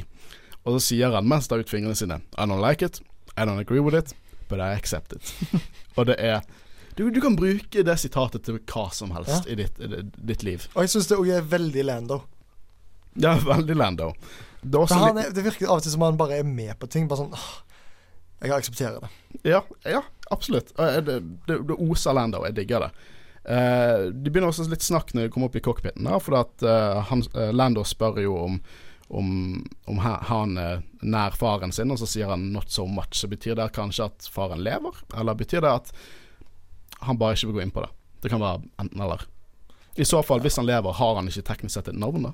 [0.63, 3.01] Og så sier han mens tar ut fingrene sine I don't like it,
[3.35, 4.15] I don't agree with it,
[4.51, 5.35] but I accept it.
[5.99, 6.43] og det er
[6.99, 9.55] du, du kan bruke det sitatet til hva som helst Ja.
[9.55, 10.03] i ditt, i
[10.33, 10.65] ditt liv.
[10.75, 12.17] Og jeg syns det òg er veldig Lando.
[13.23, 14.09] Ja, veldig Lando.
[14.59, 16.75] Det er også han er, det virker av og til som han bare er med
[16.83, 17.07] på ting.
[17.07, 17.47] Bare sånn «Åh,
[18.43, 19.13] Jeg aksepterer det.
[19.47, 20.75] Ja, ja absolutt.
[20.77, 22.43] Det, det, det oser Lando.
[22.47, 22.91] Jeg digger det.
[23.49, 26.65] Uh, de begynner også litt snakk når de kommer opp i cockpiten, her, for at
[26.67, 28.61] uh, han, uh, Lando spør jo om
[29.09, 29.29] om,
[29.89, 33.17] om han er nær faren sin, og så sier han 'not so much'.
[33.17, 35.93] Så betyr det kanskje at faren lever, eller betyr det at
[37.01, 37.89] han bare ikke vil gå inn på det?
[38.21, 39.25] Det kan være enten eller.
[39.97, 42.33] I så fall, hvis han lever, har han ikke teknisk sett et navn, da?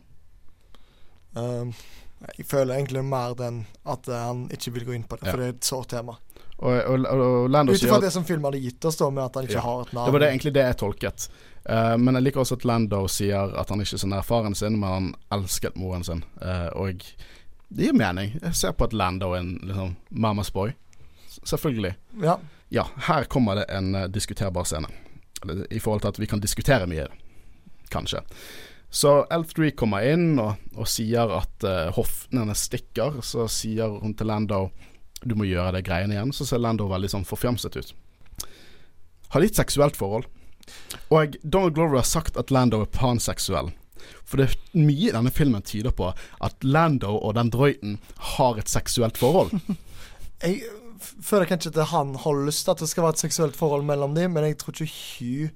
[2.36, 5.30] Jeg føler egentlig mer den at han ikke vil gå inn på det, Ja.
[5.30, 6.18] for det er et sårt tema.
[6.58, 9.60] Ut ifra det som filmen hadde gitt oss, da, med at han ikke Ja.
[9.60, 10.06] har et navn.
[10.06, 11.28] Det var det, egentlig det jeg tolket.
[11.70, 14.54] Uh, men jeg liker også at Lando sier at han ikke er så nær faren
[14.54, 16.22] sin, men han elsket moren sin.
[16.42, 17.02] Uh, og
[17.68, 18.36] det gir mening.
[18.42, 20.74] Jeg ser på at Lando er en liksom, mammas boy.
[21.42, 21.94] Selvfølgelig.
[22.22, 22.38] Ja.
[22.70, 24.88] Ja, her kommer det en uh, diskuterbar scene.
[25.70, 27.08] I forhold til at vi kan diskutere mye,
[27.90, 28.22] kanskje.
[28.90, 31.64] Så L3 kommer inn og, og sier at
[31.96, 33.18] hoftene hennes stikker.
[33.26, 34.70] Så sier hun til Lando
[35.28, 36.32] du må gjøre det greiene igjen.
[36.32, 37.94] Så ser Lando veldig sånn forfjamset ut.
[39.34, 40.28] Har litt seksuelt forhold?
[41.12, 43.72] Og Donald Glover har sagt at Lando er panseksuell.
[44.24, 46.10] For det er mye i denne filmen tyder på
[46.44, 47.98] at Lando og den drøyten
[48.36, 49.52] har et seksuelt forhold.
[50.44, 50.62] Jeg
[51.24, 54.14] føler kanskje at han har lyst til at det skal være et seksuelt forhold mellom
[54.16, 54.88] dem, men jeg tror ikke
[55.20, 55.50] hun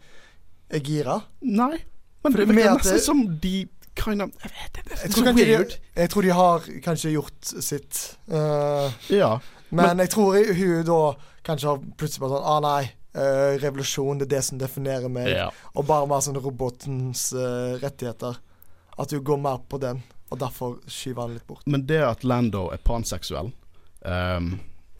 [0.77, 1.17] er gira.
[1.41, 1.79] Nei,
[2.25, 3.55] men For det virker nesten det- som de
[3.99, 7.53] kind of Jeg vet det, det Jeg tror, de, jeg tror de har kanskje gjort
[7.65, 8.03] sitt.
[8.29, 9.39] Uh, Ja.
[9.71, 11.01] Men, jeg tror hun da
[11.47, 12.95] kanskje har plutselig bare sånn Ah, nei.
[13.19, 15.31] Uh, revolusjon, det er det som definerer meg.
[15.33, 15.49] ja.
[15.75, 18.37] Og bare mer sånn robotens uh, rettigheter.
[18.99, 21.65] At hun går mer på den, og derfor skyver han litt bort.
[21.67, 23.51] Men det at Lando er panseksuell,
[24.05, 24.53] um,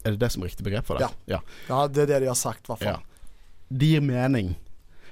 [0.03, 1.09] er det det som er riktig begrep for det?
[1.29, 1.37] Ja.
[1.37, 1.39] ja.
[1.69, 3.05] Ja, det er det de har sagt, i hvert fall.
[3.69, 4.55] Det gir mening.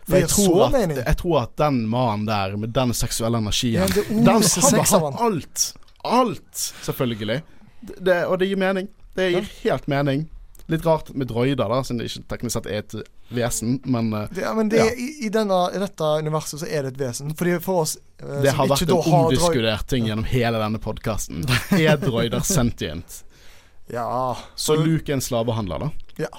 [0.07, 0.99] For jeg tror, at, mening.
[1.03, 5.65] jeg tror at den mannen der, med den seksuelle energien den, Han har alt.
[6.07, 7.41] Alt, selvfølgelig.
[7.81, 8.87] Det, det, og det gir mening.
[9.17, 10.25] Det gir helt mening.
[10.67, 12.95] Litt rart med droider, da, siden det ikke teknisk sett er et
[13.31, 14.87] vesen, men eh, ja, men det, Ja.
[14.91, 17.31] i, i, denne, I dette universet så er det et vesen.
[17.39, 21.45] Fordi for oss eh, det har vært en omdiskutert ting gjennom hele denne podkasten.
[21.79, 23.21] Er droider sentient?
[23.87, 24.35] Ja.
[24.59, 25.91] Så Luke er en slavehandler, da?
[26.27, 26.31] Ja.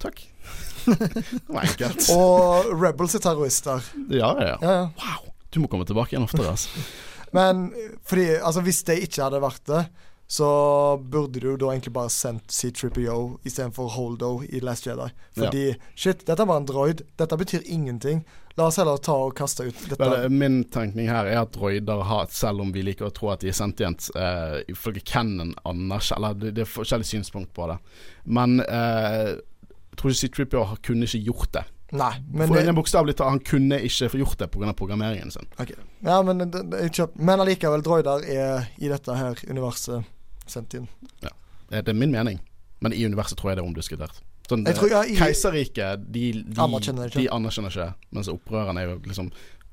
[0.00, 0.22] Takk.
[0.88, 2.08] det var enkelt.
[2.16, 3.84] Og Rebels er terrorister.
[4.08, 4.56] Ja, ja, ja.
[4.64, 4.86] Ja, ja.
[4.96, 5.28] Wow.
[5.52, 6.72] Du må komme tilbake igjen oftere, altså.
[7.36, 9.84] Men eh, fordi, altså, hvis det ikke hadde vært det,
[10.32, 15.10] så burde du da egentlig bare sendt C-Trippio istedenfor Holdo i Last Jedi.
[15.36, 17.02] Fordi shit, dette var en droid.
[17.20, 18.22] Dette betyr ingenting.
[18.56, 19.98] La oss heller ta og kaste ut dette.
[20.00, 23.44] Vel, min tenkning her er at droider har, selv om vi liker å tro at
[23.44, 27.76] de er sentient, uh, ifølge Kennan Anders Eller det, det er forskjellige synspunkt på det.
[28.24, 31.66] Men uh, jeg tror ikke C-Tripio kunne ikke gjort det.
[31.92, 34.72] Nei, men For det, Bokstavelig talt, han kunne ikke få gjort det pga.
[34.72, 35.44] programmeringen sin.
[35.60, 35.76] Okay.
[36.00, 40.08] Ja, men, men allikevel, droider er i dette her universet
[40.46, 40.88] sentient.
[41.22, 41.32] Ja.
[41.70, 42.40] Det er min mening,
[42.80, 44.20] men i universet tror jeg det er omdiskutert.
[44.48, 49.30] Sånn, i- Keiserriket, de, de, Anerkjenner de anerkjenner ikke, mens opprørerne er jo liksom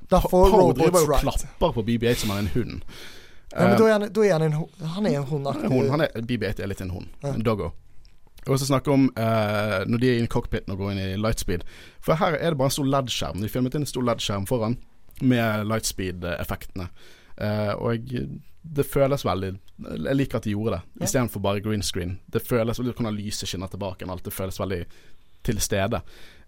[0.09, 1.21] Derfor Poe driver jo right.
[1.21, 2.83] klapper på BB-8 som han er en hund.
[3.51, 4.69] Ja, men Eh, da er han, da er han en hund.
[4.95, 7.07] Han er en hundaktig Hun, er, BB-8 er litt en hund.
[7.23, 7.33] Ja.
[7.33, 7.71] En doggo.
[8.47, 11.17] Og så snakke om uh, når de er inne i cockpiten og går inn i
[11.21, 11.61] lightspeed.
[12.01, 13.41] For her er det bare en stor LED-skjerm.
[13.41, 14.77] De filmet inn en stor LED-skjerm foran
[15.21, 16.89] med lightspeed-effektene.
[17.37, 18.09] Uh, og
[18.63, 19.53] det føles veldig
[20.05, 21.05] Jeg liker at de gjorde det, Ja.
[21.05, 22.19] istedenfor bare green screen.
[22.29, 24.09] Det føles veldig Hvordan lyset skinne tilbake.
[24.09, 24.85] Alt det føles veldig
[25.43, 26.01] til stede.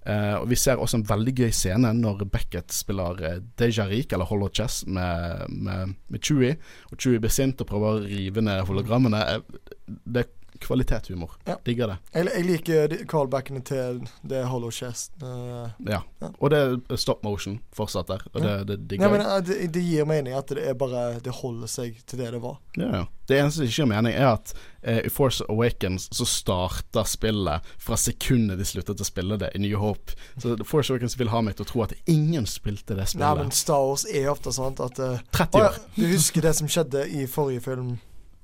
[0.05, 4.13] Uh, og Vi ser også en veldig gøy scene når Beckett spiller Dejarik, Deja Rik,
[4.13, 6.57] eller Hollow Chess, med, med, med Chewie.
[6.91, 9.21] Og Chewie blir sint og prøver å rive ned hologrammene.
[9.35, 9.41] Eh,
[9.87, 10.29] Det er
[10.61, 11.35] kvalitetshumor.
[11.47, 11.55] Ja.
[11.65, 11.97] Digger det.
[12.13, 15.13] Jeg, jeg liker callbackene til det Hollow Chest.
[15.21, 16.01] Uh, Ja.
[16.21, 16.29] Ja.
[16.37, 19.23] Og det er stop motion fortsatt der, og det, det digger jeg.
[19.25, 22.41] Ja, det, det gir mening at det er bare Det holder seg til det det
[22.43, 22.59] var.
[22.77, 23.07] Ja, ja.
[23.29, 24.53] Det eneste som ikke gir mening, er at
[24.85, 29.61] uh, i Force Awakens så starter spillet fra sekundet de sluttet å spille det i
[29.63, 30.13] New Hope.
[30.41, 33.25] Så Force Awakens vil ha meg til å tro at ingen spilte det spillet.
[33.25, 35.81] Nei, men Star Wars er ofte sånn at uh, 30 Å ja, år.
[35.97, 37.95] du husker det som skjedde i forrige film?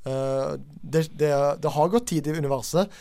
[0.08, 2.94] Eh, det, det, det har gått tid i universet,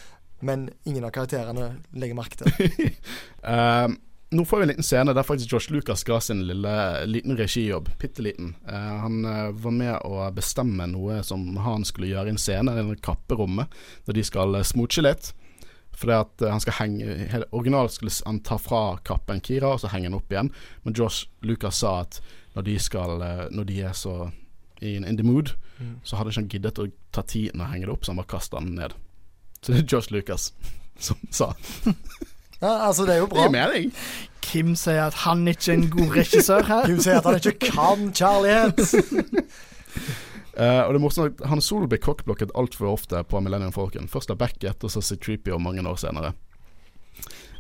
[0.45, 2.91] men ingen av karakterene legger merke til.
[3.47, 3.87] Eh,
[4.35, 7.89] nå får vi en liten scene der faktisk Josh Lucas ga sin lille liten regijobb.
[8.01, 8.57] Bitte liten.
[8.67, 12.75] Uh, han uh, var med å bestemme noe som han skulle gjøre i en scene,
[12.75, 13.71] i kapperommet,
[14.09, 15.31] når de skal uh, smooche litt.
[15.97, 19.93] Fordi at han skal henge hele, Originalt skulle han ta fra kappen Kira, og så
[19.95, 20.51] henge den opp igjen.
[20.83, 22.19] Men Josh Lucas sa at
[22.59, 23.23] når de skal
[23.53, 24.33] Når de er så
[24.81, 25.99] in, in the mood, Mm.
[26.09, 28.33] så hadde ikke han giddet å ta tiden og henge det opp, så han bare
[28.33, 28.95] kasta den ned.
[29.61, 30.53] Så det er Josh Lucas
[31.07, 31.51] som sa.
[32.61, 33.43] Ja, altså, det er jo Det bra.
[33.45, 33.91] gir mening.
[34.47, 36.87] Kim sier at han ikke er en god regissør her.
[36.89, 38.81] Kim sier at han ikke kan kjærlighet.
[40.57, 44.09] uh, og det er morsomt at Han Solo blir cockblokket altfor ofte på Millennium Falcon.
[44.09, 46.33] Først av Beckett, og så C-Treepy mange år senere.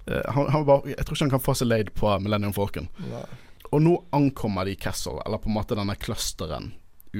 [0.06, 2.88] Uh, han, han bare, jeg tror ikke han kan få seg laid på Millennium Falcon.
[3.10, 3.26] Nei.
[3.74, 6.70] Og nå ankommer de Castle, eller på en måte denne clusteren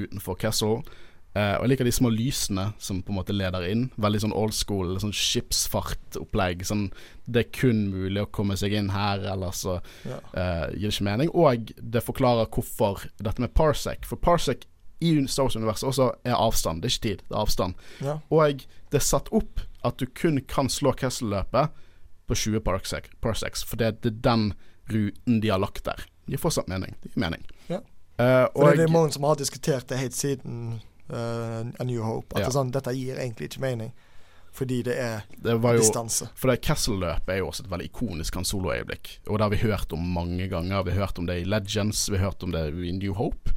[0.05, 0.83] utenfor Castle.
[1.37, 3.87] Eh, og jeg liker de små lysene som på en måte leder inn.
[4.01, 6.63] Veldig sånn old school, sånn skipsfartopplegg.
[6.65, 6.87] Sånn,
[7.29, 10.17] det er kun mulig å komme seg inn her, ellers så Ja.
[10.33, 11.29] eh, gir det ikke mening.
[11.35, 14.05] Og det forklarer hvorfor dette med parsec.
[14.05, 14.65] For parsec
[15.01, 16.81] i Star Wars-universet også er avstand.
[16.81, 17.73] Det er ikke tid, det er avstand.
[18.01, 18.19] Ja.
[18.31, 18.57] Og
[18.89, 21.69] det er satt opp at du kun kan slå Castle-løpet
[22.27, 24.53] på 20 parsec, parsecs, for det det er den
[24.89, 25.95] ruten de har lagt der.
[26.25, 26.95] Det gir fortsatt mening.
[27.03, 27.43] Det gir mening.
[27.69, 27.79] Ja.
[28.17, 30.81] For og det er mange som har diskutert det helt siden
[31.11, 32.33] uh, A New Hope.
[32.35, 32.45] At Ja.
[32.49, 33.91] det sånn, dette gir egentlig ikke mening.
[34.57, 36.29] Fordi det er det jo distanse.
[36.33, 39.19] For det Kessel-løpet er jo også et veldig ikonisk Han Solo-øyeblikk.
[39.29, 40.83] Og det har vi hørt om mange ganger.
[40.83, 43.53] Vi har hørt om det i Legends, vi har hørt om det i New Hope.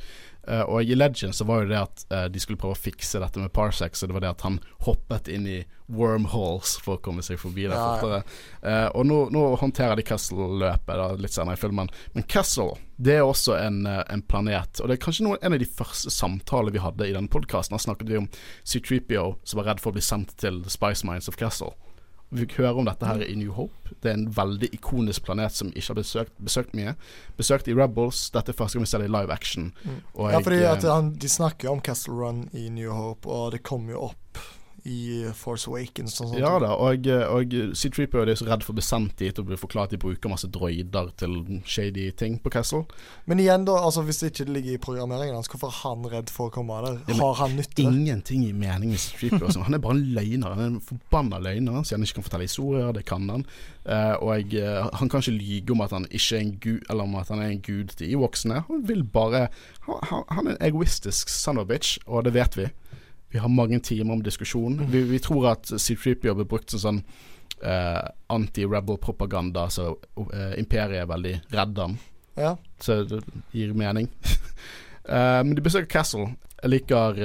[0.48, 3.20] Eh, og i Legend så var jo det at uh, de skulle prøve å fikse
[3.20, 5.58] dette med Parsec, så det var det at han hoppet inn i
[5.90, 8.22] wormholes for å komme seg forbi det Ja, fortere.
[8.62, 11.90] Uh, og nå, nå håndterer de Kessel-løpet litt senere i filmen.
[12.16, 14.82] Men Kessel det er også en, en planet.
[14.82, 17.72] Og det er kanskje noen, en av de første samtaler vi hadde i denne podkasten.
[17.72, 18.26] Da snakket vi om
[18.68, 21.72] C3PO som var redd for å bli sendt til Spice Mines of Kessel.
[22.30, 23.94] Vi fikk høre om dette her i New Hope.
[24.00, 26.94] Det er en veldig ikonisk planet som ikke har besøkt, besøkt mye.
[27.40, 28.28] Besøkt i Rebels.
[28.30, 29.72] Dette er første gang vi ser det i live action.
[30.14, 33.26] Og Ja, jeg, fordi eh, at han, de snakker om Castle Run i New Hope,
[33.28, 34.44] og det kommer jo opp
[34.88, 36.40] i Force Awakens og sånt.
[36.40, 39.58] Ja da, og, og C3PO er så redd for å bli sendt dit og bli
[39.60, 41.36] forklart de bruker masse droider til
[41.68, 42.84] shady ting på Castle.
[43.30, 46.32] Men igjen, da, altså hvis det ikke ligger i programmeringen hans, hvorfor er han redd
[46.32, 47.00] for å komme der?
[47.10, 47.84] Ja, Har han nytte?
[47.84, 49.42] Ingenting i mening med C3PO.
[49.44, 49.64] altså.
[49.66, 50.54] Han er bare en løgner.
[50.54, 51.82] Han er en forbanna løgner.
[51.84, 53.46] så han ikke kan fortelle historier, det kan han.
[53.84, 57.06] Uh, og uh, han kan ikke lyge om at han ikke er en gud Eller
[57.06, 58.64] om at han er en gud til Ewoksene.
[58.68, 59.48] Han vil bare
[59.86, 62.68] han, han, han er en egoistisk son of a bitch, og det vet vi.
[63.30, 64.80] Vi har mange timer om diskusjon.
[64.90, 67.02] Vi, vi tror at C3PO blir brukt som sånn
[67.62, 71.96] uh, anti-rebel-propaganda, så uh, imperiet er veldig redd ham.
[72.34, 72.56] Ja.
[72.82, 73.22] Så det
[73.54, 74.10] gir mening.
[75.06, 76.32] uh, men de besøker Castle.
[76.60, 77.20] Jeg liker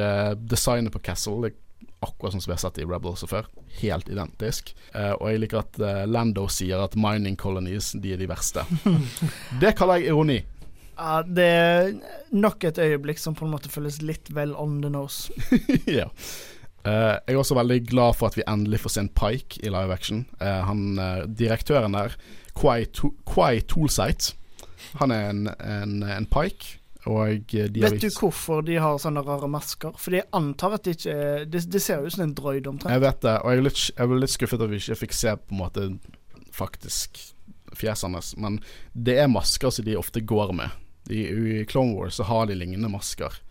[0.48, 1.42] designet på Castle.
[1.42, 3.50] Det er akkurat sånn som vi har sett i Rebels før.
[3.82, 4.70] Helt identisk.
[4.94, 8.64] Og jeg liker at Lando sier at mining colonies de er de verste.
[9.62, 10.38] det kaller jeg ironi.
[10.96, 11.94] Ja, det er
[12.36, 15.32] nok et øyeblikk som på en måte føles litt vel on the nose.
[16.00, 16.08] ja.
[16.86, 19.72] Uh, jeg er også veldig glad for at vi endelig får se en Pike i
[19.74, 20.26] live action.
[20.38, 22.16] Uh, han, uh, direktøren der,
[22.56, 23.12] Quai, to
[23.68, 24.36] Toolsite,
[25.02, 26.78] han er en, en, en Pike.
[27.06, 29.94] Og de Vet du hvorfor de har sånne rare masker?
[30.02, 32.90] For jeg antar at det ikke Det, de ser ut som en droid omtrent.
[32.94, 35.14] Jeg vet det, og jeg er litt, jeg er litt skuffet at vi ikke fikk
[35.14, 35.86] se på en måte
[36.56, 37.22] faktisk
[37.78, 38.34] fjeset hans.
[38.42, 38.58] Men
[38.94, 40.74] det er masker som de ofte går med.
[41.10, 41.26] I,
[41.62, 43.42] I Clone Wars så har de lignende masker.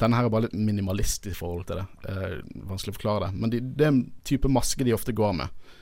[0.00, 1.86] Denne her er bare litt minimalist i forhold til det.
[2.08, 2.36] Eh,
[2.68, 3.40] vanskelig å forklare det.
[3.40, 5.74] Men de, det er en type maske de ofte går med.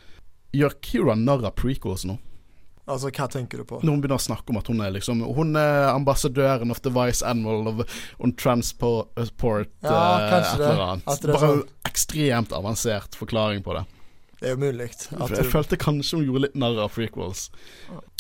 [0.56, 2.18] Gjør Kira narr av prequels nå?
[2.88, 3.82] Altså, hva tenker du på?
[3.84, 6.92] Når hun begynner å snakke om at hun er liksom Hun er ambassadøren of the
[6.94, 7.82] Vice Admiral of
[8.24, 11.10] on Transport ja, uh, kanskje et eller annet.
[11.20, 11.34] det.
[11.34, 11.62] Bare sånn.
[11.90, 13.84] ekstremt avansert forklaring på det.
[14.38, 14.88] Det er jo mulig.
[15.10, 17.48] Jeg følte kanskje hun gjorde litt narr av prequels.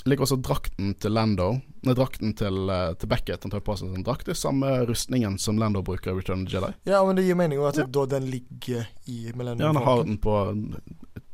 [0.08, 1.48] Liker også drakten til Lando.
[1.86, 3.44] Nei, drakten til, uh, til Beckett.
[3.44, 4.26] Han tar på seg en drakt.
[4.26, 6.72] Det er samme rustningen som Lando bruker i Return of the Jedi.
[6.90, 7.86] Ja, men det gir mening at ja.
[7.86, 10.36] da den ligger i Millennium Ja, han har den på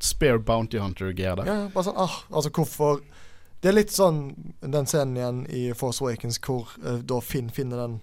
[0.02, 1.48] spare bounty hunter-gear der.
[1.48, 3.00] Ja, bare sånn, ah, altså hvorfor
[3.62, 4.18] Det er litt sånn
[4.60, 8.00] den scenen igjen i Force Awakens hvor uh, da Finn finner den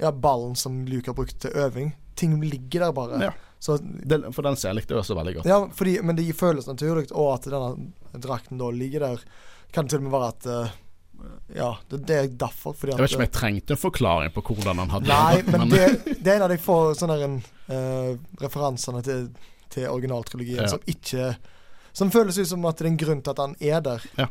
[0.00, 1.92] ja, ballen som Luke har brukt til øving.
[2.16, 3.20] Ting ligger der bare.
[3.22, 3.34] Ja.
[3.64, 5.46] Så, den, for den scenen likte jeg også veldig godt.
[5.48, 9.22] Ja, fordi, men det føles naturlig, og at denne drakten da ligger der,
[9.74, 10.74] kan til og med være at uh,
[11.54, 12.76] ja, det, det, er derfor.
[12.82, 15.72] Jeg vet ikke om jeg trengte en forklaring på hvordan han hadde Nei, men, men
[15.72, 15.82] det,
[16.18, 19.26] det, er en av de få sånne uh, referansene til,
[19.72, 20.70] til originaltrilogien ja.
[20.70, 21.34] som ikke
[21.94, 24.08] Som føles ut som at det er en grunn til at han er der.
[24.18, 24.26] Ja.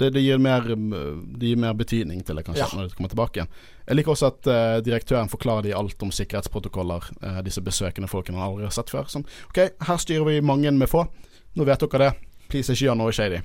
[0.00, 2.68] Det, det, gir mer, det, gir mer, betydning til det, kanskje, ja.
[2.72, 3.50] når det kommer tilbake igjen.
[3.84, 8.40] Jeg liker også at uh, direktøren forklarer de alt om sikkerhetsprotokoller, uh, disse besøkende folkene
[8.40, 9.10] han aldri har sett før.
[9.12, 9.60] Sånn, OK,
[9.90, 11.04] her styrer vi mange med få.
[11.52, 12.29] Nå vet dere det.
[12.50, 13.42] Please, ikke gjør noe shady.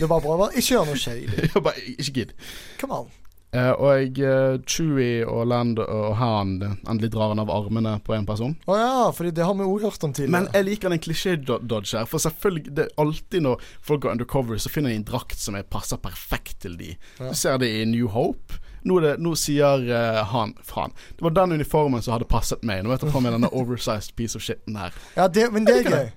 [0.00, 0.38] det var bra.
[0.38, 1.50] Bare ikke gjør noe shady.
[1.66, 2.34] bare ikke gidd.
[2.80, 3.12] Come on.
[3.54, 6.56] Uh, og uh, Chewie og Land og Han
[6.90, 8.56] endelig drar han av armene på en person.
[8.66, 10.34] Å oh, ja, for det har vi òg hørt om tidligere.
[10.34, 12.08] Men jeg liker den klisjé-dodge her.
[12.10, 15.58] For selvfølgelig, det er alltid når folk går undercover, så finner de en drakt som
[15.70, 16.96] passer perfekt til de.
[17.20, 17.30] Ja.
[17.30, 18.58] Du ser det i New Hope.
[18.84, 22.82] Nå, det, nå sier uh, han Faen, det var den uniformen som hadde passet meg.
[22.82, 24.98] Nå vet jeg på meg denne oversized piece of shiten her.
[25.14, 26.12] Ja, det, men det er gøy.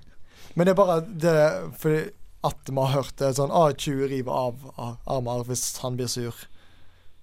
[0.54, 1.34] Men det er bare det
[1.80, 2.04] fordi
[2.48, 6.46] at vi har hørt det sånn ah, 20 river av armer hvis han blir sur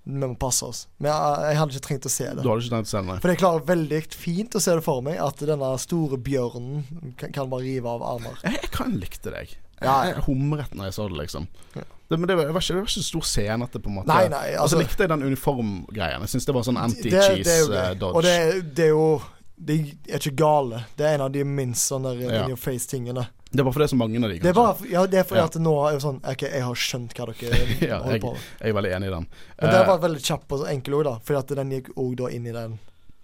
[0.05, 0.83] vi må passe oss.
[1.01, 2.43] Men jeg, jeg, hadde ikke trengt å se det.
[2.43, 3.15] Du hadde ikke trengt å se det, nei.
[3.23, 6.83] For jeg klarer veldig fint å se det for meg, at denne store bjørnen
[7.17, 8.37] kan, kan bare rive av armer.
[8.45, 9.55] Jeg, jeg kan likte deg.
[9.81, 11.49] Ja, jeg, jeg humret når jeg så det, liksom.
[11.73, 11.87] Ja.
[12.05, 14.09] Det, men det var, det var, ikke, det var ikke stor scenete, på en måte.
[14.11, 16.25] Nei, nei, altså, altså likte jeg den uniformgreien.
[16.27, 17.97] Jeg syns det var sånn anti-cheese-dodge.
[17.97, 18.35] Uh, og det,
[18.77, 19.07] det, er jo
[19.55, 19.77] De
[20.09, 20.83] er ikke gale.
[20.99, 22.43] Det er en av de minst sånne ja.
[22.43, 23.27] in your face-tingene.
[23.55, 24.43] Det er bare fordi det er så mange av de, kanskje.
[24.43, 25.45] Det er, bare, ja, det er fordi ja.
[25.47, 27.59] at nå er jo sånn Ok, jeg har skjønt hva dere
[27.91, 28.47] ja, holder på med.
[28.59, 29.27] Jeg er veldig enig i den.
[29.61, 31.13] Men det var veldig kjapp og enkel òg, da.
[31.27, 32.75] Fordi at den gikk òg da inn i den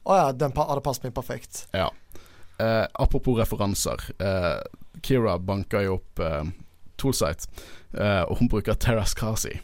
[0.07, 1.65] Å ja, den hadde passet meg perfekt.
[1.77, 1.89] Ja.
[2.61, 4.01] Uh, apropos referanser.
[4.21, 4.61] Uh,
[5.01, 6.45] Kira banker jo opp uh,
[7.01, 7.49] Toolsite,
[7.97, 9.57] uh, og hun bruker Terras Kasi.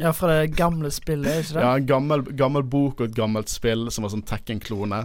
[0.00, 1.64] Ja, fra det gamle spillet, ikke det?
[1.64, 5.02] Ja, en gammel, gammel bok og et gammelt spill som var sånn Tekken-klone.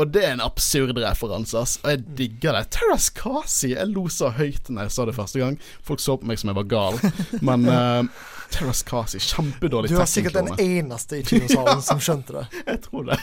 [0.00, 1.76] Og det er en absurd referanse, ass.
[1.82, 2.70] Og jeg digger det.
[2.72, 3.74] Terras Kasi!
[3.74, 5.58] Jeg lo så høyt da jeg sa det første gang.
[5.84, 7.00] Folk så på meg som jeg var gal.
[7.46, 12.46] Men uh, Terras Kasi, kjempedårlig Du er sikkert den eneste i kinosalen som skjønte det.
[12.72, 13.20] jeg tror det.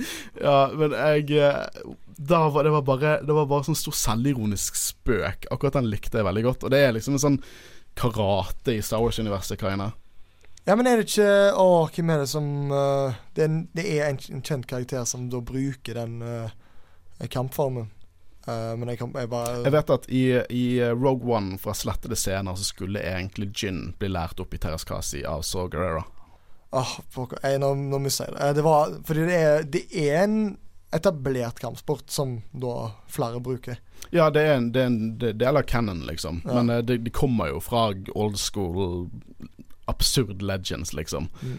[0.46, 4.76] ja, men jeg eh, da var, det, var bare, det var bare sånn stor selvironisk
[4.78, 5.48] spøk.
[5.52, 6.66] Akkurat den likte jeg veldig godt.
[6.66, 7.38] Og det er liksom en sånn
[8.00, 9.90] karate i Star Wars-universet, Kaina.
[10.64, 14.10] Ja, men er det ikke Å, hvem er det som uh, det, er, det, er
[14.10, 16.52] en, en, kjent karakter som da bruker den uh,
[17.32, 17.88] kampformen.
[18.46, 20.22] Uh, men jeg kan jeg bare Jeg vet at i,
[20.56, 25.24] i Rogue One, fra slettede scener, så skulle egentlig Gin bli lært opp i Terraskasi
[25.28, 26.04] av Saw Guerrera.
[26.70, 26.96] Oh,
[27.42, 28.50] nå, nå mister jeg det.
[28.60, 30.36] det var, fordi det er, det er en
[30.94, 33.80] etablert kampsport som da flere bruker.
[34.14, 36.42] Ja, det er en, det er en det, det er canon, liksom.
[36.46, 36.60] Ja.
[36.62, 39.10] Men det, det, kommer jo fra old school
[39.90, 41.28] absurd legends, liksom.
[41.42, 41.58] Mm.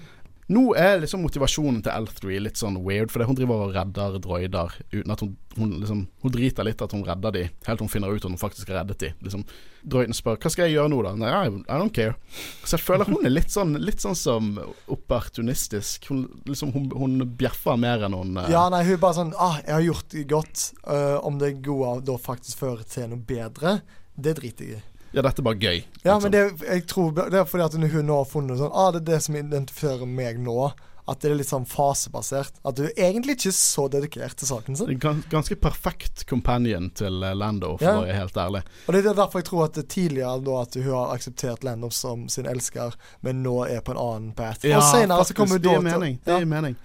[0.52, 4.74] Nå er liksom motivasjonen til L3 litt sånn weird, fordi hun driver og redder droider
[4.92, 7.92] uten at hun Hun, liksom, hun driter litt at hun redder de, helt til hun
[7.92, 9.10] finner ut at hun faktisk har reddet de.
[9.20, 9.42] Liksom,
[9.84, 11.12] droiden spør 'hva skal jeg gjøre nå', da?
[11.20, 12.16] Nei, I, I don't care.
[12.64, 14.54] Så jeg føler hun er litt sånn Litt sånn som
[14.88, 16.08] opportunistisk.
[16.08, 18.48] Hun, liksom, hun, hun bjeffer mer enn hun uh...
[18.48, 20.64] Ja, nei, hun er bare sånn 'ah, jeg har gjort det godt'.
[20.88, 23.82] Uh, om det gode da faktisk fører til noe bedre,
[24.16, 24.91] det driter jeg i.
[25.14, 25.84] Ja, dette er bare gøy.
[26.04, 26.22] Ja, liksom.
[26.24, 29.02] men det, jeg tror det er fordi at hun nå har funnet sånn Ah, det
[29.04, 30.72] er det som identifiserer meg nå.
[31.10, 32.60] At det er litt sånn fasebasert.
[32.64, 34.92] At du egentlig ikke er så dedikert til saken sin.
[35.02, 37.96] Gans ganske perfekt companion til eh, Lando, for Ja.
[37.98, 38.62] å være helt ærlig.
[38.88, 41.90] Og det er derfor jeg tror at det tidligere da at hun har akseptert Lando
[41.90, 42.94] som sin elsker,
[43.26, 44.64] men nå er på en annen path.
[44.64, 46.20] og senere så kommer hun det da gir til- mening.
[46.24, 46.46] Det Ja.
[46.46, 46.76] mening.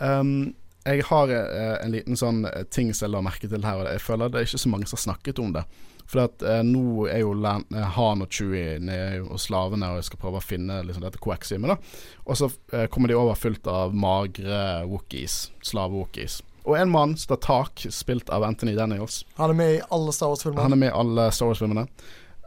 [0.00, 0.54] Um,
[0.86, 3.86] jeg har uh, en liten sånn eh, ting som jeg la merke til her, og
[3.90, 5.64] jeg føler det er ikke så mange som har snakket om det.
[6.10, 8.76] For at, eh, nå er jo land, eh, Han og Chewie
[9.24, 11.92] hos slavene og skal prøve å finne liksom, dette koaxiumet.
[12.26, 16.42] Og så eh, kommer de over fullt av magre wookies, slave-wookies.
[16.64, 19.24] Og en mann som tar tak, spilt av Anthony Daniels.
[19.36, 20.62] Han er med i alle Star Wars-filmene.
[20.64, 21.88] Han er med i alle Star Wars-filmene.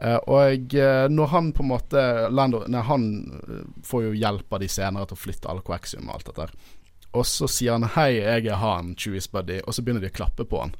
[0.00, 4.54] Eh, og eh, når han på en måte Lando nei, Han eh, får jo hjelp
[4.54, 6.74] av de senere til å flytte alle coaxium og alt dette.
[7.18, 10.18] Og så sier han 'hei, jeg er han, Chewies buddy', og så begynner de å
[10.18, 10.74] klappe på han.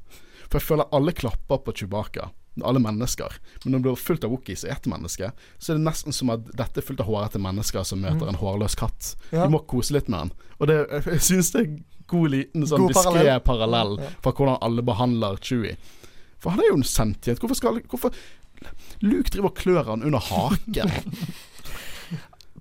[0.46, 2.30] For jeg føler alle klapper på Chewbacca.
[2.66, 3.36] Alle mennesker.
[3.64, 6.30] Men når det blir fullt av wookies og ett menneske, så er det nesten som
[6.34, 9.12] at dette er fullt av hårete mennesker som møter en hårløs katt.
[9.30, 9.44] Ja.
[9.46, 10.32] Du må kose litt med han.
[10.58, 10.78] Og det,
[11.12, 11.70] jeg syns det er
[12.08, 13.44] god liten sånn diskré parallell.
[13.44, 14.10] parallell Ja.
[14.24, 15.76] fra hvordan alle behandler Chewie.
[16.38, 17.40] For han er jo en sentient.
[17.42, 18.14] Hvorfor skal Hvorfor
[19.02, 20.90] Luke driver og klør han under haken.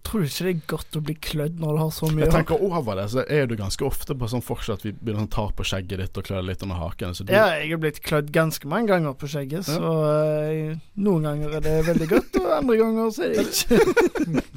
[0.07, 2.31] Tror du ikke det er godt å bli klødd når du har så mye Jeg
[2.31, 5.47] tenker over det, så er du ganske ofte på sånn fortsatt vi begynner å ta
[5.51, 7.15] på skjegget ditt og klø litt under haken.
[7.17, 11.57] Du, Ja, jeg er blitt klødd ganske mange ganger på skjegget, så uh, noen ganger
[11.59, 14.55] er det veldig godt, og andre ganger så er det ikke.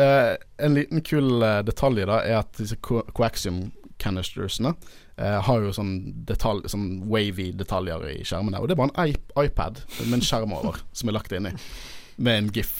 [0.00, 0.34] uh,
[0.66, 3.68] en liten kul uh, detalj da er at disse co coaxium
[4.00, 4.74] canistersene
[5.20, 5.90] har jo sånn,
[6.24, 8.56] detalj, sånn wavy detaljer i skjermene.
[8.56, 11.52] Og det er bare en iP iPad med en skjerm over som er lagt inni,
[12.16, 12.78] med en gif.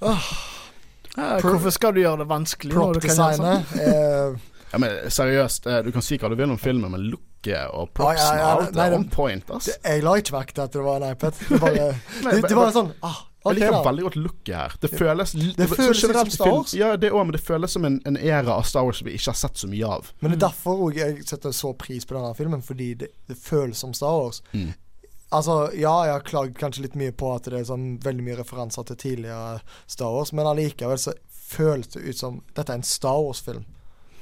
[0.00, 2.74] Ja, hvorfor skal du gjøre det vanskelig?
[2.76, 3.62] når du kan gjøre sånn?
[3.70, 4.36] Prop-designet er
[4.72, 7.92] Ja, men seriøst, eh, du kan si hva du vil om filmen, men looket og
[7.96, 9.70] props ah, ja, ja, og alt nei, er on point, ass.
[9.70, 11.38] det, Jeg la ikke vekk til at det var en iPad.
[11.38, 11.86] Det, bare,
[12.26, 13.82] det, det var sånn ah, Jeg liker da.
[13.86, 14.74] veldig godt looket her.
[14.82, 16.74] Det føles Det føles litt generelt som Star film- Wars.
[16.76, 19.30] Ja, det òg, men det føles som en, en æra av Star Wars vi ikke
[19.32, 20.10] har sett så mye av.
[20.20, 23.78] Men det er derfor jeg setter så pris på denne filmen, fordi det, det føles
[23.86, 24.42] som Star Wars.
[24.52, 24.74] Mm.
[25.34, 28.36] Altså, ja, jeg har klagd kanskje litt mye på at det er sånn veldig mye
[28.38, 29.58] referanser til tidligere
[29.90, 31.16] Star Wars, men allikevel så
[31.46, 33.64] føles det ut som dette er en Star Wars-film.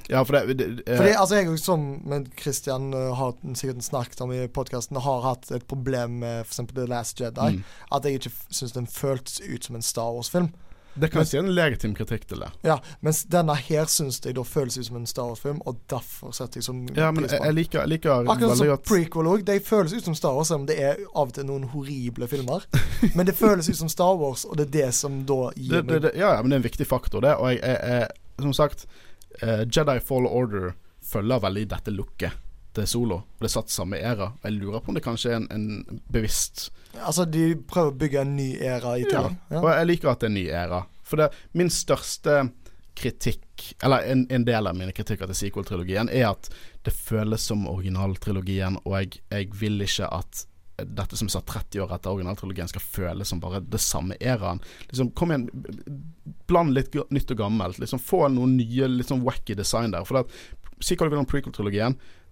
[0.09, 4.21] Ja, for det, det eh, Fordi altså jeg som med Christian uh, har sikkert snakket
[4.21, 6.61] om i podkasten, har hatt et problem med f.eks.
[6.75, 7.57] The Last Jedi.
[7.57, 7.63] Mm.
[7.93, 10.53] At jeg ikke syns den føltes ut som en Star Wars-film.
[10.95, 12.51] Det kan si en legitim kritikk til det.
[12.67, 16.35] Ja, Mens denne her syns jeg da føles ut som en Star Wars-film, og derfor
[16.37, 19.45] setter jeg som Ja, men jeg, jeg liker, liker Akkurat som prequel òg.
[19.49, 22.29] De føles ut som Star Wars, selv om det er av og til noen horrible
[22.31, 22.67] filmer.
[23.17, 25.83] Men det føles ut som Star Wars, og det er det som da gir det,
[25.91, 27.35] det, det, Ja, ja, men det er en viktig faktor, det.
[27.43, 28.09] Og jeg, jeg,
[28.45, 28.87] som sagt,
[29.43, 30.73] uh, Jedi Fall Order
[31.05, 32.41] følger veldig dette looket
[32.75, 33.21] til Solo.
[33.35, 34.33] Og det er satt samme æra.
[34.45, 36.69] Jeg lurer på om det kanskje er en, en bevisst
[37.03, 39.29] Altså, de prøver å bygge en ny æra i Ja.
[39.51, 39.61] Ja.
[39.63, 40.85] Og jeg liker at det er en ny æra.
[41.05, 42.51] For det, min største
[42.95, 46.49] kritikk, eller en, en del av mine kritikker til sequel-trilogien, er at
[46.87, 50.45] det føles som originaltrilogien, og jeg, jeg vil ikke at
[50.75, 54.63] dette som er satt 30 år etter originaltrilogien skal føles som bare det samme æraen.
[54.89, 55.47] Liksom, kom igjen,
[56.51, 57.79] bland litt nytt og gammelt.
[57.83, 60.07] Liksom, få noen nye, litt sånn wacky design der.
[60.09, 60.35] For at,
[60.83, 60.99] si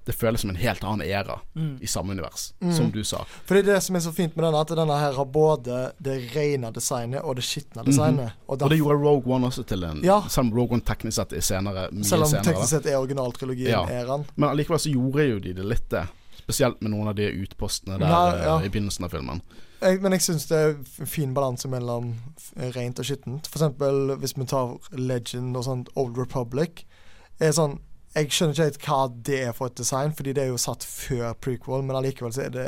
[0.05, 1.79] det føles som en helt annen æra Mm.
[1.81, 2.73] i samme univers, Mm.
[2.77, 3.25] som du sa.
[3.47, 5.93] For det er det som er så fint med denne, at denne her har både
[6.03, 8.33] det rene designet og det skitne designet.
[8.49, 10.23] Og Og det gjorde Rogue One også til en Ja.
[10.29, 12.45] Selv om Rogue One teknisk sett er senere, mye selv om senere.
[12.45, 13.85] teknisk sett er originaltrilogien Ja.
[13.87, 14.25] æraen.
[14.37, 16.09] Men allikevel så gjorde jo de det litt det.
[16.43, 18.59] Spesielt med noen av de utpostene der Ja, eh, ja.
[18.61, 19.41] i begynnelsen av filmen.
[19.81, 22.15] Jeg, men jeg syns det er fin balanse mellom
[22.57, 23.47] rent og skittent.
[23.47, 26.85] For eksempel hvis vi tar Legend og sånt Old Republic.
[27.41, 27.79] Er sånn
[28.13, 30.85] Jeg skjønner ikke helt hva det er for et design, fordi det er jo satt
[30.85, 32.67] før prequel, men allikevel så er det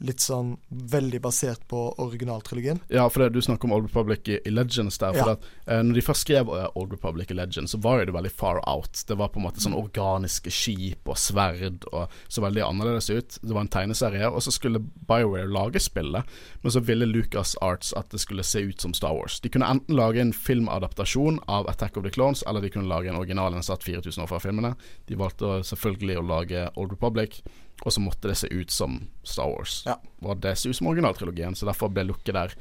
[0.00, 2.78] litt sånn veldig basert på originaltrilogien.
[2.92, 5.12] Ja, for det, du snakker om Old Republic i, i Legends der.
[5.16, 5.32] For Ja.
[5.32, 8.14] at, eh, når de først skrev eh, Old Republic i Legends, så var jo det
[8.14, 9.02] veldig far out.
[9.08, 13.38] Det var på en måte sånn organiske skip og sverd og så veldig annerledes ut.
[13.42, 16.24] Det var en tegneserie, og så skulle BioWare lage spillet,
[16.62, 19.40] men så ville Lucas Arts at det skulle se ut som Star Wars.
[19.40, 23.08] De kunne enten lage en filmadaptasjon av Attack of the Clones, eller de kunne lage
[23.10, 24.74] en original en satt 4000 år fra filmene.
[25.08, 27.42] De valgte selvfølgelig å lage Old Republic,
[27.84, 29.82] og så måtte det se ut som Star Wars.
[29.86, 29.96] Ja.
[30.26, 32.54] Og det ser ut som originaltrilogien, så derfor ble looket der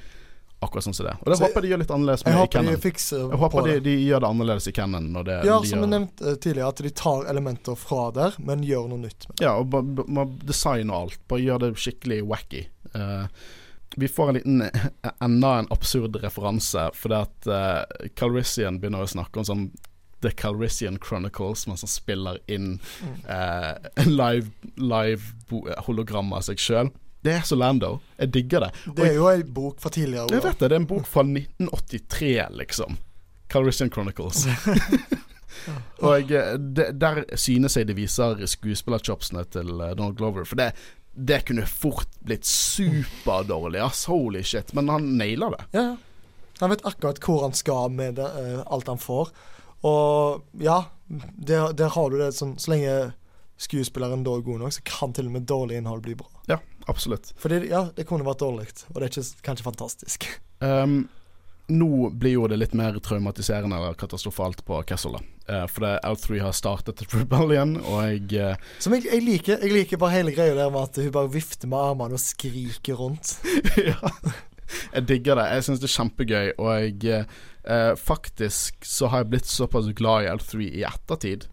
[0.59, 1.13] akkurat sånn som det.
[1.21, 3.19] Og det Så håper jeg de gjør litt annerledes Jeg med i håper de fikser
[3.19, 3.83] Jeg håper de, det.
[3.85, 6.81] de gjør det annerledes i Canon når det Ja, de som jeg nevnte tidligere, at
[6.87, 9.27] de tar elementer fra der, men gjør noe nytt.
[9.29, 9.45] med det.
[9.45, 11.19] Ja, og design og alt.
[11.29, 12.63] Bare gjør det skikkelig wacky.
[12.95, 13.29] Uh,
[13.97, 14.87] vi får en liten eh,
[15.27, 19.67] enda en absurd referanse, fordi at uh, Calrissian begynner å snakke om sånn
[20.21, 22.79] The Calrissian Chronicles, mens han spiller inn
[23.29, 26.93] eh, live, live hologram av seg sjøl.
[27.25, 27.97] Det er så Lando.
[28.17, 28.71] Jeg digger det.
[28.97, 31.25] Det er jo en bok fra tidligere Jeg vet det, det er en bok fra
[31.25, 32.99] 1983, liksom.
[33.51, 34.45] Calrissian Chronicles.
[36.07, 40.47] Og eh, det, der synes jeg det viser skuespillerchopsene til eh, Donald Glover.
[40.47, 40.71] For det,
[41.13, 44.05] det kunne fort blitt superdårlig, ass.
[44.11, 44.73] Holy shit.
[44.77, 45.63] Men han nailer det.
[45.77, 45.95] Ja, ja.
[46.57, 49.29] Han vet akkurat hvor han skal med det, uh, alt han får.
[49.85, 52.95] Og ja, der, der har du det sånn Så lenge
[53.57, 56.27] skuespilleren da er god nok, så kan til og med dårlig innhold bli bra.
[56.45, 57.31] Ja, absolutt.
[57.41, 60.27] Fordi ja, det kunne vært dårlig, og det er ikke, kanskje fantastisk.
[60.61, 61.07] Um,
[61.81, 65.17] nå blir jo det litt mer traumatiserende eller katastrofalt på Kessel.
[65.49, 69.63] Uh, for det L3 har startet et rebellion, og jeg uh, Som jeg, jeg, liker
[69.63, 73.01] Jeg liker bare hele greia der med at hun bare vifter med armene og skriker
[73.01, 73.39] rundt.
[73.89, 74.13] Ja.
[74.95, 75.49] Jeg digger det.
[75.55, 77.25] Jeg syns det er kjempegøy, og jeg
[77.67, 81.47] eh, Faktisk så har jeg blitt såpass glad i L3 i ettertid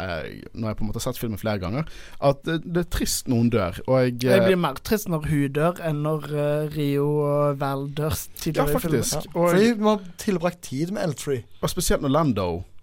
[0.00, 1.88] eh, når jeg på en måte har sett filmen flere ganger,
[2.28, 3.80] at det, det er trist noen dør.
[3.86, 7.88] Og jeg, Jeg blir mer trist når hun dør, enn når uh, Rio og Val
[7.96, 8.76] dør ja, faktisk.
[8.76, 9.04] i filmen.
[9.10, 9.26] Ja.
[9.34, 11.42] Og, Fordi man har tilbrakt tid med L3.
[11.60, 12.75] og spesielt når Lando eh, eh,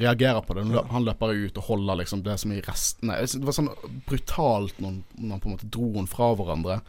[0.00, 0.64] reagerer på det.
[0.68, 3.18] Når Han løper ut og holder liksom det som er i restene.
[3.26, 3.70] Det var sånn
[4.06, 6.80] brutalt når han- når han på en måte dro henne fra hverandre.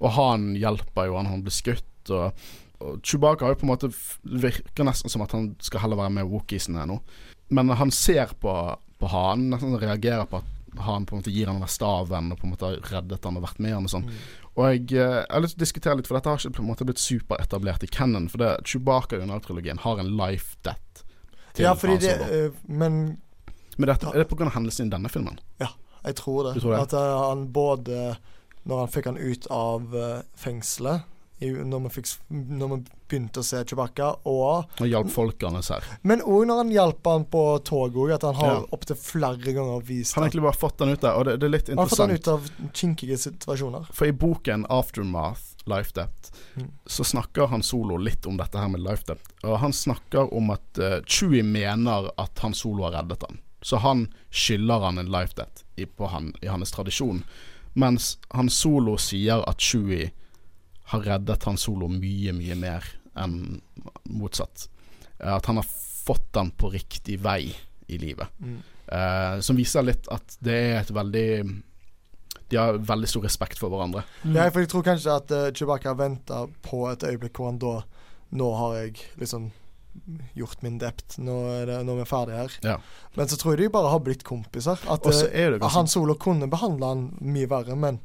[0.00, 2.10] Og han hjelper jo han, han blir skutt.
[2.10, 2.32] Og,
[2.80, 3.92] og Chewbacca jo på en måte
[4.24, 7.00] virker nesten som at han skal heller være med Wookiesene nå.
[7.50, 8.52] Men han ser på,
[9.00, 10.54] på han, nesten reagerer på at
[10.84, 13.36] han på en måte gir han den staven og på en måte har reddet han
[13.40, 14.10] og vært med han og sånn.
[14.58, 16.62] Og jeg, eh, jeg har lyst til å diskutere litt, for dette har ikke på
[16.64, 18.28] en måte blitt superetablert i canon.
[18.28, 20.80] For det Chewbacca i trilogien har en life death.
[21.58, 23.18] Til Ja, fordi det eh, Men
[23.78, 24.48] Men dette, er det pga.
[24.54, 25.38] hendelsen i denne filmen?
[25.62, 25.72] Ja,
[26.04, 26.56] jeg tror det.
[26.62, 26.80] Tror det?
[26.86, 28.16] At uh, han både
[28.68, 31.06] Når han fikk han ut av uh, fengselet
[31.38, 32.76] i, når, vi fikk, når vi
[33.08, 35.84] begynte å se Chewbacca, og Og hjalp folkene her.
[36.02, 38.64] Men òg når han hjalp han på toget at han har Ja.
[38.74, 41.46] opptil flere ganger vist Han har egentlig bare fått han ut der, og det, det
[41.46, 43.86] er litt han har fått han ut av kinkige situasjoner.
[43.94, 46.70] For i boken 'Aftermath Life Debt' Mm.
[46.86, 49.28] så snakker han Solo litt om dette her med life debt.
[49.46, 53.38] Og han snakker om at uh, Chewie mener at han Solo har reddet han.
[53.62, 57.22] Så han skylder han en life debt i, på han, i hans tradisjon.
[57.78, 60.10] Mens han Solo sier at Chewie
[60.90, 62.84] har reddet han Solo mye, mye mer
[63.18, 63.60] enn
[64.10, 64.68] motsatt.
[65.20, 67.52] Eh, At han har fått han på riktig vei
[67.86, 68.28] i livet.
[68.42, 68.58] Mm.
[68.88, 71.28] Uh, som viser litt at det er et veldig
[72.48, 74.04] De har veldig stor respekt for hverandre.
[74.24, 74.34] Mm.
[74.36, 77.78] Ja, for jeg tror kanskje at uh, Chewbacca venta på et øyeblikk hvor han da
[78.38, 79.46] Nå har jeg liksom
[80.36, 81.16] gjort min dept.
[81.18, 82.56] Nå er, det, nå er vi ferdige her.
[82.62, 82.74] Ja.
[83.16, 84.78] Men så tror jeg de bare har blitt kompiser.
[84.84, 87.98] At ganske han Solo kunne behandle han mye verre, men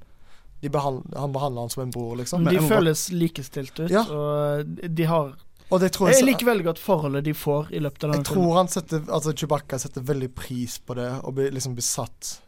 [0.64, 2.40] de behand, han behandler han som en bror, liksom.
[2.40, 4.06] de Men jeg må føles likestilt ut, Ja.
[4.08, 4.64] og
[4.96, 5.34] de har
[5.70, 8.14] Og det tror jeg, Jeg liker veldig godt forholdet de får i løpet av Jeg
[8.14, 8.44] denne filmen.
[8.48, 12.40] tror han setter Altså Chewbacca setter veldig pris på det, og blir liksom besatt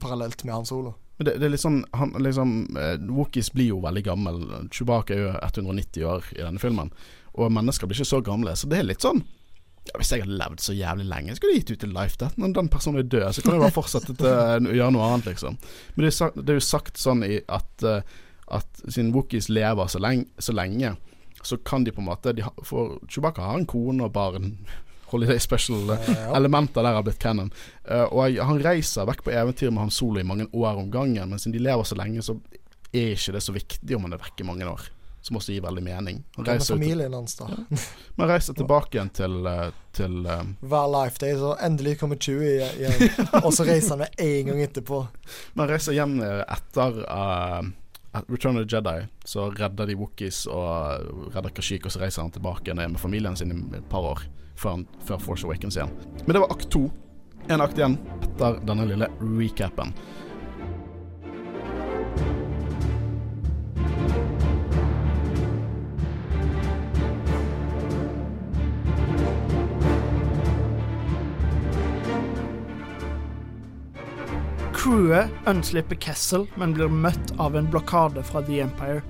[0.00, 0.94] parallelt med han Solo.
[1.22, 4.40] Men det, det er litt sånn han, liksom, eh, Wookiees blir jo veldig gammel.
[4.74, 6.90] Chewbacca er jo 190 år i denne filmen.
[7.38, 8.56] Og mennesker blir ikke så gamle.
[8.58, 11.62] Så det er litt sånn ja, Hvis jeg hadde levd så jævlig lenge, skulle jeg
[11.62, 12.40] gitt ut en life death.
[12.42, 15.30] Når den personen er død, så kan jeg bare fortsette til å gjøre noe annet,
[15.30, 15.56] liksom.
[15.94, 18.20] Men det er, sagt, det er jo sagt sånn at, eh,
[18.58, 20.96] at siden Wookies lever så lenge, så lenge,
[21.42, 22.34] så kan de på en måte
[22.66, 24.56] For Chewbacca har en kone og barn.
[25.12, 25.90] Holiday Special.
[25.90, 26.36] eh, Eh, ja.
[26.36, 27.52] elementer der har blitt canon.
[27.84, 31.28] Eh, og han reiser vekk på eventyr med han Solo i mange år om gangen,
[31.28, 32.38] men siden de lever så lenge, så
[32.92, 34.88] er ikke det så viktig om han er vekk i mange år.
[35.22, 36.24] Som også gir veldig mening.
[36.36, 37.46] Han reiser, familien hans, da?
[38.18, 40.56] men reiser tilbake igjen til, eh, til um...
[40.66, 43.06] Hver life day, så endelig kommer Chewie igjen.
[43.44, 45.04] og så reiser han med en gang etterpå.
[45.54, 47.62] Men reiser hjem etter uh,
[48.26, 49.06] Return of the Jedi.
[49.24, 53.38] Så redder de Wookiees og redder Kashik, og så reiser han tilbake igjen med familien
[53.38, 54.26] sin i et par år
[54.56, 55.92] før, før Force Awakens igjen.
[56.24, 56.86] Men det var akt to.
[57.50, 59.94] En akt igjen etter denne lille recapen.
[74.82, 79.02] Crewet unnslipper Kessel, men blir møtt av en blokade fra The Empire.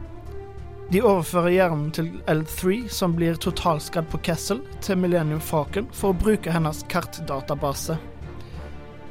[0.93, 6.19] De overfører hjernen til L3, som blir totalskadd på Kessel, til Millennium Falcon for å
[6.20, 7.97] bruke hennes kartdatabase.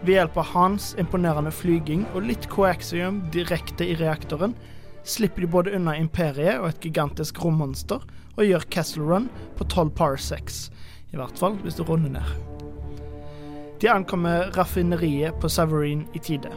[0.05, 4.53] Ved hjelp av Hans imponerende flyging og litt coaxium direkte i reaktoren,
[5.01, 8.05] slipper de både unna Imperiet og et gigantisk rommonster,
[8.37, 9.25] og gjør Kessel Run
[9.57, 10.67] på 12 parsecs.
[11.09, 12.35] I hvert fall hvis du runder ned.
[13.81, 16.53] De ankommer raffineriet på Savarine i tide.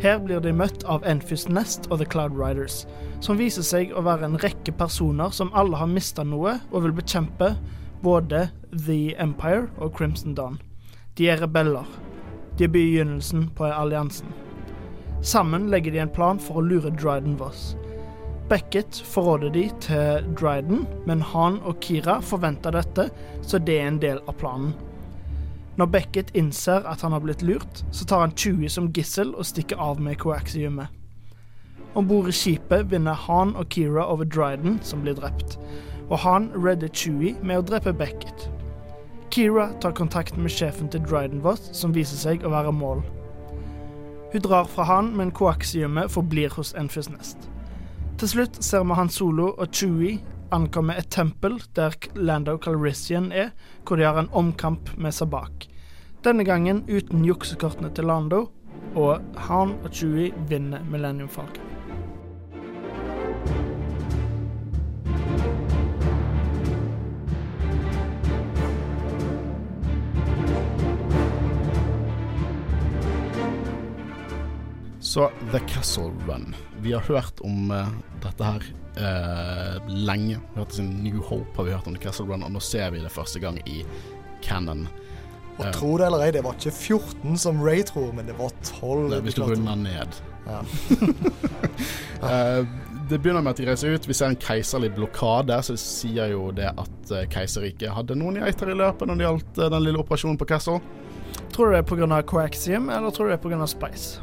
[0.00, 2.86] Her blir de møtt av Enfys Nest og The Cloud Riders,
[3.20, 6.94] som viser seg å være en rekke personer som alle har mista noe og vil
[6.96, 7.50] bekjempe
[8.00, 10.56] både The Empire og Crimson Dawn.
[11.20, 11.84] De er rebeller.
[12.56, 14.32] De er begynnelsen på alliansen.
[15.20, 17.74] Sammen legger de en plan for å lure Dryden Voss.
[18.48, 23.10] Beckett forråder de til Dryden, men han og Kira forventer dette,
[23.44, 24.72] så det er en del av planen.
[25.78, 29.46] Når Beckett innser at han har blitt lurt, så tar han Chewie som gissel og
[29.46, 30.88] stikker av med coaxiumet.
[31.94, 35.58] Om bord i skipet vinner Han og Kira over Dryden, som blir drept,
[36.08, 38.48] og Han redder Chewie med å drepe Beckett.
[39.30, 43.02] Kira tar kontakt med sjefen til Drydenvoth, som viser seg å være Maul.
[44.32, 47.48] Hun drar fra han, men koaksiumet forblir hos Enfys Nest.
[48.18, 50.18] Til slutt ser vi Han Solo og Chewie
[50.52, 53.50] ankomme et tempel der Lando Calrissian er,
[53.86, 55.66] hvor de har en omkamp med Sabak.
[56.24, 58.50] Denne gangen uten juksekortene til Lando,
[58.94, 61.66] og Han og Chewie vinner Millennium Falcon.
[75.00, 76.69] Så The Castle Run.
[76.82, 77.88] Vi har hørt om uh,
[78.22, 78.64] dette her
[78.96, 80.38] uh, lenge.
[80.40, 82.90] Vi har hørt om New Hope har vi hørt om Castle Run, og nå ser
[82.94, 83.82] vi det første gang i
[84.44, 84.86] Cannon.
[85.58, 88.36] Og uh, tro det eller ei, det var ikke 14 som Ray tror, men det
[88.38, 89.10] var 12.
[89.10, 90.22] Det er hvis du runder ned.
[90.48, 90.62] Ja.
[92.20, 92.66] Eh,
[93.08, 94.04] det begynner med at de reiser ut.
[94.04, 98.36] Vi ser en keiserlig blokade, så det sier jo det at uh, keiserriket hadde noen
[98.42, 100.82] geiter i løpet når det gjaldt den lille operasjonen på Castle.
[101.48, 102.20] Tror du det er pga.
[102.28, 103.70] coaxium, eller tror du det er pga.
[103.72, 104.20] Spice?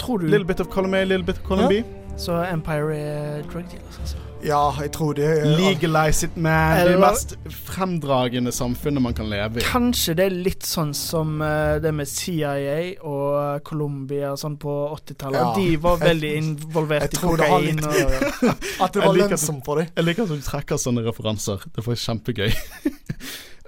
[0.00, 1.82] Tror du Little bit of column A, little bit of column Ja.
[1.82, 1.96] B.
[2.20, 4.16] så Empire er drug dealers, altså?
[4.44, 6.76] ja, jeg tror det er Legalize it, man.
[6.76, 7.34] Det er det mest
[7.70, 9.64] fremdragende samfunnet man kan leve i.
[9.64, 15.40] Kanskje det er litt sånn som eh, det med CIA og Colombia sånn på 80-tallet.
[15.40, 15.52] Ja.
[15.56, 18.54] De var veldig involvert Jeg i tror det litt Og, ja.
[18.84, 19.92] At det var lønnsomt for dem.
[19.96, 21.68] Jeg liker at du trekker sånne referanser.
[21.76, 22.50] Det var kjempegøy.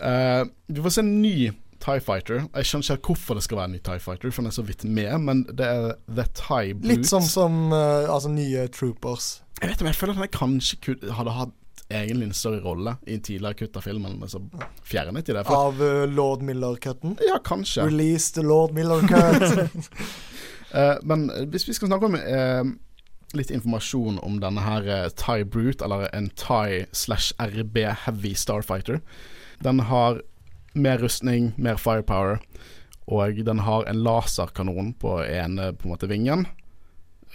[0.01, 1.37] uh, du får se en ny
[1.83, 2.45] Tie Fighter.
[2.55, 4.65] Jeg skjønner ikke hvorfor det skal være en ny Tie Fighter, for den er så
[4.67, 6.91] vidt med, men det er The Tie Brute.
[6.93, 9.33] Litt sånn som uh, altså, nye Troopers.
[9.59, 11.59] Jeg vet men jeg føler at den kanskje hadde hatt
[11.93, 14.41] egentlig en større rolle i en tidligere kutt av filmen, men så
[14.87, 15.45] fjernet de det.
[15.51, 17.19] Av uh, Lord Miller-cutten.
[17.27, 17.85] ja, kanskje.
[17.91, 19.77] Release the Lord Miller-cut.
[20.73, 25.83] uh, men hvis vi skal snakke om uh, litt informasjon om denne her Thai Brute,
[25.85, 29.01] eller en Thai slash RB Heavy Starfighter.
[29.63, 30.21] Den har
[30.74, 32.40] mer rustning, mer firepower,
[33.12, 36.47] og den har en laserkanon på ene på en måte vingen.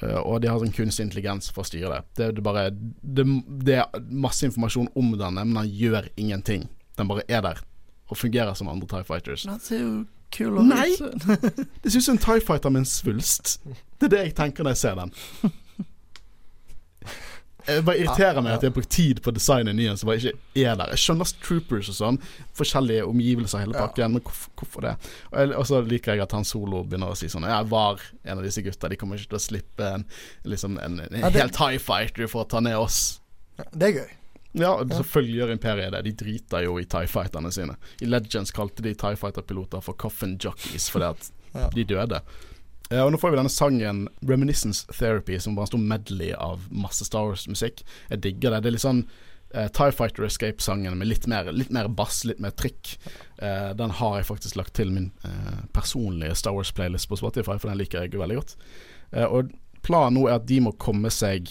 [0.01, 2.01] Eh, og de har sånn kunstig intelligens for å styre det.
[2.17, 3.25] Det, er- bare, det,
[3.65, 6.67] det er masse informasjon om denne, men den gjør ingenting.
[6.97, 7.63] Den bare er der
[8.07, 9.43] og fungerer som andre Tie Fighters.
[9.49, 9.93] Han ser jo
[10.31, 10.63] kul ut.
[10.69, 10.93] Nei!
[11.83, 13.57] Det ser ut som en Tie Fighter med en svulst.
[13.99, 15.11] Det er det jeg tenker når jeg ser den.
[17.67, 19.97] Det bare irriterer meg at jeg har brukt tid på å designe en ny en
[19.99, 20.33] som bare ikke
[20.63, 20.93] er der.
[20.95, 22.19] Jeg skjønner Troopers og sånn,
[22.55, 24.93] forskjellige omgivelser hele pakken, men hvorfor, hvorfor det?
[25.33, 27.99] Og jeg- Og så liker jeg at han Solo begynner å si sånn Jeg var
[28.25, 30.05] en av disse gutta, de kommer ikke til å slippe en,
[30.45, 33.19] liksom en, en Ja, det- hel Tie Fighter for å ta ned oss.
[33.75, 34.09] Det er gøy.
[34.53, 36.03] Ja, selvfølgelig gjør Imperiet det.
[36.05, 37.75] De driter jo i Tie Fighterne sine.
[38.01, 42.21] I Legends kalte de Tie Fighter-piloter for coffin jockeys fordi at de døde.
[42.89, 47.05] Eh, og nå får vi denne sangen 'Reminiscence Therapy', som bare stor medley av masse
[47.05, 47.83] Star Wars-musikk.
[48.09, 48.63] Jeg digger det.
[48.63, 49.03] Det er litt sånn
[49.55, 52.95] uh, Tie Fighter Escape-sangen med litt mer, litt mer bass, litt mer trykk.
[53.41, 57.69] Uh, den har jeg faktisk lagt til min uh, personlige Star Wars-playlist på Spotify, for
[57.69, 58.57] den liker jeg veldig godt.
[59.31, 59.53] Og
[59.87, 61.47] planen nå er at de må komme seg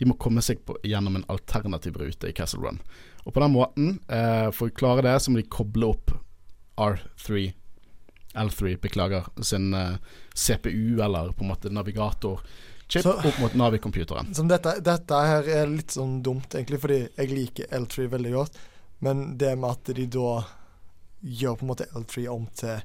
[0.00, 2.80] De må komme seg på, gjennom en alternativ rute i Castle Run.
[3.24, 3.94] Og på den måten,
[4.52, 6.12] for å klare det, så må de koble opp
[6.76, 7.52] R3
[8.36, 9.96] L3, beklager, sin eh,
[10.34, 14.32] CPU, eller på en måte navigator-chip, Så- opp mot Navi-computeren.
[14.48, 18.58] Dette, dette her er litt sånn dumt, egentlig, fordi jeg liker L3 veldig godt.
[19.00, 20.44] Men det med at de da
[21.24, 22.82] gjør på en måte L3 om til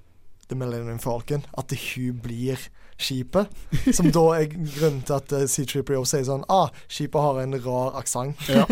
[0.50, 2.60] The Millennium Falcon, at hun blir
[3.02, 3.48] skipet,
[3.96, 7.96] som da er grunnen til at eh, C3PO sier sånn Ah, skipet har en rar
[8.02, 8.44] aksent.
[8.52, 8.66] Ja.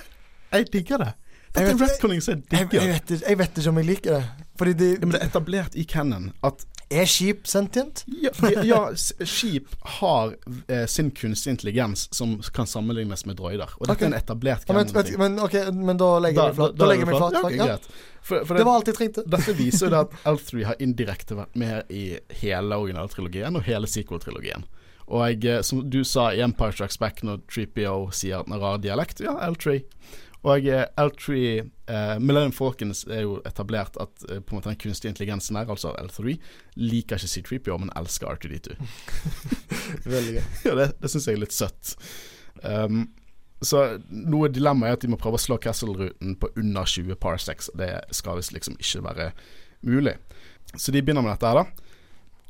[0.54, 1.12] jeg digger det.
[1.54, 4.46] Dette er retconning er jeg Jeg, jeg, jeg vet ikke om jeg liker det.
[4.58, 8.04] Fordi de Ja, men det er etablert i canon at Er skip sentient?
[8.22, 8.30] ja,
[8.62, 10.34] ja, skip har
[10.68, 13.70] eh, sin kunstig intelligens som kan sammenlignes med droider.
[13.78, 14.04] Og dette okay.
[14.04, 16.76] er en etablert Ja, men, men, okay, men da legger jeg meg flat.
[16.76, 17.38] Da, jeg meg flat.
[17.40, 17.66] Flat, ja.
[17.70, 17.88] greit.
[18.20, 19.24] For, for Det var alt jeg trengte.
[19.34, 22.04] Dette viser jo at L3 har indirekte vært med i
[22.42, 24.66] hele originaltrilogien og hele sequel-trilogien.
[25.08, 28.56] Og jeg, eh, som du sa i Empire Strikes Back når 3PO sier at den
[28.56, 29.80] har rar dialekt, ja, L3.
[30.44, 31.36] Og eh, L3
[31.88, 35.70] eh, Millennium Falcons er jo etablert at eh, på en måte den kunstige intelligensen her,
[35.72, 36.36] altså L3,
[36.76, 38.76] liker ikke C3PO, men elsker R2D2.
[40.14, 40.42] Veldig gøy.
[40.68, 41.94] ja, det, det syns jeg er litt søtt.
[42.60, 43.06] Um,
[43.64, 47.70] så noe dilemma er at de må prøve å slå Castle-ruten på under 20 parsecs.
[47.78, 49.30] Det skal visst liksom ikke være
[49.88, 50.18] mulig.
[50.76, 51.93] Så de begynner med dette her, da.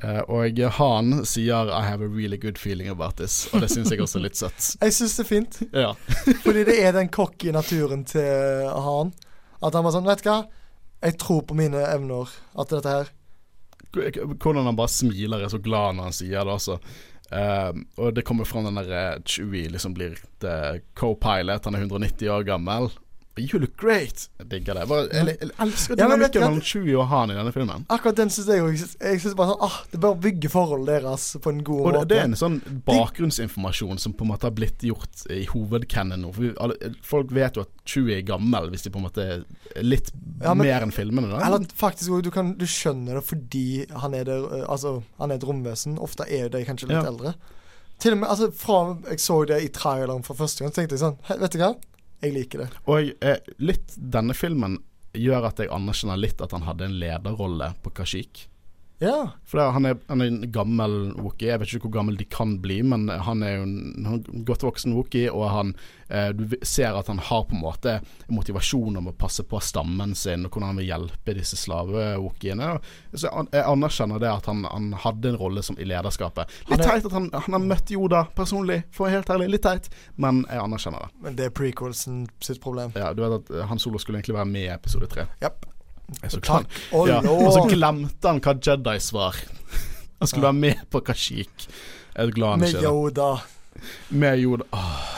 [0.04, 3.90] Eh, og han sier 'I have a really good feeling about this', og det syns
[3.90, 4.76] jeg også er litt søtt.
[4.82, 5.92] Jeg syns det er fint, Ja.
[6.44, 9.14] fordi det er den cocky naturen til han.
[9.62, 10.44] At han var sånn Vet du hva,
[11.04, 12.28] Jeg tror på mine evner.
[12.58, 13.12] At dette her
[13.94, 16.80] Hvordan han bare smiler, er så glad når han sier det, altså.
[17.30, 20.18] Uh, og det kommer fram den der uh, Chewie liksom blir
[20.98, 21.64] co-pilot.
[21.64, 22.90] Han er 190 år gammel.
[23.36, 24.28] You look great!
[24.38, 24.84] Jeg digger det.
[24.88, 26.48] Bare, jeg, jeg elsker Ja, dynamikken hva?
[26.52, 27.84] mellom Chewie og Han i denne filmen.
[27.90, 28.76] Akkurat den syns jeg òg.
[28.78, 32.08] Jeg synes bare sånn ah, Det bør bygge forholdet deres på en god Og måte.
[32.12, 36.32] det er en sånn bakgrunnsinformasjon som på en måte har blitt gjort i hovedcanon nå.
[36.34, 39.24] For vi, alle, folk vet jo at Chewie er gammel, hvis de på en måte
[39.26, 39.42] er
[39.82, 40.12] litt
[40.42, 41.30] Ja, men- mer enn filmene.
[41.34, 41.42] Da.
[41.46, 45.44] Eller faktisk du, kan, du skjønner det fordi han er, der, altså, han er et
[45.48, 45.98] romvesen.
[45.98, 47.10] Ofte er de kanskje litt Ja.
[47.10, 47.34] eldre.
[47.98, 51.00] Til og med altså, fra jeg så det i traileren for første gang, tenkte jeg
[51.04, 51.74] sånn Vet du hva?
[52.24, 52.70] Jeg liker det.
[52.88, 54.78] Og eh, litt denne filmen
[55.14, 58.46] gjør at jeg anerkjenner litt at han hadde en lederrolle på Kashik.
[59.02, 59.32] Ja.
[59.44, 61.48] For det, han, er, han er en gammel Wookie.
[61.50, 64.62] Jeg vet ikke hvor gammel de kan bli, men han er jo en en godt
[64.64, 65.72] voksen Wookie, og han
[66.08, 67.96] eh, Du ser at han har på en måte
[68.32, 72.70] motivasjon om å passe på stammen sin, og hvordan han vil hjelpe disse slave-wookiene.
[73.12, 76.48] Så jeg, anerkjenner det at han, han hadde en rolle som i lederskapet.
[76.70, 79.50] Litt er- teit at han, han har møtt Yoda personlig, for å være helt ærlig.
[79.56, 81.12] Litt teit, men jeg anerkjenner det.
[81.26, 82.94] Men det er prequelsen sitt problem.
[82.96, 85.26] Ja, du vet at eh, Han Solo skulle egentlig være med i episode tre.
[85.42, 85.66] Japp.
[86.22, 86.66] Er så Takk.
[86.92, 89.36] Å Ja, og så glemte han hva Jedis var.
[90.20, 90.52] Han skulle Ja.
[90.52, 91.68] være med på Kashik.
[92.14, 92.90] Jeg er glad han Med ikke er det.
[92.90, 93.42] Yoda.
[94.10, 94.64] Med Yoda.
[94.72, 95.10] Åh,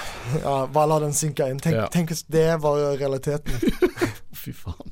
[0.42, 1.60] Ja, bare la den synke inn.
[1.60, 1.86] Tenk, Ja.
[1.86, 3.52] tenk hvis det var realiteten.
[4.46, 4.90] fy faen.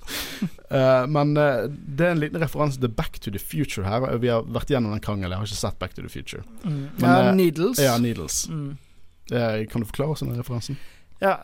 [0.70, 4.16] Uh, men uh, det er en liten referanse til Back to the Future her.
[4.18, 5.30] Vi har vært gjennom den krangelen.
[5.30, 6.42] Jeg har ikke sett Back to the Future.
[6.64, 6.90] Mm.
[6.98, 7.78] Men, ja, uh, Needles.
[7.82, 8.48] Ja, Needles.
[8.48, 8.76] Mm.
[9.70, 10.78] Kan du forklare oss den referansen?
[11.22, 11.36] Ja,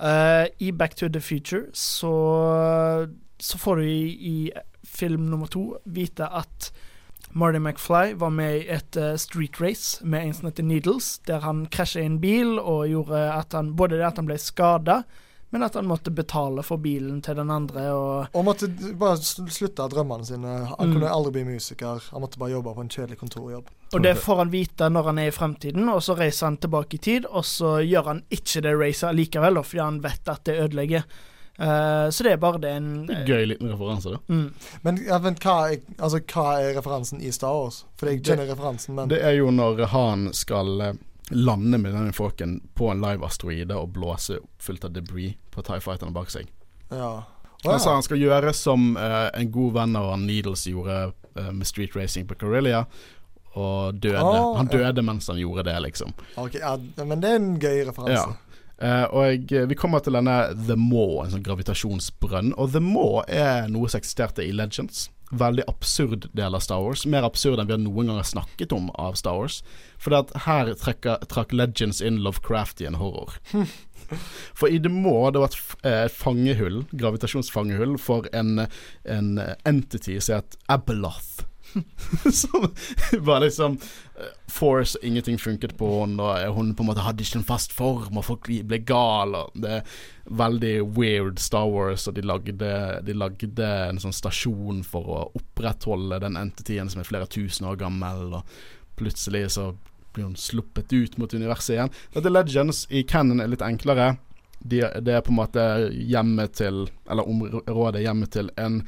[0.61, 2.11] i Back to the Future så,
[3.43, 4.53] så får du i, i
[4.87, 6.71] film nummer to vite at
[7.33, 11.41] Marty McFly var med i et uh, street race med en som heter Needles, der
[11.45, 15.03] han krasja i en bil og gjorde at han Både det at han ble skada,
[15.51, 17.89] men at han måtte betale for bilen til den andre.
[17.95, 18.69] Og Og måtte
[18.99, 20.53] bare slutte slutte drømmene sine.
[20.79, 20.93] Han Mm.
[20.95, 22.03] kunne aldri bli musiker.
[22.13, 23.67] Han måtte bare jobbe på en kjedelig kontorjobb.
[23.95, 26.95] Og det får han vite når han er i fremtiden, og så reiser han tilbake
[26.95, 30.59] i tid, og så gjør han ikke det racet likevel, fordi han vet at det
[30.61, 31.03] ødelegger.
[31.61, 34.21] Eh, så det er bare det en Gøy liten referanse, da.
[34.33, 34.55] Mm.
[34.83, 37.83] Men, ja, men hva, er, altså, hva er referansen i Star Wars?
[38.01, 40.95] For jeg Det- kjenner referansen, men Det er jo når han skal eh,
[41.31, 45.81] lande med denne folken på en live asteroide og blåse fullt av debris på TIE
[45.81, 46.49] Fighterne bak seg.
[46.91, 47.23] ja.
[47.63, 51.51] Han sa han skal gjøre som uh, en god venn av han Needles gjorde uh,
[51.53, 52.87] med street racing på Corellia,
[53.53, 54.23] og døde.
[54.23, 54.79] Oh, han ja.
[54.79, 56.15] døde mens han gjorde det, liksom.
[56.37, 58.15] Okay, ja, men det er en gøy referanse.
[58.15, 58.50] Ja.
[58.81, 62.55] Eh, og vi kommer til denne The Maw, en sånn gravitasjonsbrønn.
[62.57, 65.09] Og The Maw er noe som eksisterte i Legends.
[65.31, 67.05] Veldig absurd del av Star Wars.
[67.07, 69.61] Mer absurd enn vi har noen gang snakket om av Star Wars.
[70.01, 70.17] For
[70.47, 73.37] her trekker, trakk Legends inn Lovecraftian horror.
[74.59, 78.65] For i The Maw, det var et eh, fangehull, gravitasjonsfangehull, for en,
[79.07, 79.29] en
[79.69, 81.45] entity som het Abeloth.
[82.33, 82.69] Som
[83.19, 83.79] var liksom
[84.19, 87.75] eh, Force, ingenting funket på henne, og hun på en måte hadde ikke en fast
[87.77, 89.45] form, og folk ble gale.
[89.55, 89.93] Det er
[90.41, 92.73] veldig weird Star Wars, og de lagde,
[93.07, 97.79] de lagde en sånn stasjon for å opprettholde den entityen som er flere tusen år
[97.81, 99.73] gammel, og plutselig så
[100.13, 101.95] blir hun sluppet ut mot universet igjen.
[102.15, 104.17] Dette Legends i canon er litt enklere.
[104.59, 108.83] De, det er på en måte hjemmet til Eller området hjemmet til en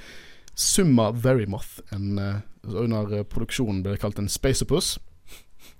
[0.52, 1.80] Summa Verymoth.
[1.96, 4.98] En, eh, under eh, produksjonen ble det kalt en Spaceopus.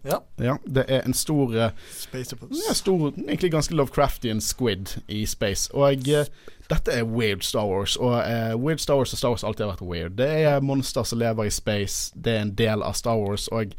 [0.02, 0.18] Ja.
[0.36, 5.70] Ja, det er en stor eh, Space ja, stor, egentlig ganske Lovecraftian squid i space.
[5.74, 6.26] Og jeg,
[6.70, 7.96] dette er weird Star Wars.
[7.96, 10.16] Og uh, weird Star Wars og Star Wars alltid har vært weird.
[10.18, 12.12] Det er monster som lever i space.
[12.14, 13.46] Det er en del av Star Wars.
[13.54, 13.76] Og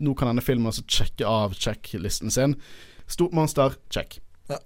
[0.00, 2.56] nå kan denne filmen altså sjekke av sjekklisten sin.
[3.06, 4.20] Stort monster, check.
[4.50, 4.58] Ja.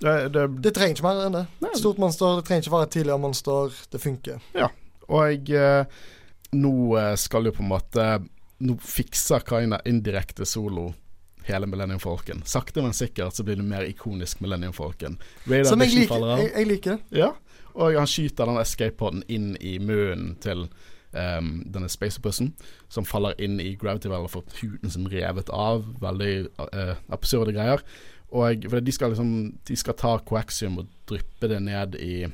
[0.00, 1.46] Det, det, Det trenger ikke mer enn det.
[1.80, 3.78] Stort monster, det trenger ikke være et tidligere monster.
[3.92, 4.44] Det funker.
[4.54, 4.70] Ja,
[5.08, 5.84] og eh,
[6.54, 8.06] nå eh, skal jo på en måte
[8.64, 10.92] Nå fikser Kaina indirekte solo
[11.44, 12.40] hele Millennium Falcon.
[12.48, 15.18] Sakte, men sikkert så blir det mer ikonisk Millennium Falcon.
[15.44, 16.24] Radar Som jeg liker.
[16.38, 17.02] Jeg, jeg liker.
[17.12, 17.32] Ja,
[17.74, 20.68] og han skyter den escape-poden inn i munnen til
[21.12, 22.52] um, denne spacebussen,
[22.88, 25.84] som faller inn i Gravity Well og får huden sin revet av.
[26.02, 27.82] Veldig uh, absurde greier.
[28.34, 29.28] Og for de skal liksom
[29.68, 32.24] De skal ta coaxium og dryppe det ned i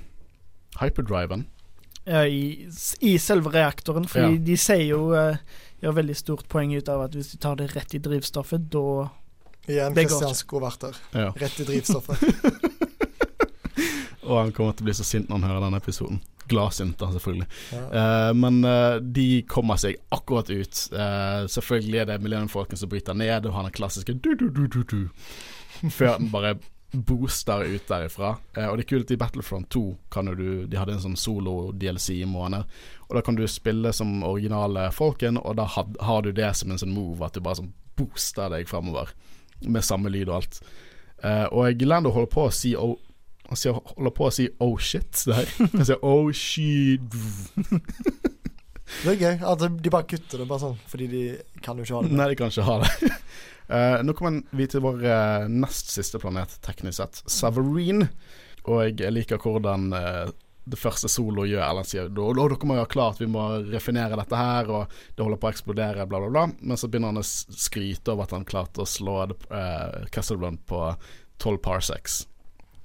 [0.80, 1.48] hyperdriven.
[2.11, 2.66] Ja, i,
[3.07, 4.27] i selve reaktoren, Ja.
[4.35, 5.37] de sier jo eh,
[5.81, 9.07] Gjør veldig stort poeng ut av at hvis de tar det rett i drivstoffet, da
[9.65, 10.28] Igjen, ikke.
[10.37, 10.99] skulle vært der.
[11.16, 11.31] Ja.
[11.41, 12.20] Rett i drivstoffet.
[14.31, 16.19] Og han kommer til å bli så sint når han hører denne episoden.
[16.51, 17.47] Gladsint, da, selvfølgelig.
[17.73, 17.85] Ja.
[17.95, 20.82] Uh, men uh, de kommer seg akkurat ut.
[20.93, 25.09] Uh, selvfølgelig er det Millennium som bryter ned, og han den klassiske du-du-du-du-du.
[25.89, 26.57] Før den bare
[26.93, 28.37] booster ut derifra.
[28.57, 32.21] Eh, og det er kult i Battlefront 2 kan du De hadde en sånn solo-DLC
[32.21, 32.67] i måneder.
[33.09, 36.71] Og da kan du spille som originale folken, og da had, har du det som
[36.71, 39.12] en sånn move, at du bare sånn booster deg framover.
[39.67, 40.61] Med samme lyd og alt.
[41.23, 42.97] Eh, og å holder på å si oh,
[43.51, 43.59] Han
[43.97, 45.49] holder på å si 'oh shit' der.
[45.59, 47.11] Han sier 'oh shit'.
[49.05, 51.23] Det er gøy at de bare kutter det, bare sånn, fordi de
[51.62, 52.15] kan jo ikke ha det.
[52.15, 53.11] Nei, de kan ikke ha det.
[53.70, 58.09] Eh, nå kommer vi til vår uh, nest siste planet, teknisk sett, Savarine.
[58.66, 60.32] Og jeg liker hvordan uh,
[60.70, 61.62] det første Solo gjør.
[61.68, 65.22] Ellen sier da, dere må jo ha klart vi må refinere dette her, og det
[65.22, 66.48] holder på å eksplodere, bla, bla, bla.
[66.60, 70.59] Men så begynner han å skryte over at han klarte å slå uh, Castle Run
[70.66, 70.82] på
[71.40, 72.24] 12 parsecs.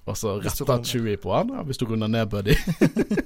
[0.05, 0.83] Og så retter.
[0.85, 2.53] Chewie på han, ja, hvis du runder ned, buddy.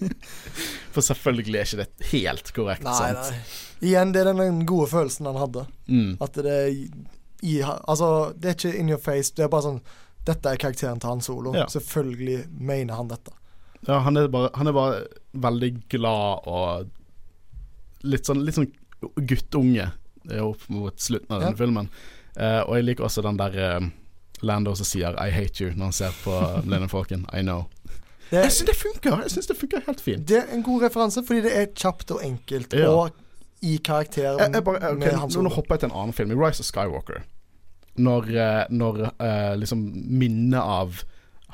[0.96, 3.34] For selvfølgelig er ikke det helt korrekt, Nei, sant?
[3.34, 3.90] nei.
[3.90, 5.66] Igjen, det er den gode følelsen han hadde.
[5.92, 6.14] Mm.
[6.24, 6.72] At det er
[7.42, 9.34] i, Altså, det er ikke in your face.
[9.36, 9.82] Det er bare sånn
[10.28, 11.54] Dette er karakteren til Han Solo.
[11.56, 11.66] Ja.
[11.72, 13.32] Selvfølgelig mener han dette.
[13.88, 14.98] Ja, han er, bare, han er bare
[15.34, 16.90] veldig glad og
[18.04, 18.68] litt sånn, litt sånn
[19.16, 19.86] guttunge
[20.44, 21.46] opp mot slutten av Ja.
[21.48, 21.90] denne filmen.
[22.38, 23.88] Uh, og jeg liker også den der uh,
[24.46, 26.36] Lando som sier 'I hate you' når han ser på
[26.70, 27.26] Lennon-folken.
[27.34, 27.66] I know.
[28.30, 29.22] Det Jeg syns det funker!
[29.24, 30.28] Jeg synes det funker helt fint.
[30.28, 32.74] det er en god referanse, fordi det er kjapt og enkelt.
[32.74, 32.90] Ja.
[32.92, 33.10] Og
[33.62, 36.34] i karakter Jeg, jeg bare, ok, med Han nå hopper jeg til en annen film.
[36.34, 37.24] I Rise of Skywalker.
[38.00, 41.02] Når, eh, når uh, liksom minnet av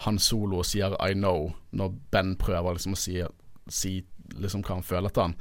[0.06, 3.22] Han Solo sier 'I know', når Ben prøver liksom å si,
[3.72, 4.04] si
[4.36, 5.36] liksom hva han føler til han.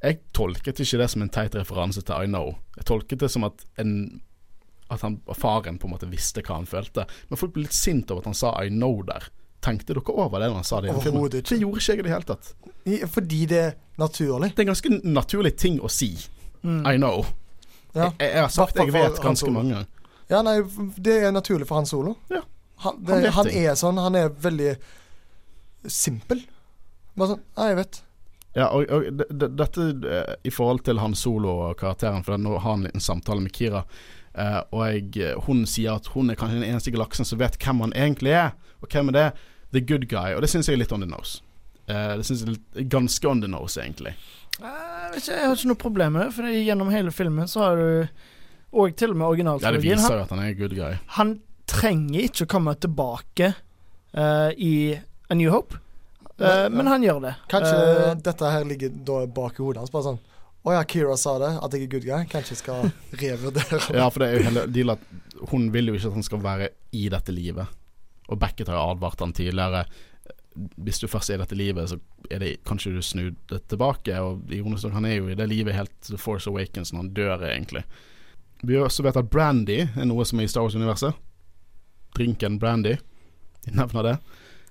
[0.00, 2.56] Jeg tolket ikke det som en teit referanse til 'I know'.
[2.78, 4.22] Jeg tolket det som at en
[4.90, 7.04] At han, faren på en måte visste hva han følte.
[7.28, 9.28] Men folk ble litt sint over at han sa 'I know' der.
[9.60, 10.90] Tenkte dere over det når han sa det?
[10.94, 11.26] i filmen?
[11.28, 11.42] Ikke.
[11.50, 12.52] Det gjorde ikke jeg i det hele tatt.
[13.14, 14.50] Fordi det er naturlig.
[14.54, 16.14] Det er en ganske naturlig ting å si.
[16.62, 16.80] Mm.
[16.86, 17.24] I know.
[17.92, 18.10] Ja.
[18.20, 19.88] Jeg, jeg har sagt det, jeg vet ganske mange ganger.
[20.30, 20.60] Ja, nei,
[20.96, 22.14] det er naturlig for Han Solo.
[22.30, 22.44] Ja.
[22.84, 23.98] Han, Han det, vet han, er sånn.
[24.00, 24.74] Han er veldig
[25.90, 26.44] simpel.
[27.18, 28.00] Bare sånn Ja, jeg vet.
[28.56, 32.88] Ja, og, og dette eh, i forhold til han Solo-karakteren, for nå har han en
[32.88, 33.84] liten samtale med Kira.
[34.34, 37.84] eh, og jeg, hun sier at hun er kanskje den eneste galaksen som vet hvem
[37.86, 38.50] han egentlig er.
[38.80, 39.26] Og hvem er det?
[39.74, 40.34] The good guy.
[40.34, 41.40] Og det syns jeg er litt on the nose.
[41.88, 44.14] Uh, det syns jeg er litt, ganske on the nose, egentlig.
[44.60, 48.08] Ikke, jeg har ikke noe problem med det, for gjennom hele filmen så har du
[48.76, 50.98] Og til og med Ja, det viser han, jo at han er good guy.
[51.16, 53.54] han trenger ikke å komme tilbake
[54.14, 54.94] uh, i
[55.30, 55.78] A New Hope,
[56.40, 57.34] Eh, Nei, men han gjør det.
[57.52, 59.92] Kanskje dette her ligger da bak i hodet hans.
[59.92, 60.20] Bare sånn
[60.60, 62.24] Å ja, Kira sa det, at jeg er good guy.
[62.28, 62.88] Kanskje jeg skal
[63.22, 63.80] revurdere.
[63.96, 65.04] Ja, for det er jo hele deal at
[65.52, 67.68] hun vil jo ikke at han skal være i dette livet.
[68.30, 69.84] Og Beckett har jo advart han tidligere.
[70.82, 71.98] Hvis du først er i dette livet, så
[72.30, 74.14] er det kanskje du snur det tilbake.
[74.22, 77.12] Og ironisk nok, han er jo i det livet helt The Force Awakens når han
[77.16, 77.84] dør, egentlig.
[78.62, 81.16] Vi har også vet at brandy er noe som er i Star Wars-universet.
[82.16, 82.96] Drinken brandy.
[83.64, 84.16] De nevner det.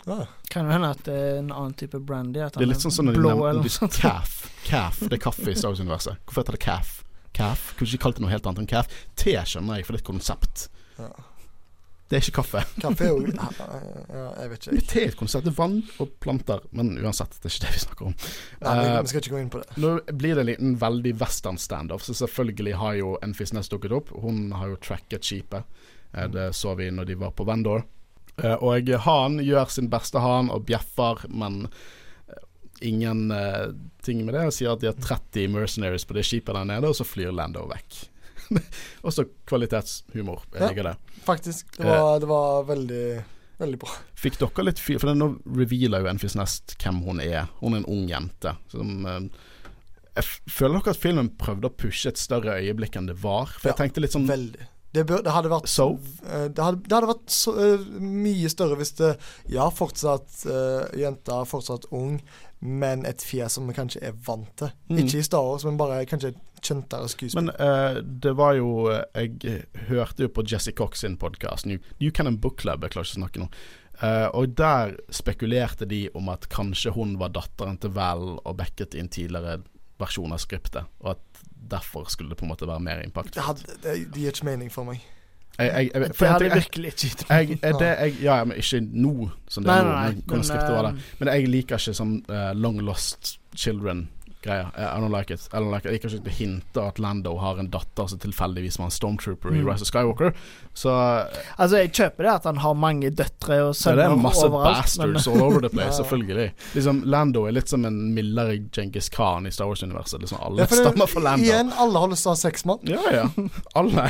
[0.09, 0.25] Ah.
[0.49, 2.41] Kan jo hende at det er en annen type brandy.
[2.45, 3.97] At Det er litt sånn som når de blå nevner eller noe sånt.
[4.01, 4.39] Calf.
[4.67, 5.01] Calf.
[5.05, 6.21] Det er kaffe i Star Wars-universet.
[6.25, 6.93] Hvorfor heter det calf?
[7.35, 7.73] Calf?
[7.77, 9.01] Kunne ikke kalt det noe helt annet enn calf.
[9.19, 10.65] Te skjønner jeg, for det er et konsept.
[10.99, 11.09] Ja.
[12.09, 12.61] Det er ikke kaffe.
[12.81, 14.79] Kaffe er jo Jeg vet ikke.
[14.89, 15.45] Det er et konsept.
[15.45, 16.63] Det er vann og planter.
[16.73, 18.15] Men uansett, det er ikke det vi snakker om.
[18.63, 19.77] Nei, vi, Eh, vi skal ikke gå inn på det.
[19.83, 23.93] Nå blir det en liten veldig western standoff, så selvfølgelig har jo Enfis Fisnes dukket
[23.93, 24.09] opp.
[24.25, 25.69] Hun har jo tracket skipet.
[26.15, 27.85] Eh, Det så vi når de var på Vendor.
[28.41, 31.67] Eh, Og han gjør sin beste han og bjeffer, men
[32.81, 33.27] ingen
[34.01, 34.45] ting med det.
[34.47, 37.31] Og sier at de har 30 mercenaries på det skipet der nede, og så flyr
[37.35, 38.07] Lando vekk.
[39.07, 40.41] Også kvalitetshumor.
[40.53, 40.69] Jeg Ja.
[40.71, 40.95] liker det.
[41.25, 41.77] Faktisk.
[41.77, 43.03] Det var, det var veldig,
[43.59, 43.89] veldig bra.
[44.19, 45.27] Fikk dere litt fyr For nå
[45.59, 47.47] revealer jo Enfys Nest hvem hun er.
[47.61, 48.55] Hun er en ung jente.
[48.73, 49.19] Som eh,
[50.17, 53.51] jeg Føler dere at filmen prøvde å pushe et større øyeblikk enn det var?
[53.59, 54.67] For jeg Ja, tenkte litt sånn Veldig.
[54.91, 55.99] Det, bør, det hadde vært So?
[56.25, 59.11] eh, Det hadde, det hadde vært så, uh, mye større hvis det
[59.53, 62.15] Ja, fortsatt uh, jenta, fortsatt ung,
[62.59, 64.71] men et fjes som vi kanskje er vant til.
[64.89, 64.97] Mm.
[65.03, 67.49] Ikke i Star Wars, men bare kanskje et kjøntere skuespill.
[67.49, 71.79] Men uh, det var jo eh, Jeg hørte jo på Jesse Cox sin podkast, New,
[71.99, 73.49] New Canon Book Club, jeg klarer ikke å snakke nå.
[73.99, 78.95] Uh, og der spekulerte de om at kanskje hun var datteren til Val og Beckett
[78.95, 79.59] i en tidligere
[79.99, 83.33] versjon av skriptet, og at derfor skulle det på en måte være mer impact.
[83.35, 85.03] det, hadde, det, det gir ikke mening for meg.
[85.59, 87.23] Jeg, jeg, jeg, for Det hadde jeg, virkelig ikke gitt
[87.63, 89.13] jeg, det jeg, ja, men ikke nå,
[89.51, 90.21] som det er nå.
[90.31, 91.01] men men.
[91.19, 93.33] Men jeg liker ikke sånn uh, long lost
[94.43, 94.71] children-greier.
[94.77, 95.49] I don't like it.
[95.53, 95.91] I don't like it.
[95.91, 99.59] Jeg kan ikke hinte at Lando har en datter som tilfeldigvis var en stormtrooper i
[99.61, 99.67] Mm.
[99.69, 100.33] Rise of Skywalker.
[100.73, 100.89] Så
[101.59, 104.97] Altså, jeg kjøper det at han har mange døtre og så det er masse overalt.
[104.99, 106.03] men- bastards all over the place, Ja.
[106.03, 106.51] selvfølgelig.
[106.75, 110.19] Liksom Lando er litt som en mildere Genghis Khan i Star Wars-universet.
[110.21, 111.45] Liksom alle Ja, stammer fra Lando.
[111.45, 113.49] Igjen, alle har lyst til å ha sex med han, Ja, ja.
[113.75, 114.09] Alle.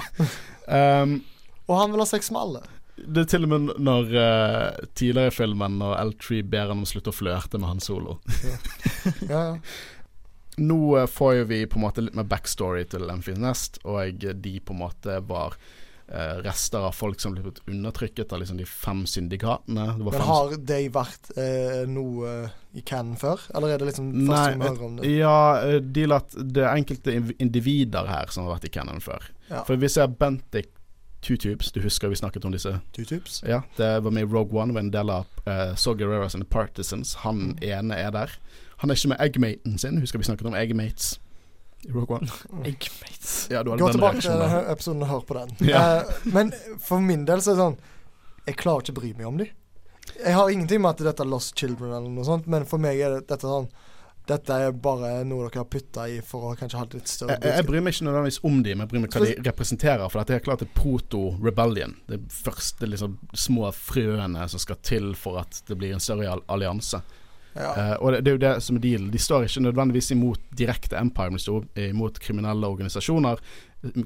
[0.68, 1.23] Um,
[1.68, 2.61] og han vil ha sex med alle.
[2.99, 6.81] Det er til og med når uh, tidligere i filmen Når L3 ber han om
[6.84, 8.18] å slutte å flørte med Han Solo.
[9.30, 9.56] Ja, ja.
[10.60, 14.19] Nå uh, får jo vi på en måte litt mer backstory til Enfys Nest, og
[14.19, 15.56] de på en måte var
[16.11, 19.86] eh, rester av folk som ble undertrykket av liksom de fem syndikatene.
[19.98, 22.34] Det var Men har de vært eh, noe
[22.73, 23.45] i canon før?
[23.56, 25.14] Eller er det liksom første vi hører om det?
[25.14, 29.30] Ja, eh, de latt, det enkelte individer her som har vært i canon før.
[29.49, 29.64] Ja.
[29.68, 30.73] For vi ser Bentic
[31.22, 32.80] Two Tubes, du husker vi snakket om disse?
[32.96, 33.41] Two-tubes?
[33.44, 37.14] Ja, det var med i Rogue One, When Della uh, Saw Guerreras and the Partisans.
[37.26, 38.32] Han ene er der.
[38.80, 41.18] Han er ikke med eggmaten sin, husker vi snakket om eggmates
[41.88, 42.28] i Rogue One?
[42.66, 43.48] Eggmates.
[43.52, 45.70] Ja, du Gå tilbake til denne episoden og hør på den.
[45.70, 45.84] Ja.
[46.00, 47.78] Uh, men for min del så er det sånn
[48.48, 49.54] Jeg klarer ikke å bry meg om dem.
[50.20, 53.00] Jeg har ingenting med at dette er Lost Children eller noe sånt, men for meg
[53.00, 53.70] er det, dette sånn
[54.30, 57.53] Dette er bare noe dere har putta i for å kanskje ha litt større Jeg,
[57.56, 60.03] jeg bryr meg ikke nødvendigvis om de, men jeg bryr meg hva de representerer.
[60.06, 61.95] For dette er klart det er proto-rebellion.
[62.11, 67.01] Det første liksom, små frøene som skal til for at det blir en større allianse.
[67.56, 67.72] Ja.
[67.73, 69.10] Uh, og det, det er jo det som er dealen.
[69.14, 73.41] De står ikke nødvendigvis imot direkte Empire, men de står imot kriminelle organisasjoner.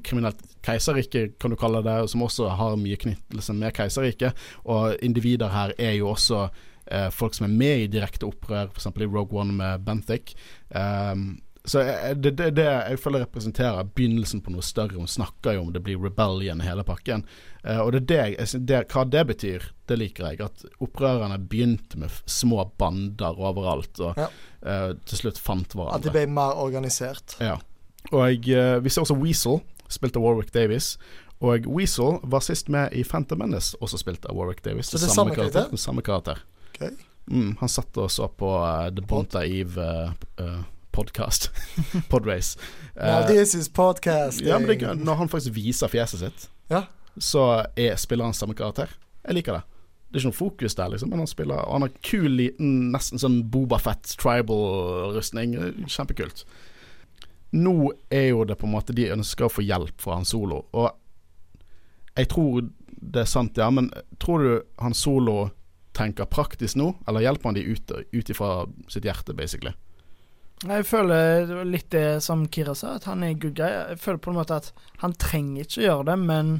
[0.06, 4.46] Kriminelt keiserrike, kan du kalle det, som også har mye knyttelse med keiserriket.
[4.64, 6.46] Og individer her er jo også
[6.90, 8.86] eh, folk som er med i direkte opprør, f.eks.
[9.00, 10.34] i Rogue One med Benthic.
[10.74, 14.98] Um, så jeg- det, det, det jeg føler representerer begynnelsen på noe større.
[15.00, 17.24] Hun snakker jo om det blir rebellion i hele pakken.
[17.64, 20.40] Uh, og det er det, jeg- jeg det, hva det betyr, det liker jeg.
[20.44, 24.28] At opprørerne begynte med små bander overalt, og Ja.
[24.66, 25.96] uh, til slutt fant hverandre.
[25.96, 27.36] At de ble mer organisert.
[27.40, 27.56] Ja.
[28.12, 30.98] Og eh, vi ser også Weasel, spilt av Warwick Davis.
[31.40, 34.90] Og Weasel var sist med i Phantom Menace, også spilt av Warwick Davis.
[34.92, 35.70] Så det er samme karakter?
[35.72, 36.42] Den samme karakter.
[36.74, 36.88] Ok.
[37.30, 39.84] Mm, han satt og så på uh, The Bonta Eve
[40.40, 41.50] uh, podcast.
[42.10, 42.58] Podrace.
[42.96, 44.46] Now Eh, this is podcasting.
[44.48, 44.82] ja, det.
[45.04, 46.84] Når han faktisk viser fjeset sitt, Ja.
[47.18, 48.88] så er, spiller han samme karakter.
[49.24, 49.62] Jeg liker det.
[50.10, 52.92] Det er ikke noe fokus der, liksom, men han spiller Og han har kul, liten,
[52.92, 55.56] nesten sånn Boba Fett tribal-rustning.
[55.90, 56.44] Kjempekult.
[57.54, 60.64] Nå er jo det på en måte de ønsker å få hjelp fra Han Solo,
[60.74, 60.90] og
[62.16, 62.68] jeg tror
[63.14, 63.90] det er sant, ja, men
[64.22, 65.50] tror du Han Solo
[65.94, 69.72] tenker praktisk nå, eller hjelper han de ut ut ifra sitt hjerte, basically?
[70.64, 73.68] Jeg føler litt det som Kira sa, at han er good guy.
[73.92, 74.72] Jeg føler på en måte at
[75.02, 76.54] han trenger ikke å gjøre det, men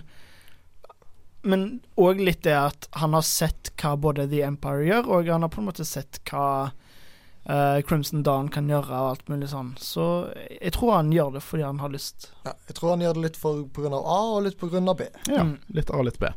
[1.44, 5.42] Men òg litt det at han har sett hva både The Empire gjør, og han
[5.44, 9.74] har på en måte sett hva uh, Crimson Dawn kan gjøre, og alt mulig sånn.
[9.76, 10.06] Så
[10.48, 12.30] jeg tror han gjør det fordi han har lyst.
[12.46, 14.70] Ja, jeg tror han gjør det litt for, på grunn av A og litt på
[14.72, 15.10] grunn av B.
[15.28, 15.58] Ja, Mm.
[15.76, 16.32] litt A, og litt B.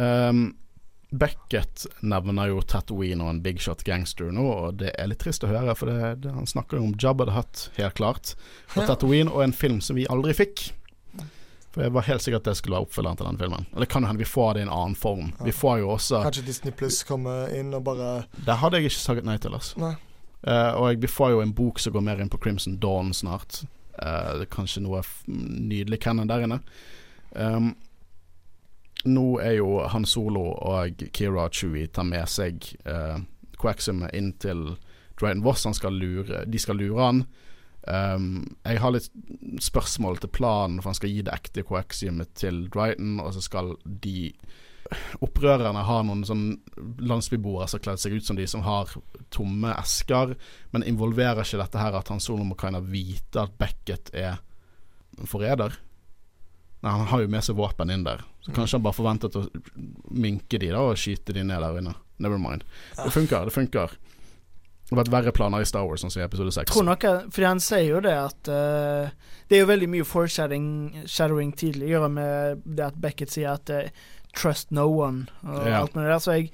[0.00, 0.40] Um,
[1.10, 5.46] Beckett nevner jo Tatooine og en big shot gangster nå, og det er litt trist
[5.46, 8.34] å høre, for det, det, han snakker jo om Jabba the Hutt, helt klart,
[8.74, 8.82] og.
[8.84, 10.68] Tatooine, og en film som vi aldri fikk.
[11.72, 13.66] For jeg var helt sikker at det skulle være oppfølgeren til den filmen.
[13.76, 15.32] Eller kan jo hende vi får det i en annen form.
[15.44, 19.00] Vi får jo også Kanskje Disney Pluss kommer inn og bare Det hadde jeg ikke
[19.04, 19.80] sagt nei til, altså.
[19.84, 19.94] Nei.
[20.46, 23.62] Uh, og vi får jo en bok som går mer inn på Crimson Dawn snart.
[23.98, 26.60] Uh, kanskje noe nydelig canon der inne.
[27.34, 27.74] Um,
[29.06, 33.18] nå er jo Han Solo og Kira Chewie tar med seg eh,
[33.58, 34.72] Quaxum inn til
[35.18, 35.66] Dryden Voss.
[35.68, 37.22] Han skal lure, de skal lure han.
[37.88, 39.06] Um, jeg har litt
[39.64, 43.76] spørsmål til planen, for han skal gi det ekte Quaxiumet til Dryden, og så skal
[43.84, 44.32] de
[45.20, 46.44] Opprørerne har noen sånn
[47.04, 48.94] landsbyboere som har kledd seg ut som de som har
[49.34, 50.32] tomme esker,
[50.72, 54.38] men involverer ikke dette her at han Solo må of vite at Beckett er
[55.28, 55.76] forræder?
[56.82, 59.46] Nei, han har jo med seg våpen inn der, så kanskje han bare forventet å
[60.14, 61.94] minke de da og skyte de ned der inne.
[62.22, 62.62] Never mind.
[62.96, 63.96] Det funker, det funker.
[64.88, 66.70] Det har vært verre planer i Star Wars, sånn som i episode 6.
[66.72, 69.10] Tror nok Fordi han sier jo det at uh,
[69.50, 73.90] Det er jo veldig mye foreshadowing tidligere med det at Beckett sier at uh,
[74.32, 75.82] 'trust no one' og Ja.
[75.82, 76.18] alt med det der.
[76.24, 76.50] Så jeg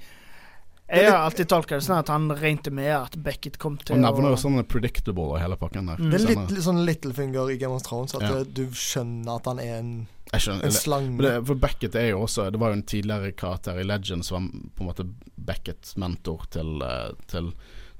[0.85, 4.01] jeg har alltid tolka det sånn at han regnet med at Beckett kom til Og
[4.03, 5.97] nevner jo å sånn predictable og hele pakken der.
[5.97, 6.11] Mm.
[6.11, 8.43] Det er litt, litt sånn Littlefinger i Game of Thrones, at Ja.
[8.43, 11.17] du skjønner at han er en, Jeg skjønner, en slange.
[11.21, 14.47] Det, for Beckett er jo også Det var jo en tidligere karakter i Legend som
[14.49, 17.51] var på en måte Becketts mentor til, eh, til,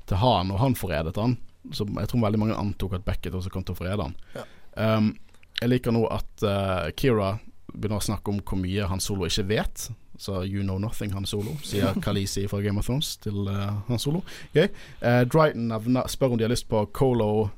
[0.10, 1.38] til han, og han forrædet han.
[1.72, 4.16] Så jeg tror veldig mange antok at Beckett også kom til å forræde han.
[4.36, 4.46] Ja.
[4.76, 5.14] Um,
[5.62, 7.38] jeg liker nå at uh, Kira
[7.72, 9.88] begynner å snakke om hvor mye Han Solo ikke vet.
[10.18, 14.00] Så 'you know nothing, Han Solo', sier Khaleesi fra Game of Thrones til uh, Han
[14.00, 14.24] Solo.
[14.52, 14.70] Okay.
[15.02, 17.50] Uh, Dryton nevner, spør om de har lyst på Colo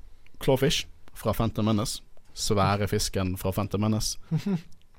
[0.44, 2.02] Clawfish fra Phantom Menace.
[2.38, 4.18] Svære fisken fra Phantom Menace.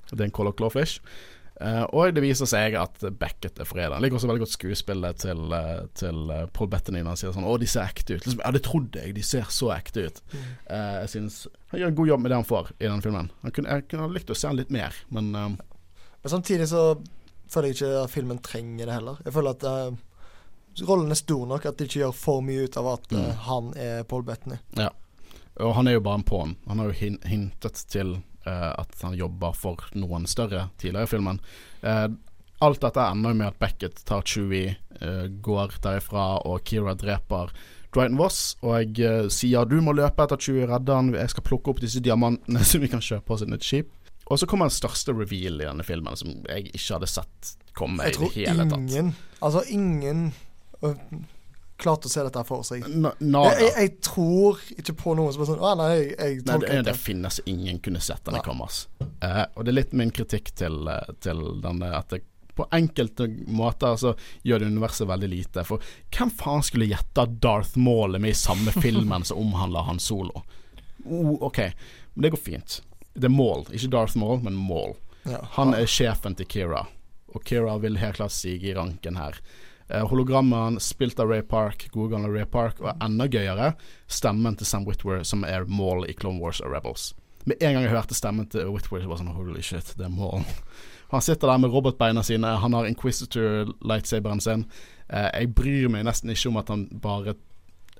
[0.09, 0.99] Det er en Colo Clawfish.
[1.61, 3.97] Eh, og det viser seg at Beckett er forræder.
[3.97, 7.33] Jeg liker også veldig godt skuespillet til, uh, til eh, Paul Bettany når han sier
[7.35, 8.23] sånn 'Å, de ser ekte ut'.
[8.25, 9.13] Liksom, ja, det trodde jeg.
[9.17, 10.21] De ser så ekte ut.
[10.71, 11.39] Uh, jeg synes
[11.73, 13.29] han gjør en god jobb med det han får i den filmen.
[13.43, 16.97] Han kunne, jeg kunne likt å se han litt mer, men Men samtidig så
[17.51, 19.19] føler jeg ikke at filmen trenger det heller.
[19.25, 19.63] Jeg føler at
[20.87, 23.31] rollen er stor nok at de ikke gjør for mye ut av at Mm.
[23.35, 24.57] han er Paul Bettany.
[25.59, 26.55] Og han er jo bare en pawn.
[26.67, 28.15] Han har jo hin hintet til
[28.47, 31.41] uh, at han jobber for noen større tidligere i filmen.
[31.83, 32.07] Uh,
[32.63, 37.53] alt dette ender jo med at Beckett tar Chewie, uh, går derifra, og Kira dreper
[37.89, 41.73] Dryton Voss og jeg sier du må løpe etter Chewie, redde han, jeg skal plukke
[41.73, 43.95] opp disse diamantene som vi kan kjøpe oss inn nytt et skip.
[44.29, 48.05] Og så kommer den største reveal i denne filmen, som jeg ikke hadde sett komme
[48.05, 48.69] i det hele tatt.
[48.69, 50.33] Jeg tror ingen Altså ingen
[51.79, 52.83] klarte å se dette for seg.
[52.87, 53.53] N- Jeg, Nada.
[53.59, 56.81] jeg, jeg tror ikke på noen som er sånn Å nei, jeg, jeg Nei, det,
[56.89, 58.67] det finnes ingen kunne sett denne komme.
[58.69, 58.83] ass.
[59.23, 62.21] Eh, og det er litt min kritikk til, eh, til denne at det
[62.59, 63.23] på enkelte
[63.55, 64.09] måter så
[64.43, 65.63] gjør det universet veldig lite.
[65.63, 65.79] For
[66.11, 70.01] hvem faen skulle gjette at Darth Maul er med i samme filmen som omhandler Han
[70.03, 70.41] Solo?
[71.05, 71.61] Oh, ok,
[72.13, 72.81] men det går fint.
[73.15, 74.97] Det er Maul, ikke Darth Maul, men Maul.
[75.23, 75.39] Ja.
[75.55, 76.83] Han er sjefen til Kira,
[77.31, 79.39] og Kira vil helt klart stige i ranken her.
[79.89, 83.71] Eh, hologrammet han spilt av Ray Park, gode gamle Ray Park, og enda gøyere,
[84.07, 87.13] stemmen til Sam Whitwer, som er Maul i Clone Wars og Rebels.
[87.49, 90.05] Med en gang jeg hørte stemmen til Whitwer, så var det sånn holy shit, det
[90.05, 90.43] er Maul.
[91.09, 94.65] Han sitter der med robotbeina sine, han har Inquisitor-lightsaberen sin.
[95.09, 97.33] Eh, jeg bryr meg nesten ikke om at han bare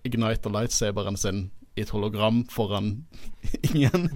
[0.06, 1.48] igniter lightsaberen sin
[1.78, 3.06] i et hologram foran
[3.72, 4.10] ingen,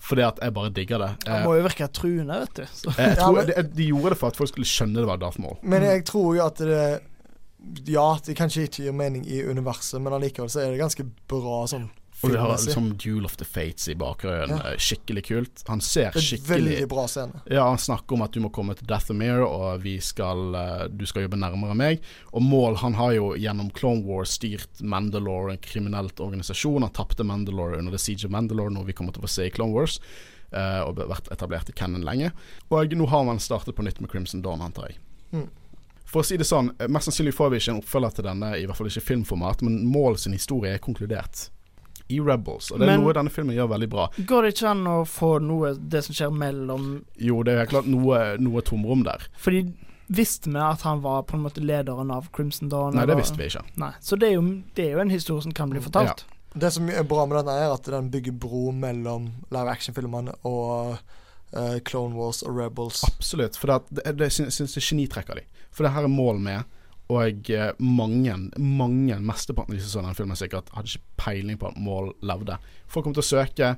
[0.00, 1.10] fordi at jeg bare digger det.
[1.28, 2.64] Han Eh, må jo virke truende, vet du.
[2.72, 2.94] Så.
[2.96, 5.58] jeg tror de, de gjorde det for at folk skulle skjønne det var Darth Maul.
[5.62, 6.82] Men jeg tror jo at det
[7.86, 11.64] Ja, det kanskje ikke gir mening i universet, men allikevel så er det ganske bra
[11.70, 11.90] sånn
[12.22, 14.50] Og vi har liksom Duel of the Fates i bakgrunnen.
[14.52, 14.72] Ja.
[14.72, 15.62] eh, Skikkelig kult.
[15.68, 17.40] Han ser er skikkelig veldig bra scene.
[17.48, 21.06] Ja, han snakker om at du må komme til Dathomir, og vi skal, eh, du
[21.08, 22.02] skal jobbe nærmere meg.
[22.34, 26.82] Og Maul han har jo gjennom Clone Wars styrt Mandalore, en kriminelt organisasjon.
[26.84, 29.46] Han tapte Mandalore under The Siege of Mandalore, noe vi kommer til å få se
[29.48, 30.00] i Clone Wars.
[30.52, 32.32] eh, og vært etablert i Cannon lenge.
[32.70, 34.98] Og nå har man startet på nytt med Crimson Dawn, antar jeg.
[35.32, 35.48] Mm.
[36.10, 38.48] For å si det sånn, eh, mest sannsynlig får vi ikke en oppfølger til denne,
[38.58, 41.48] i hvert fall ikke filmformat, men Maul sin historie er konkludert.
[42.10, 44.08] I Rebels, og det er Men- noe denne filmen gjør veldig bra.
[44.26, 47.70] Går det ikke an å få noe det som skjer mellom Jo, det er helt
[47.70, 49.20] klart noe, noe tomrom der.
[49.38, 49.72] Fordi
[50.10, 52.96] visste vi at han var på en måte lederen av Crimson Dawn?
[52.96, 53.62] Nei, det visste vi ikke.
[53.76, 56.24] Nei, Så det er, jo, det er jo en historie som kan bli fortalt.
[56.58, 60.98] Det som er bra med denne, er at den bygger bro mellom live action-filmene og
[61.54, 63.04] uh, Clone Wars og Rebels.
[63.04, 63.56] Absolutt.
[63.56, 65.42] For det, det, det syns jeg genitrekker de.
[65.70, 66.76] For det her er mål med,
[67.10, 71.58] og eh, mange, mange, mesteparten av de som så den filmen sikkert, hadde ikke peiling
[71.58, 72.58] på at Mål levde.
[72.86, 73.72] Folk kommer til å søke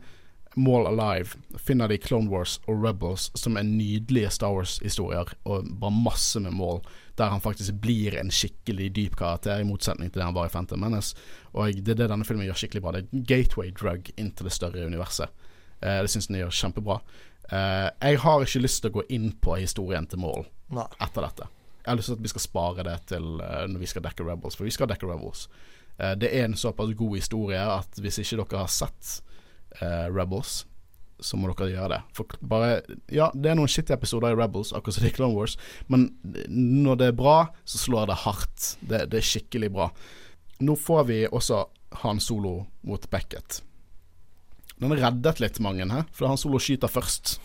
[0.61, 5.97] Mål Alive, finner de Clone Wars og Rebels, som er nydelige Star Wars-historier, og bare
[5.97, 6.83] masse med mål,
[7.17, 10.53] der han faktisk blir en skikkelig dyp karakter, i motsetning til det han var i
[10.53, 11.17] Phantom Menace.
[11.57, 12.93] Og det er det denne filmen gjør skikkelig bra.
[12.93, 15.33] Det er gateway drug inn til det større universet.
[15.81, 17.01] Eh, det syns den gjør kjempebra.
[17.49, 20.45] Eh, jeg har ikke lyst til å gå inn på historien til Mål
[21.01, 21.49] etter dette.
[21.83, 24.27] Jeg har lyst til at vi skal spare det til eh, når vi skal dekke
[24.27, 25.49] Rebels, for vi skal dekke Rebels.
[25.99, 29.17] Eh, det er en såpass god historie at hvis ikke dere har sett
[29.81, 30.63] eh, Rebels,
[31.23, 32.01] så må dere gjøre det.
[32.17, 32.71] For bare
[33.13, 35.59] Ja, det er noen shitty episoder i Rebels, akkurat som i Clone Wars,
[35.91, 38.73] men når det er bra, så slår det hardt.
[38.81, 39.91] Det, det er skikkelig bra.
[40.63, 41.65] Nå får vi også
[42.05, 43.61] Han Solo mot Beckett.
[44.83, 47.37] Den reddet litt mange her, for Han Solo skyter først.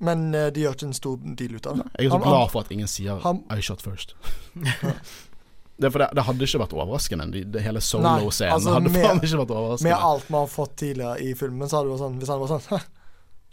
[0.00, 1.86] Men uh, de gjør ikke en stor deal ut av det.
[1.98, 4.14] Jeg er så Han- glad for at ingen sier han- 'I shot first'.
[5.78, 7.26] det, for det, det hadde ikke vært overraskende.
[7.32, 9.90] Det, det hele solo-scenen altså, hadde med- faen ikke vært overraskende.
[9.90, 12.40] Med alt man har fått tidligere i filmen, så hadde det vært sånn Hvis han
[12.40, 12.86] var sånn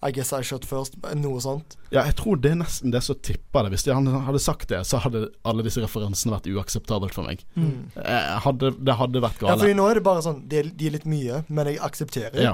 [0.06, 0.98] I guess I shot first.
[1.18, 1.78] Noe sånt.
[1.90, 3.72] Ja, jeg tror det er nesten det som tipper det.
[3.74, 7.42] Hvis de han hadde sagt det, så hadde alle disse referansene vært uakseptabelt for meg.
[7.58, 7.90] Mm.
[8.44, 9.64] Hadde, det hadde vært Ja, gale.
[9.64, 12.38] fordi nå er det bare sånn De de er litt mye, men jeg aksepterer.
[12.38, 12.54] Ja.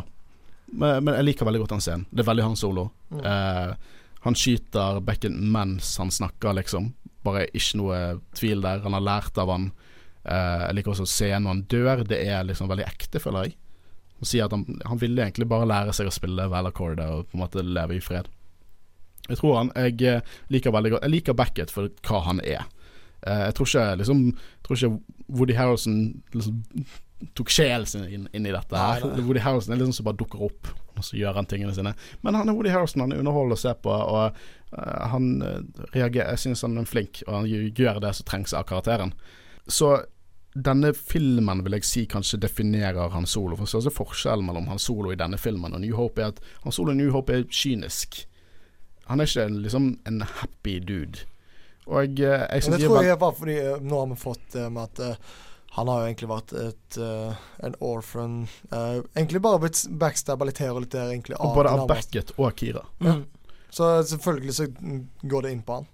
[0.72, 2.08] Men, men jeg liker veldig godt den scenen.
[2.12, 2.88] Det er veldig han solo.
[3.12, 3.22] Mm.
[3.28, 3.96] Eh,
[4.26, 6.92] han skyter bekken mens han snakker, liksom.
[7.26, 8.02] Bare ikke noe
[8.38, 8.84] tvil der.
[8.86, 9.72] Han har lært av han.
[10.24, 12.04] Eh, jeg liker også scenen når han dør.
[12.08, 13.58] Det er liksom veldig ekte, føler jeg.
[14.22, 17.38] Han sier at han, han ville egentlig bare lære seg å spille Valaccord og på
[17.38, 18.30] en måte leve i fred.
[19.30, 22.66] Jeg tror han Jeg eh, liker veldig godt Jeg liker Beckett for hva han er.
[23.26, 25.98] Eh, jeg tror ikke liksom Jeg tror ikke Woody Harrelson
[26.34, 26.62] liksom
[27.38, 28.78] tok sjelen sin inn, inn i dette.
[28.78, 29.26] her Nei.
[29.26, 31.94] Woody Harrison er liksom som bare dukker opp, og så gjør han tingene sine.
[32.26, 34.40] Men han er Woody Harrison, han er underholdende å se på, og
[34.78, 35.60] uh, han eh,
[35.96, 39.14] reagerer Jeg synes han er flink, og han gjør det som trengs av karakteren.
[39.68, 39.96] Så
[40.52, 43.56] denne filmen vil jeg si kanskje definerer Han Solo.
[43.56, 46.76] For største forskjellen mellom Han Solo i denne filmen og New Hope er at Han
[46.76, 48.26] Solo i New Hope er kynisk.
[49.08, 51.24] Han er ikke liksom en happy dude.
[51.88, 52.20] Og jeg,
[52.52, 55.40] jeg synes det tror jeg bare fordi eh, nå har vi fått med at eh,
[55.72, 58.34] han har jo egentlig vært et, uh, en orphan
[58.74, 61.86] uh, Egentlig bare blitt backstabba litt her og litt der, både av.
[61.88, 62.84] Beckett og Kira.
[63.00, 63.24] Mm.
[63.72, 64.68] Så selvfølgelig så
[65.32, 65.88] går det inn på han.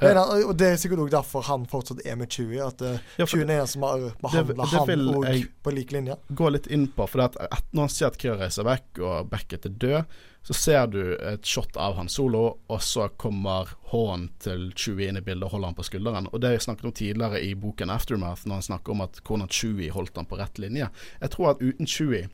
[0.00, 2.62] Er, og det er sikkert også derfor han fortsatt er med Chewie.
[2.64, 6.18] At uh, Ja, for Chewie er en som har behandla han òg på lik linje.
[6.28, 7.06] gå litt inn på.
[7.10, 7.38] For at
[7.72, 10.18] når han ser at Kira reiser vekk, og Beckett er død,
[10.48, 15.18] så ser du et shot av han solo, og så kommer hånden til Chewie inn
[15.20, 16.30] i bildet og holder han på skulderen.
[16.32, 19.20] Og det har jeg snakket om tidligere i boken Aftermath, når han snakker om at
[19.26, 20.88] hvordan Chewie holdt han på rett linje.
[21.20, 22.30] Jeg tror at uten Chewie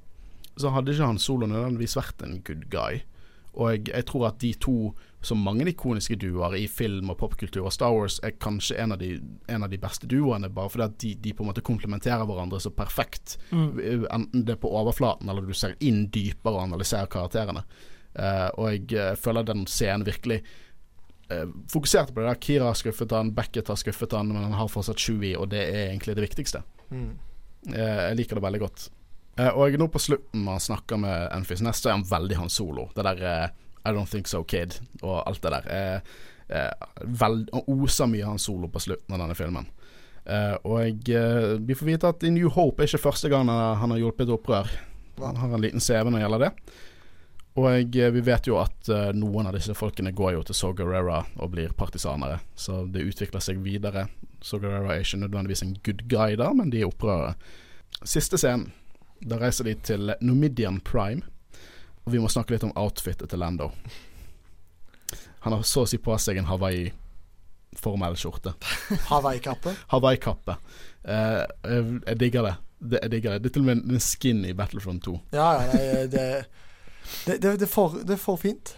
[0.61, 3.03] så hadde ikke han solo nødvendigvis vært en good guy.
[3.55, 4.77] Og jeg, jeg tror at de to,
[5.25, 9.01] som mange ikoniske duoer i film og popkultur og Star Wars, er kanskje en av
[9.01, 9.15] de,
[9.51, 12.61] en av de beste duoene, bare fordi at de, de på en måte komplementerer hverandre
[12.63, 13.37] så perfekt.
[13.55, 13.71] Mm.
[14.11, 17.65] Enten det er på overflaten, eller du ser inn dypere og analyserer karakterene.
[18.15, 20.37] Uh, og jeg eh, føler den scenen virkelig
[21.33, 22.29] uh, fokuserte på det.
[22.29, 25.49] der Kira har skuffet han, Beckett har skuffet han, men han har fortsatt Chewie, og
[25.51, 26.63] det er egentlig det viktigste.
[26.95, 27.09] Mm.
[27.73, 28.87] Uh, jeg liker det veldig godt.
[29.37, 32.53] Eh, og nå på slutten, han snakker med Enfys Nest, så er han veldig han
[32.53, 32.89] solo.
[32.95, 33.49] Det der eh,
[33.85, 35.67] I don't think so, kid, og alt det der.
[35.75, 36.71] Eh,
[37.03, 39.69] veld, han oser mye han solo på slutten av denne filmen.
[40.65, 41.09] Og
[41.69, 44.71] vi får vite at i New Hope er ikke første gang han har hjulpet opprør.
[45.21, 46.51] Han har en liten CV når det gjelder det.
[47.61, 51.75] Og vi vet jo at noen av disse folkene går jo til Sogarera og blir
[51.77, 52.39] partisanere.
[52.57, 54.07] Så det utvikler seg videre.
[54.41, 57.35] Sogarera er ikke nødvendigvis en good guy da, men de er opprørere.
[58.05, 58.71] Siste scenen.
[59.25, 61.25] Da reiser de til Numidian Prime.
[62.05, 63.71] Og vi må snakke litt om outfitet til Lando.
[65.45, 68.53] Han har så å si på seg en Hawaii-formell skjorte.
[69.11, 69.73] Hawaii-kappe.
[69.93, 70.59] Hawaii-kappe.
[71.09, 72.55] Eh, jeg, jeg digger det.
[72.81, 73.01] det.
[73.07, 73.45] Jeg digger det.
[73.45, 75.17] Det er til og med en skin i Battlefront 2.
[75.37, 75.79] Ja, ja,
[76.13, 76.25] det,
[77.25, 78.75] det, det, det, for, det for fint.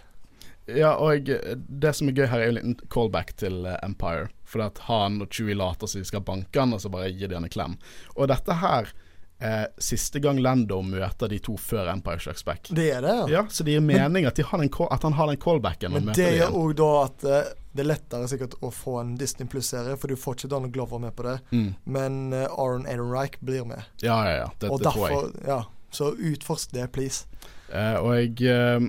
[0.70, 4.30] Ja, og det som er gøy her, er en liten callback til eh, Empire.
[4.46, 7.30] For at han og Chewie later som de skal banke han, og så bare gir
[7.30, 7.74] de han en klem.
[8.14, 8.94] Og dette her
[9.38, 12.70] er siste gang Lando møter de to før Empire Strikes Back.
[12.72, 13.26] Det er det, ja.
[13.34, 15.92] Ja, så det gir mening at, de at han har den callbacken.
[15.92, 19.48] Men det gjør òg da at eh, det er lettere sikkert å få en Disney
[19.52, 21.38] Pluss-serie, for du får ikke Donald Glover med på det.
[21.52, 21.68] mm.
[21.84, 23.84] Men eh, Aron Ehrenreich blir med.
[24.00, 24.48] Ja, ja, ja.
[24.58, 25.34] Det, det tror jeg.
[25.46, 25.64] ja.
[25.92, 27.28] Så utforsk det, please.
[27.72, 28.88] Eh, og jeg, eh,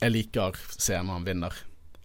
[0.00, 1.54] jeg liker scenen han vinner.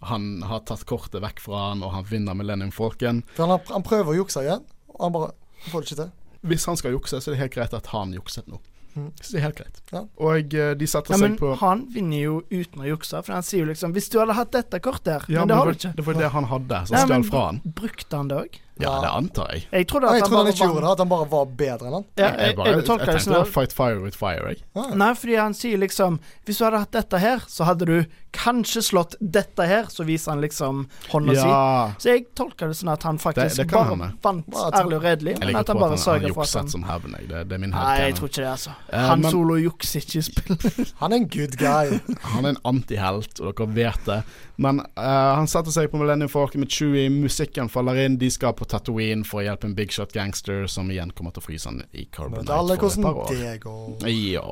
[0.08, 3.24] Han har tatt kortet vekk fra han, og han vinner Millennium Falcon.
[3.36, 4.64] For han, han prøver å jukse igjen,
[4.94, 5.34] og han bare
[5.72, 6.14] får det ikke til.
[6.42, 8.60] Hvis han skal jukse, så er det helt greit at han jukset nå.
[8.96, 9.12] Mm.
[9.22, 9.82] Så det er helt greit.
[9.94, 10.02] Ja.
[10.18, 13.34] Og eh, de setter Ja, men seg på han vinner jo uten å jukse, for
[13.34, 15.66] han sier jo liksom 'Hvis du hadde hatt dette kortet her', Ja, men det har
[15.66, 15.96] du ikke.
[15.96, 17.62] det var det han hadde, som stjal fra han.
[17.66, 18.60] Brukte han det òg?
[18.80, 19.02] Ja, Ja.
[19.04, 19.66] det antar jeg.
[19.72, 21.88] Jeg trodde at jeg han trodde han ikke gjorde det, at han bare var bedre
[21.90, 22.06] enn han.
[22.18, 24.64] Ja, jeg, jeg, bare, jeg, jeg, tenkte det var fight fire with fire, jeg.
[24.76, 24.94] Ah.
[24.96, 27.98] Nei, fordi han sier liksom Hvis du hadde hatt dette her, så hadde du
[28.32, 29.88] kanskje slått dette her.
[29.90, 32.04] Så viser han liksom hånda si.
[32.04, 35.04] Så jeg tolker det sånn at han faktisk Det- det bare han, vant ærlig og
[35.04, 37.16] redelig, men at han bare sørger for at han jukset som hevn.
[37.20, 37.28] jeg.
[37.30, 38.70] Det, det er min Nei, jeg tror ikke det, altså.
[38.94, 40.86] Eh, Han men- solo jukser ikke i spill.
[41.02, 42.00] Han er en good guy.
[42.34, 44.24] Han er en antihelt, og dere vet det.
[44.60, 48.52] Men uh, han setter seg på Millennium Falcon med Chewie, musikken faller inn, de skal
[48.54, 51.70] på Tatooine for å hjelpe en big shot gangster som igjen kommer til å fryse
[51.70, 53.44] han i Carbonite Vet alle for et par hvordan år.
[53.44, 54.10] det går.
[54.14, 54.48] Ja.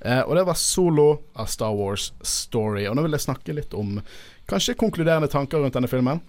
[0.00, 2.86] Eh, og det var solo av Star Wars Story.
[2.88, 3.98] Og nå vil jeg snakke litt om
[4.50, 6.22] kanskje konkluderende tanker rundt denne filmen.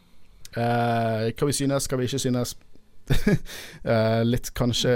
[0.51, 2.55] Eh, hva vi synes, hva vi ikke synes.
[3.81, 4.91] Eh, litt kanskje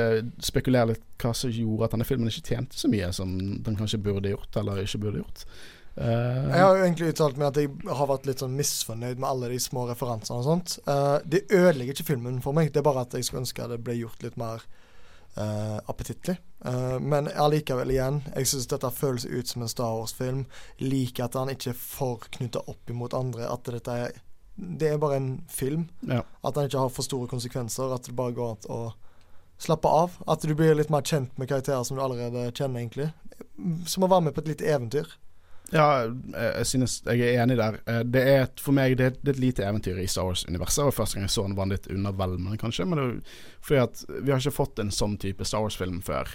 [0.46, 3.32] spekulere litt hva som gjorde at denne filmen ikke tjente så mye som
[3.66, 5.42] den kanskje burde gjort, eller ikke burde gjort.
[5.98, 9.30] Eh, Jeg har jo egentlig uttalt meg at jeg har vært litt sånn misfornøyd med
[9.30, 10.74] alle de små referansene og sånt.
[10.90, 13.80] Uh, det ødelegger ikke filmen for meg, det er bare at jeg skulle ønske det
[13.86, 14.66] ble gjort litt mer
[15.38, 16.36] uh, appetittlig.
[16.66, 20.46] Uh, men allikevel, igjen, jeg syns dette føles ut som en Star Wars-film.
[20.84, 23.48] Liker at han ikke er for knytta opp imot andre.
[23.52, 24.22] At dette er
[24.56, 25.90] Det er bare en film.
[26.08, 26.22] ja.
[26.44, 27.94] At han ikke har for store konsekvenser.
[27.94, 28.94] At det bare går an å
[29.60, 30.16] slappe av.
[30.28, 33.12] At du blir litt mer kjent med karakterer som du allerede kjenner, egentlig.
[33.86, 35.08] Som å være med på et lite eventyr.
[35.74, 37.80] Ja, jeg, jeg synes Jeg er enig der.
[37.90, 40.86] Eh, Det er et, for meg det er, et lite eventyr i Star Wars-universet.
[40.86, 42.86] Og Første gang jeg så den, var litt undervelmende, kanskje.
[42.86, 43.36] Men det
[43.66, 46.30] fordi at vi har ikke fått en sånn type Star Wars-film før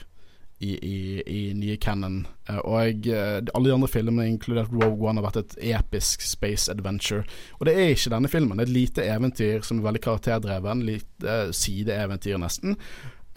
[0.60, 2.24] i, i, i nye canon.
[2.48, 6.20] Eh, Og jeg, eh, alle de andre filmene, inkludert Rogue One, har vært et episk
[6.26, 7.22] space adventure.
[7.60, 8.58] Og det er ikke denne filmen.
[8.58, 10.82] Det er et lite eventyr som er veldig karakterdreven.
[10.90, 12.76] Litt eh, sideeventyr, nesten.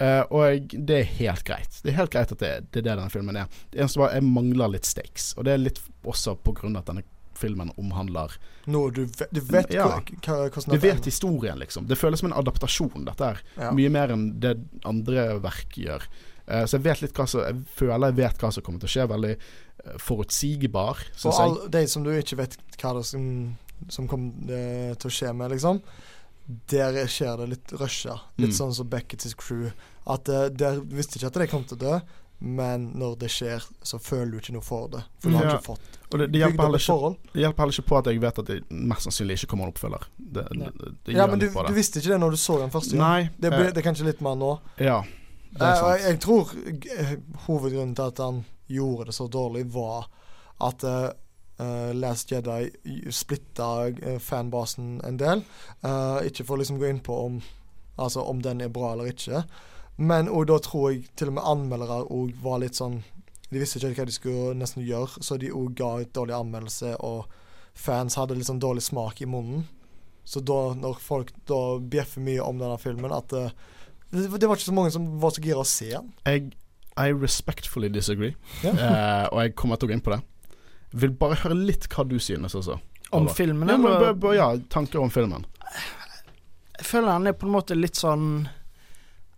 [0.02, 1.80] Eh, og det er helt greit.
[1.84, 3.50] Det er helt greit at det, det er det denne filmen er.
[3.72, 5.34] Det eneste var jeg mangler litt stakes.
[5.38, 7.06] Og det er litt også av at denne
[7.38, 8.36] filmen omhandler
[8.72, 9.88] Noe du vet, du vet Ja.
[9.98, 11.88] hva, Du vet historien, liksom.
[11.90, 13.42] Det føles som en adaptasjon, dette her.
[13.58, 13.72] Ja.
[13.76, 16.06] Mye mer enn det andre verk gjør.
[16.48, 18.90] Uh, så jeg vet litt hva som Jeg føler jeg vet hva som kommer til
[18.90, 19.10] å skje.
[19.10, 21.44] Veldig eh, forutsigbar, Og syns jeg.
[21.50, 23.28] all, de som du ikke vet hva det som,
[23.90, 25.82] som kommer til å skje med, liksom.
[26.68, 28.20] Der skjer det litt rusha.
[28.38, 28.58] Litt Mm.
[28.58, 29.72] sånn som Beckett's crew.
[30.06, 32.00] At uh, Der visste ikke at de kom til å dø,
[32.42, 35.04] men når det skjer, så føler du ikke noe for det.
[35.20, 35.58] For du har Ja.
[35.58, 35.80] ikke fått
[36.12, 38.58] Og det, det, hjelper heller ikke, hjelper heller ikke på at jeg vet at det
[38.70, 40.04] mest sannsynlig ikke kommer en oppfølger.
[40.20, 40.70] Det, Ja.
[41.06, 43.00] det, Ja, men du, du visste ikke det når du så den første gang.
[43.00, 43.30] Nei.
[43.40, 44.60] Det, eh, det er kanskje litt mer nå.
[44.78, 45.02] ja.
[45.54, 46.02] Det er Eh, sant.
[46.02, 50.08] jeg, jeg tror hovedgrunnen til at han gjorde det så dårlig, var
[50.62, 51.10] at eh,
[51.64, 52.70] eh, Last Jedi
[53.12, 55.44] splitta uh, fanbasen en del.
[55.82, 57.40] Eh, ikke for å liksom gå inn på om,
[57.96, 59.44] altså, om den er bra eller ikke.
[59.98, 63.04] Men og da tror jeg til og med anmeldere òg var litt sånn
[63.54, 66.96] De visste ikke hva de skulle nesten gjøre, så de òg ga et dårlig anmeldelse,
[67.06, 67.30] og
[67.78, 69.68] fans hadde litt sånn dårlig smak i munnen.
[70.26, 73.54] Så da, når folk da bjeffer mye om denne filmen, at eh,
[74.10, 76.10] det, det var ikke så mange som var så gira å se den.
[76.26, 76.54] Jeg
[76.98, 78.78] I respectfully disagree, yeah.
[78.78, 80.22] uh, og jeg kommer til å gå inn på det.
[80.94, 82.80] Vil bare høre litt hva du synes også.
[83.14, 85.46] Om filmen, Ja, men, b- ja, tanker om filmen.
[86.80, 88.48] Jeg føler han er på en måte litt sånn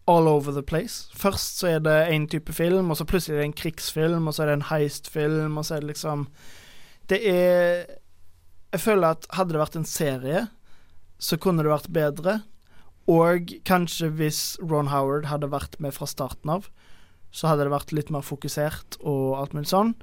[0.08, 1.10] all over the place.
[1.18, 4.36] Først så er det én type film, og så plutselig er det en krigsfilm, og
[4.38, 6.28] så er det en heist-film, og så er det liksom
[7.10, 7.86] Det er
[8.74, 10.48] Jeg føler at hadde det vært en serie,
[11.20, 12.42] så kunne det vært bedre.
[13.08, 16.68] Og kanskje hvis Ron Howard hadde vært med fra starten av,
[17.32, 19.94] så hadde det vært litt mer fokusert og alt mulig sånn.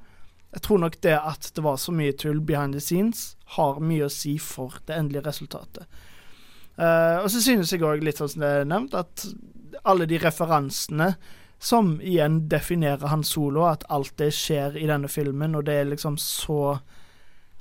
[0.53, 4.07] Jeg tror nok det at det var så mye tull behind the scenes, har mye
[4.07, 5.87] å si for det endelige resultatet.
[6.77, 9.27] Uh, og så synes jeg òg, litt sånn som det er nevnt, at
[9.83, 11.13] alle de referansene
[11.63, 15.89] som igjen definerer han solo, at alt det skjer i denne filmen, og det er
[15.93, 16.77] liksom så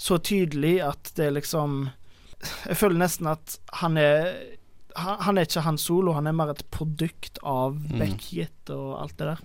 [0.03, 1.85] så tydelig at det er liksom
[2.67, 4.33] Jeg føler nesten at han er
[4.99, 7.99] han, han er ikke han solo, han er mer et produkt av Mm.
[8.01, 9.45] Beckett og alt det der.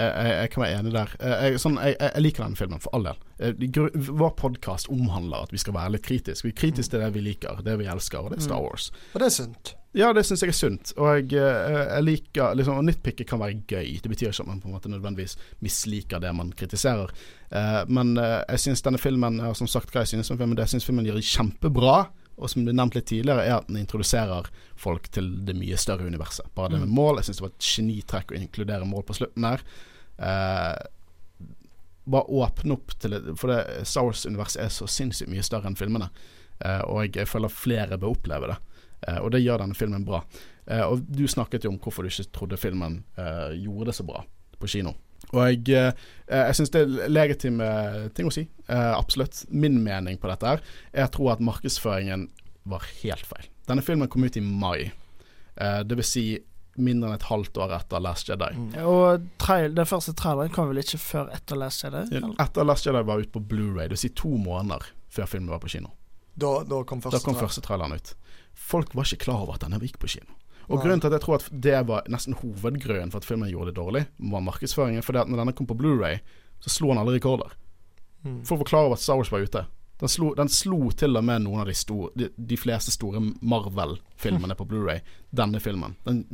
[0.00, 1.10] Jeg, jeg, kan være enig der.
[1.20, 3.18] Eh, Jeg, sånn, jeg, jeg liker denne filmen, for all del.
[3.38, 6.46] Eh, Vår podkast omhandler at vi skal være litt kritiske.
[6.48, 8.64] Vi er kritiske til det vi liker, det vi elsker, og det er Star Mm.
[8.68, 8.90] Wars.
[9.14, 9.74] Og det er sunt.
[9.98, 10.92] Ja, det syns jeg er sunt.
[10.96, 14.00] Og jeg, eh, liker liksom, Og nitpicket kan være gøy.
[14.00, 17.10] Det betyr ikke at man på en måte nødvendigvis misliker det man kritiserer.
[17.88, 20.54] Men jeg syns denne filmen har som sagt hva jeg synes om filmen.
[20.56, 21.96] Det jeg syns filmen gjør kjempebra,
[22.40, 24.46] og som ble nevnt litt tidligere, er at den introduserer
[24.80, 26.46] folk til det mye større universet.
[26.54, 26.94] Bare det med Mm.
[26.94, 27.16] mål.
[27.16, 29.60] Jeg syns det var et genitrekk å inkludere mål på slutten der.
[30.20, 30.74] Eh,
[32.10, 36.10] bare åpne opp til For det Star Wars-universet er så sinnssykt mye større enn filmene.
[36.60, 38.58] Eh, og jeg, føler flere bør oppleve det.
[39.08, 40.22] Eh, og det gjør denne filmen bra.
[40.66, 44.06] Eh, og du snakket jo om hvorfor du ikke trodde filmen eh, gjorde det så
[44.06, 44.24] bra
[44.60, 44.94] på kino.
[45.30, 45.92] Og jeg, eh,
[46.32, 47.70] jeg syns det er legitime
[48.16, 48.46] ting å si.
[48.70, 49.44] Absolutt.
[49.50, 50.62] Min mening på dette er
[50.94, 52.28] jeg tror at markedsføringen
[52.68, 53.48] var helt feil.
[53.68, 54.90] Denne filmen kom ut i mai.
[55.56, 56.24] Det vil si
[56.84, 58.50] mindre enn et halvt år etter Last Jedi.
[58.56, 58.72] Mm.
[58.88, 62.02] Og trail, den første traileren kom vel ikke før etter Last Jedi?
[62.18, 62.34] eller?
[62.42, 65.62] Etter Last Jedi var ute på Blu-ray, det vil si to måneder før filmen var
[65.62, 65.92] på kino.
[66.40, 68.14] Da, da kom første Da kom første traileren ut.
[68.54, 70.36] Folk var ikke klar over at denne gikk på kino.
[70.70, 70.84] Og Nei.
[70.84, 73.80] grunnen til at jeg tror at det var nesten hovedgrunnen for at filmen gjorde det
[73.80, 75.02] dårlig, var markedsføringen.
[75.02, 76.20] For når denne kom på Blu-ray,
[76.62, 77.56] så slo han alle rekorder.
[78.22, 78.42] Mm.
[78.46, 79.64] For å forklare over at Star Wars var ute.
[80.00, 83.20] Den slo, den slo til og med noen av de, store, de, de fleste store
[83.44, 85.00] Marvel-filmene på Blu-ray.
[85.30, 85.96] Denne filmen.
[86.06, 86.24] Den,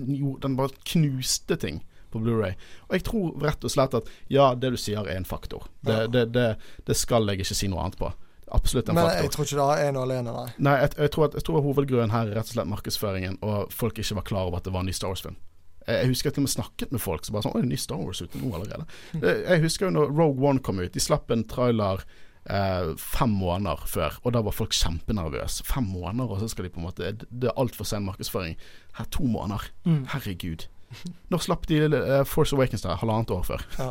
[0.42, 1.80] den bare knuste ting
[2.14, 2.54] på Blu-ray.
[2.88, 5.66] Og jeg tror rett og slett at ja, det du sier er en faktor.
[5.82, 6.06] Det, Ja.
[6.06, 6.46] det, det,
[6.86, 8.12] det skal jeg ikke si noe annet på.
[8.54, 9.22] Absolutt en Men faktor.
[9.26, 10.46] jeg tror ikke det er noe og alene, nei.
[10.62, 13.72] Nei, jeg, jeg, tror at, jeg tror hovedgrunnen her er rett og slett markedsføringen, og
[13.74, 15.34] folk ikke var klar over at det var en ny Star Wars-film.
[15.86, 17.98] Jeg, husker at til og med snakket med folk som bare sånn Oi, ny Star
[18.02, 18.86] Wars ute nå allerede.
[19.18, 20.90] Jeg, jeg husker jo når Rogue One kom ut.
[20.94, 22.02] De slapp en trailer
[22.50, 25.64] eh, fem måneder før, og da var folk kjempenervøse.
[25.66, 28.56] Fem måneder, og så skal de på en måte Det er altfor sen markedsføring.
[28.98, 29.68] Her to måneder.
[29.84, 30.06] Mm.
[30.12, 30.66] Herregud.
[31.28, 32.96] Når slapp de uh, Force Awakens der?
[32.96, 33.66] Halvannet år før.
[33.78, 33.90] Ja.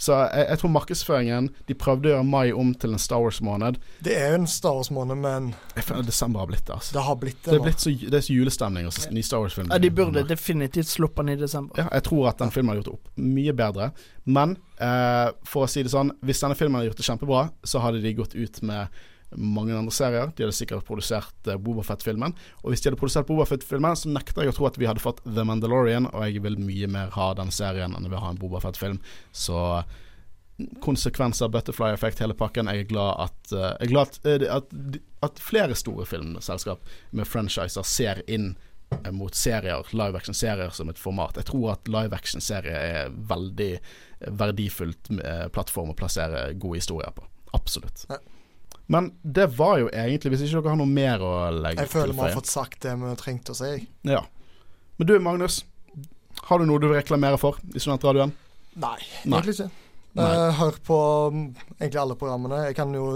[0.00, 3.76] Så jeg, jeg tror markedsføringen De prøvde å gjøre mai om til en Star Wars-måned.
[4.04, 6.78] Det er jo en Star Wars-måned, men Jeg føler desember har blitt det.
[6.78, 6.94] Altså.
[6.96, 9.24] det har blitt det, Det er, blitt så, det er så julestemning og så ny
[9.26, 9.68] Star Wars-film.
[9.72, 11.76] Ja, de burde definitivt sluppet den i desember.
[11.82, 13.90] Ja, jeg tror at den filmen har gjort det opp mye bedre.
[14.24, 17.84] Men eh, for å si det sånn, hvis denne filmen hadde gjort det kjempebra, så
[17.84, 19.00] hadde de gått ut med
[19.36, 20.32] mange andre serier.
[20.34, 22.34] De hadde sikkert produsert eh, Boba Fett-filmen.
[22.62, 25.02] Og hvis de hadde produsert Boba Fett-filmen, så nekter jeg å tro at vi hadde
[25.02, 28.32] fått The Mandalorian, og jeg vil mye mer ha den serien enn jeg vil ha
[28.32, 28.98] en Boba Fett-film.
[29.32, 29.58] Så
[30.84, 32.68] konsekvenser, butterfly effect, hele pakken.
[32.68, 34.74] Jeg er glad at, eh, er glad at, eh, at,
[35.26, 36.82] at flere store filmselskap
[37.12, 38.54] med franchiser ser inn
[39.14, 41.36] mot serier, live action-serier som et format.
[41.38, 43.76] Jeg tror at live action-serier er veldig
[44.34, 45.12] verdifullt
[45.54, 47.22] plattform å plassere gode historier på.
[47.54, 48.02] Absolutt.
[48.90, 51.92] Men det var jo egentlig, hvis ikke dere har noe mer å legge til Jeg
[51.92, 53.68] føler vi har fått sagt det vi trengte å si.
[54.08, 54.24] Ja.
[54.98, 55.60] Men du Magnus,
[56.48, 58.34] har du noe du vil reklamere for i Studentradioen?
[58.82, 59.68] Nei, egentlig ikke.
[60.18, 60.98] Eh, hør på
[61.30, 61.44] mm,
[61.78, 62.64] egentlig alle programmene.
[62.66, 63.06] Jeg kan jo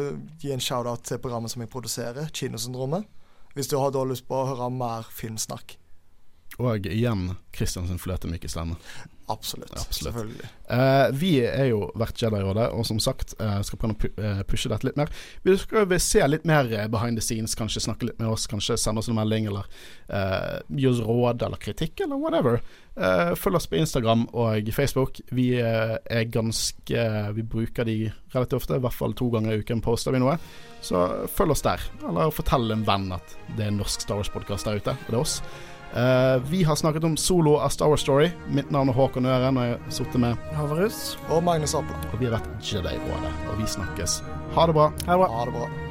[0.42, 3.08] gi en shout-out til programmet som jeg produserer, Kinosyndromet.
[3.58, 5.74] Hvis du har da lyst på å høre mer filmsnakk.
[6.62, 8.78] Og igjen Christian fløte myke stemme.
[9.26, 9.72] Absolutt.
[9.72, 10.14] Absolutt.
[10.14, 10.48] Selvfølgelig.
[10.70, 14.42] Uh, vi er jo hvert Jedi-rådet, og som sagt uh, skal prøve å pu uh,
[14.48, 15.12] pushe dette litt mer.
[15.46, 18.76] Vi skal se litt mer eh, behind the scenes, kanskje snakke litt med oss, kanskje
[18.80, 19.68] sende oss en melding, eller
[20.68, 22.58] gi oss råd eller kritikk, eller whatever.
[23.40, 25.16] Følg oss på Instagram og Facebook.
[25.32, 27.96] Vi er ganske Vi bruker de
[28.34, 30.36] relativt ofte, i hvert fall to ganger i uken poster vi noe.
[30.84, 34.68] Så følg oss der, eller fortell en venn at det er en norsk Star Wars-podkast
[34.68, 35.38] der ute, og det er oss.
[35.94, 38.30] Eh, vi har snakket om solo av Star Wars Story.
[38.48, 41.16] Mitt navn er Håkon Øren, og jeg har sittet med Havarus.
[41.30, 42.00] Og Magnus Apla.
[42.12, 44.22] Og vi har vært Jedi-rådet, og vi snakkes.
[44.56, 44.90] Ha det bra.
[45.06, 45.30] Ha det bra.
[45.38, 45.83] Ha det bra.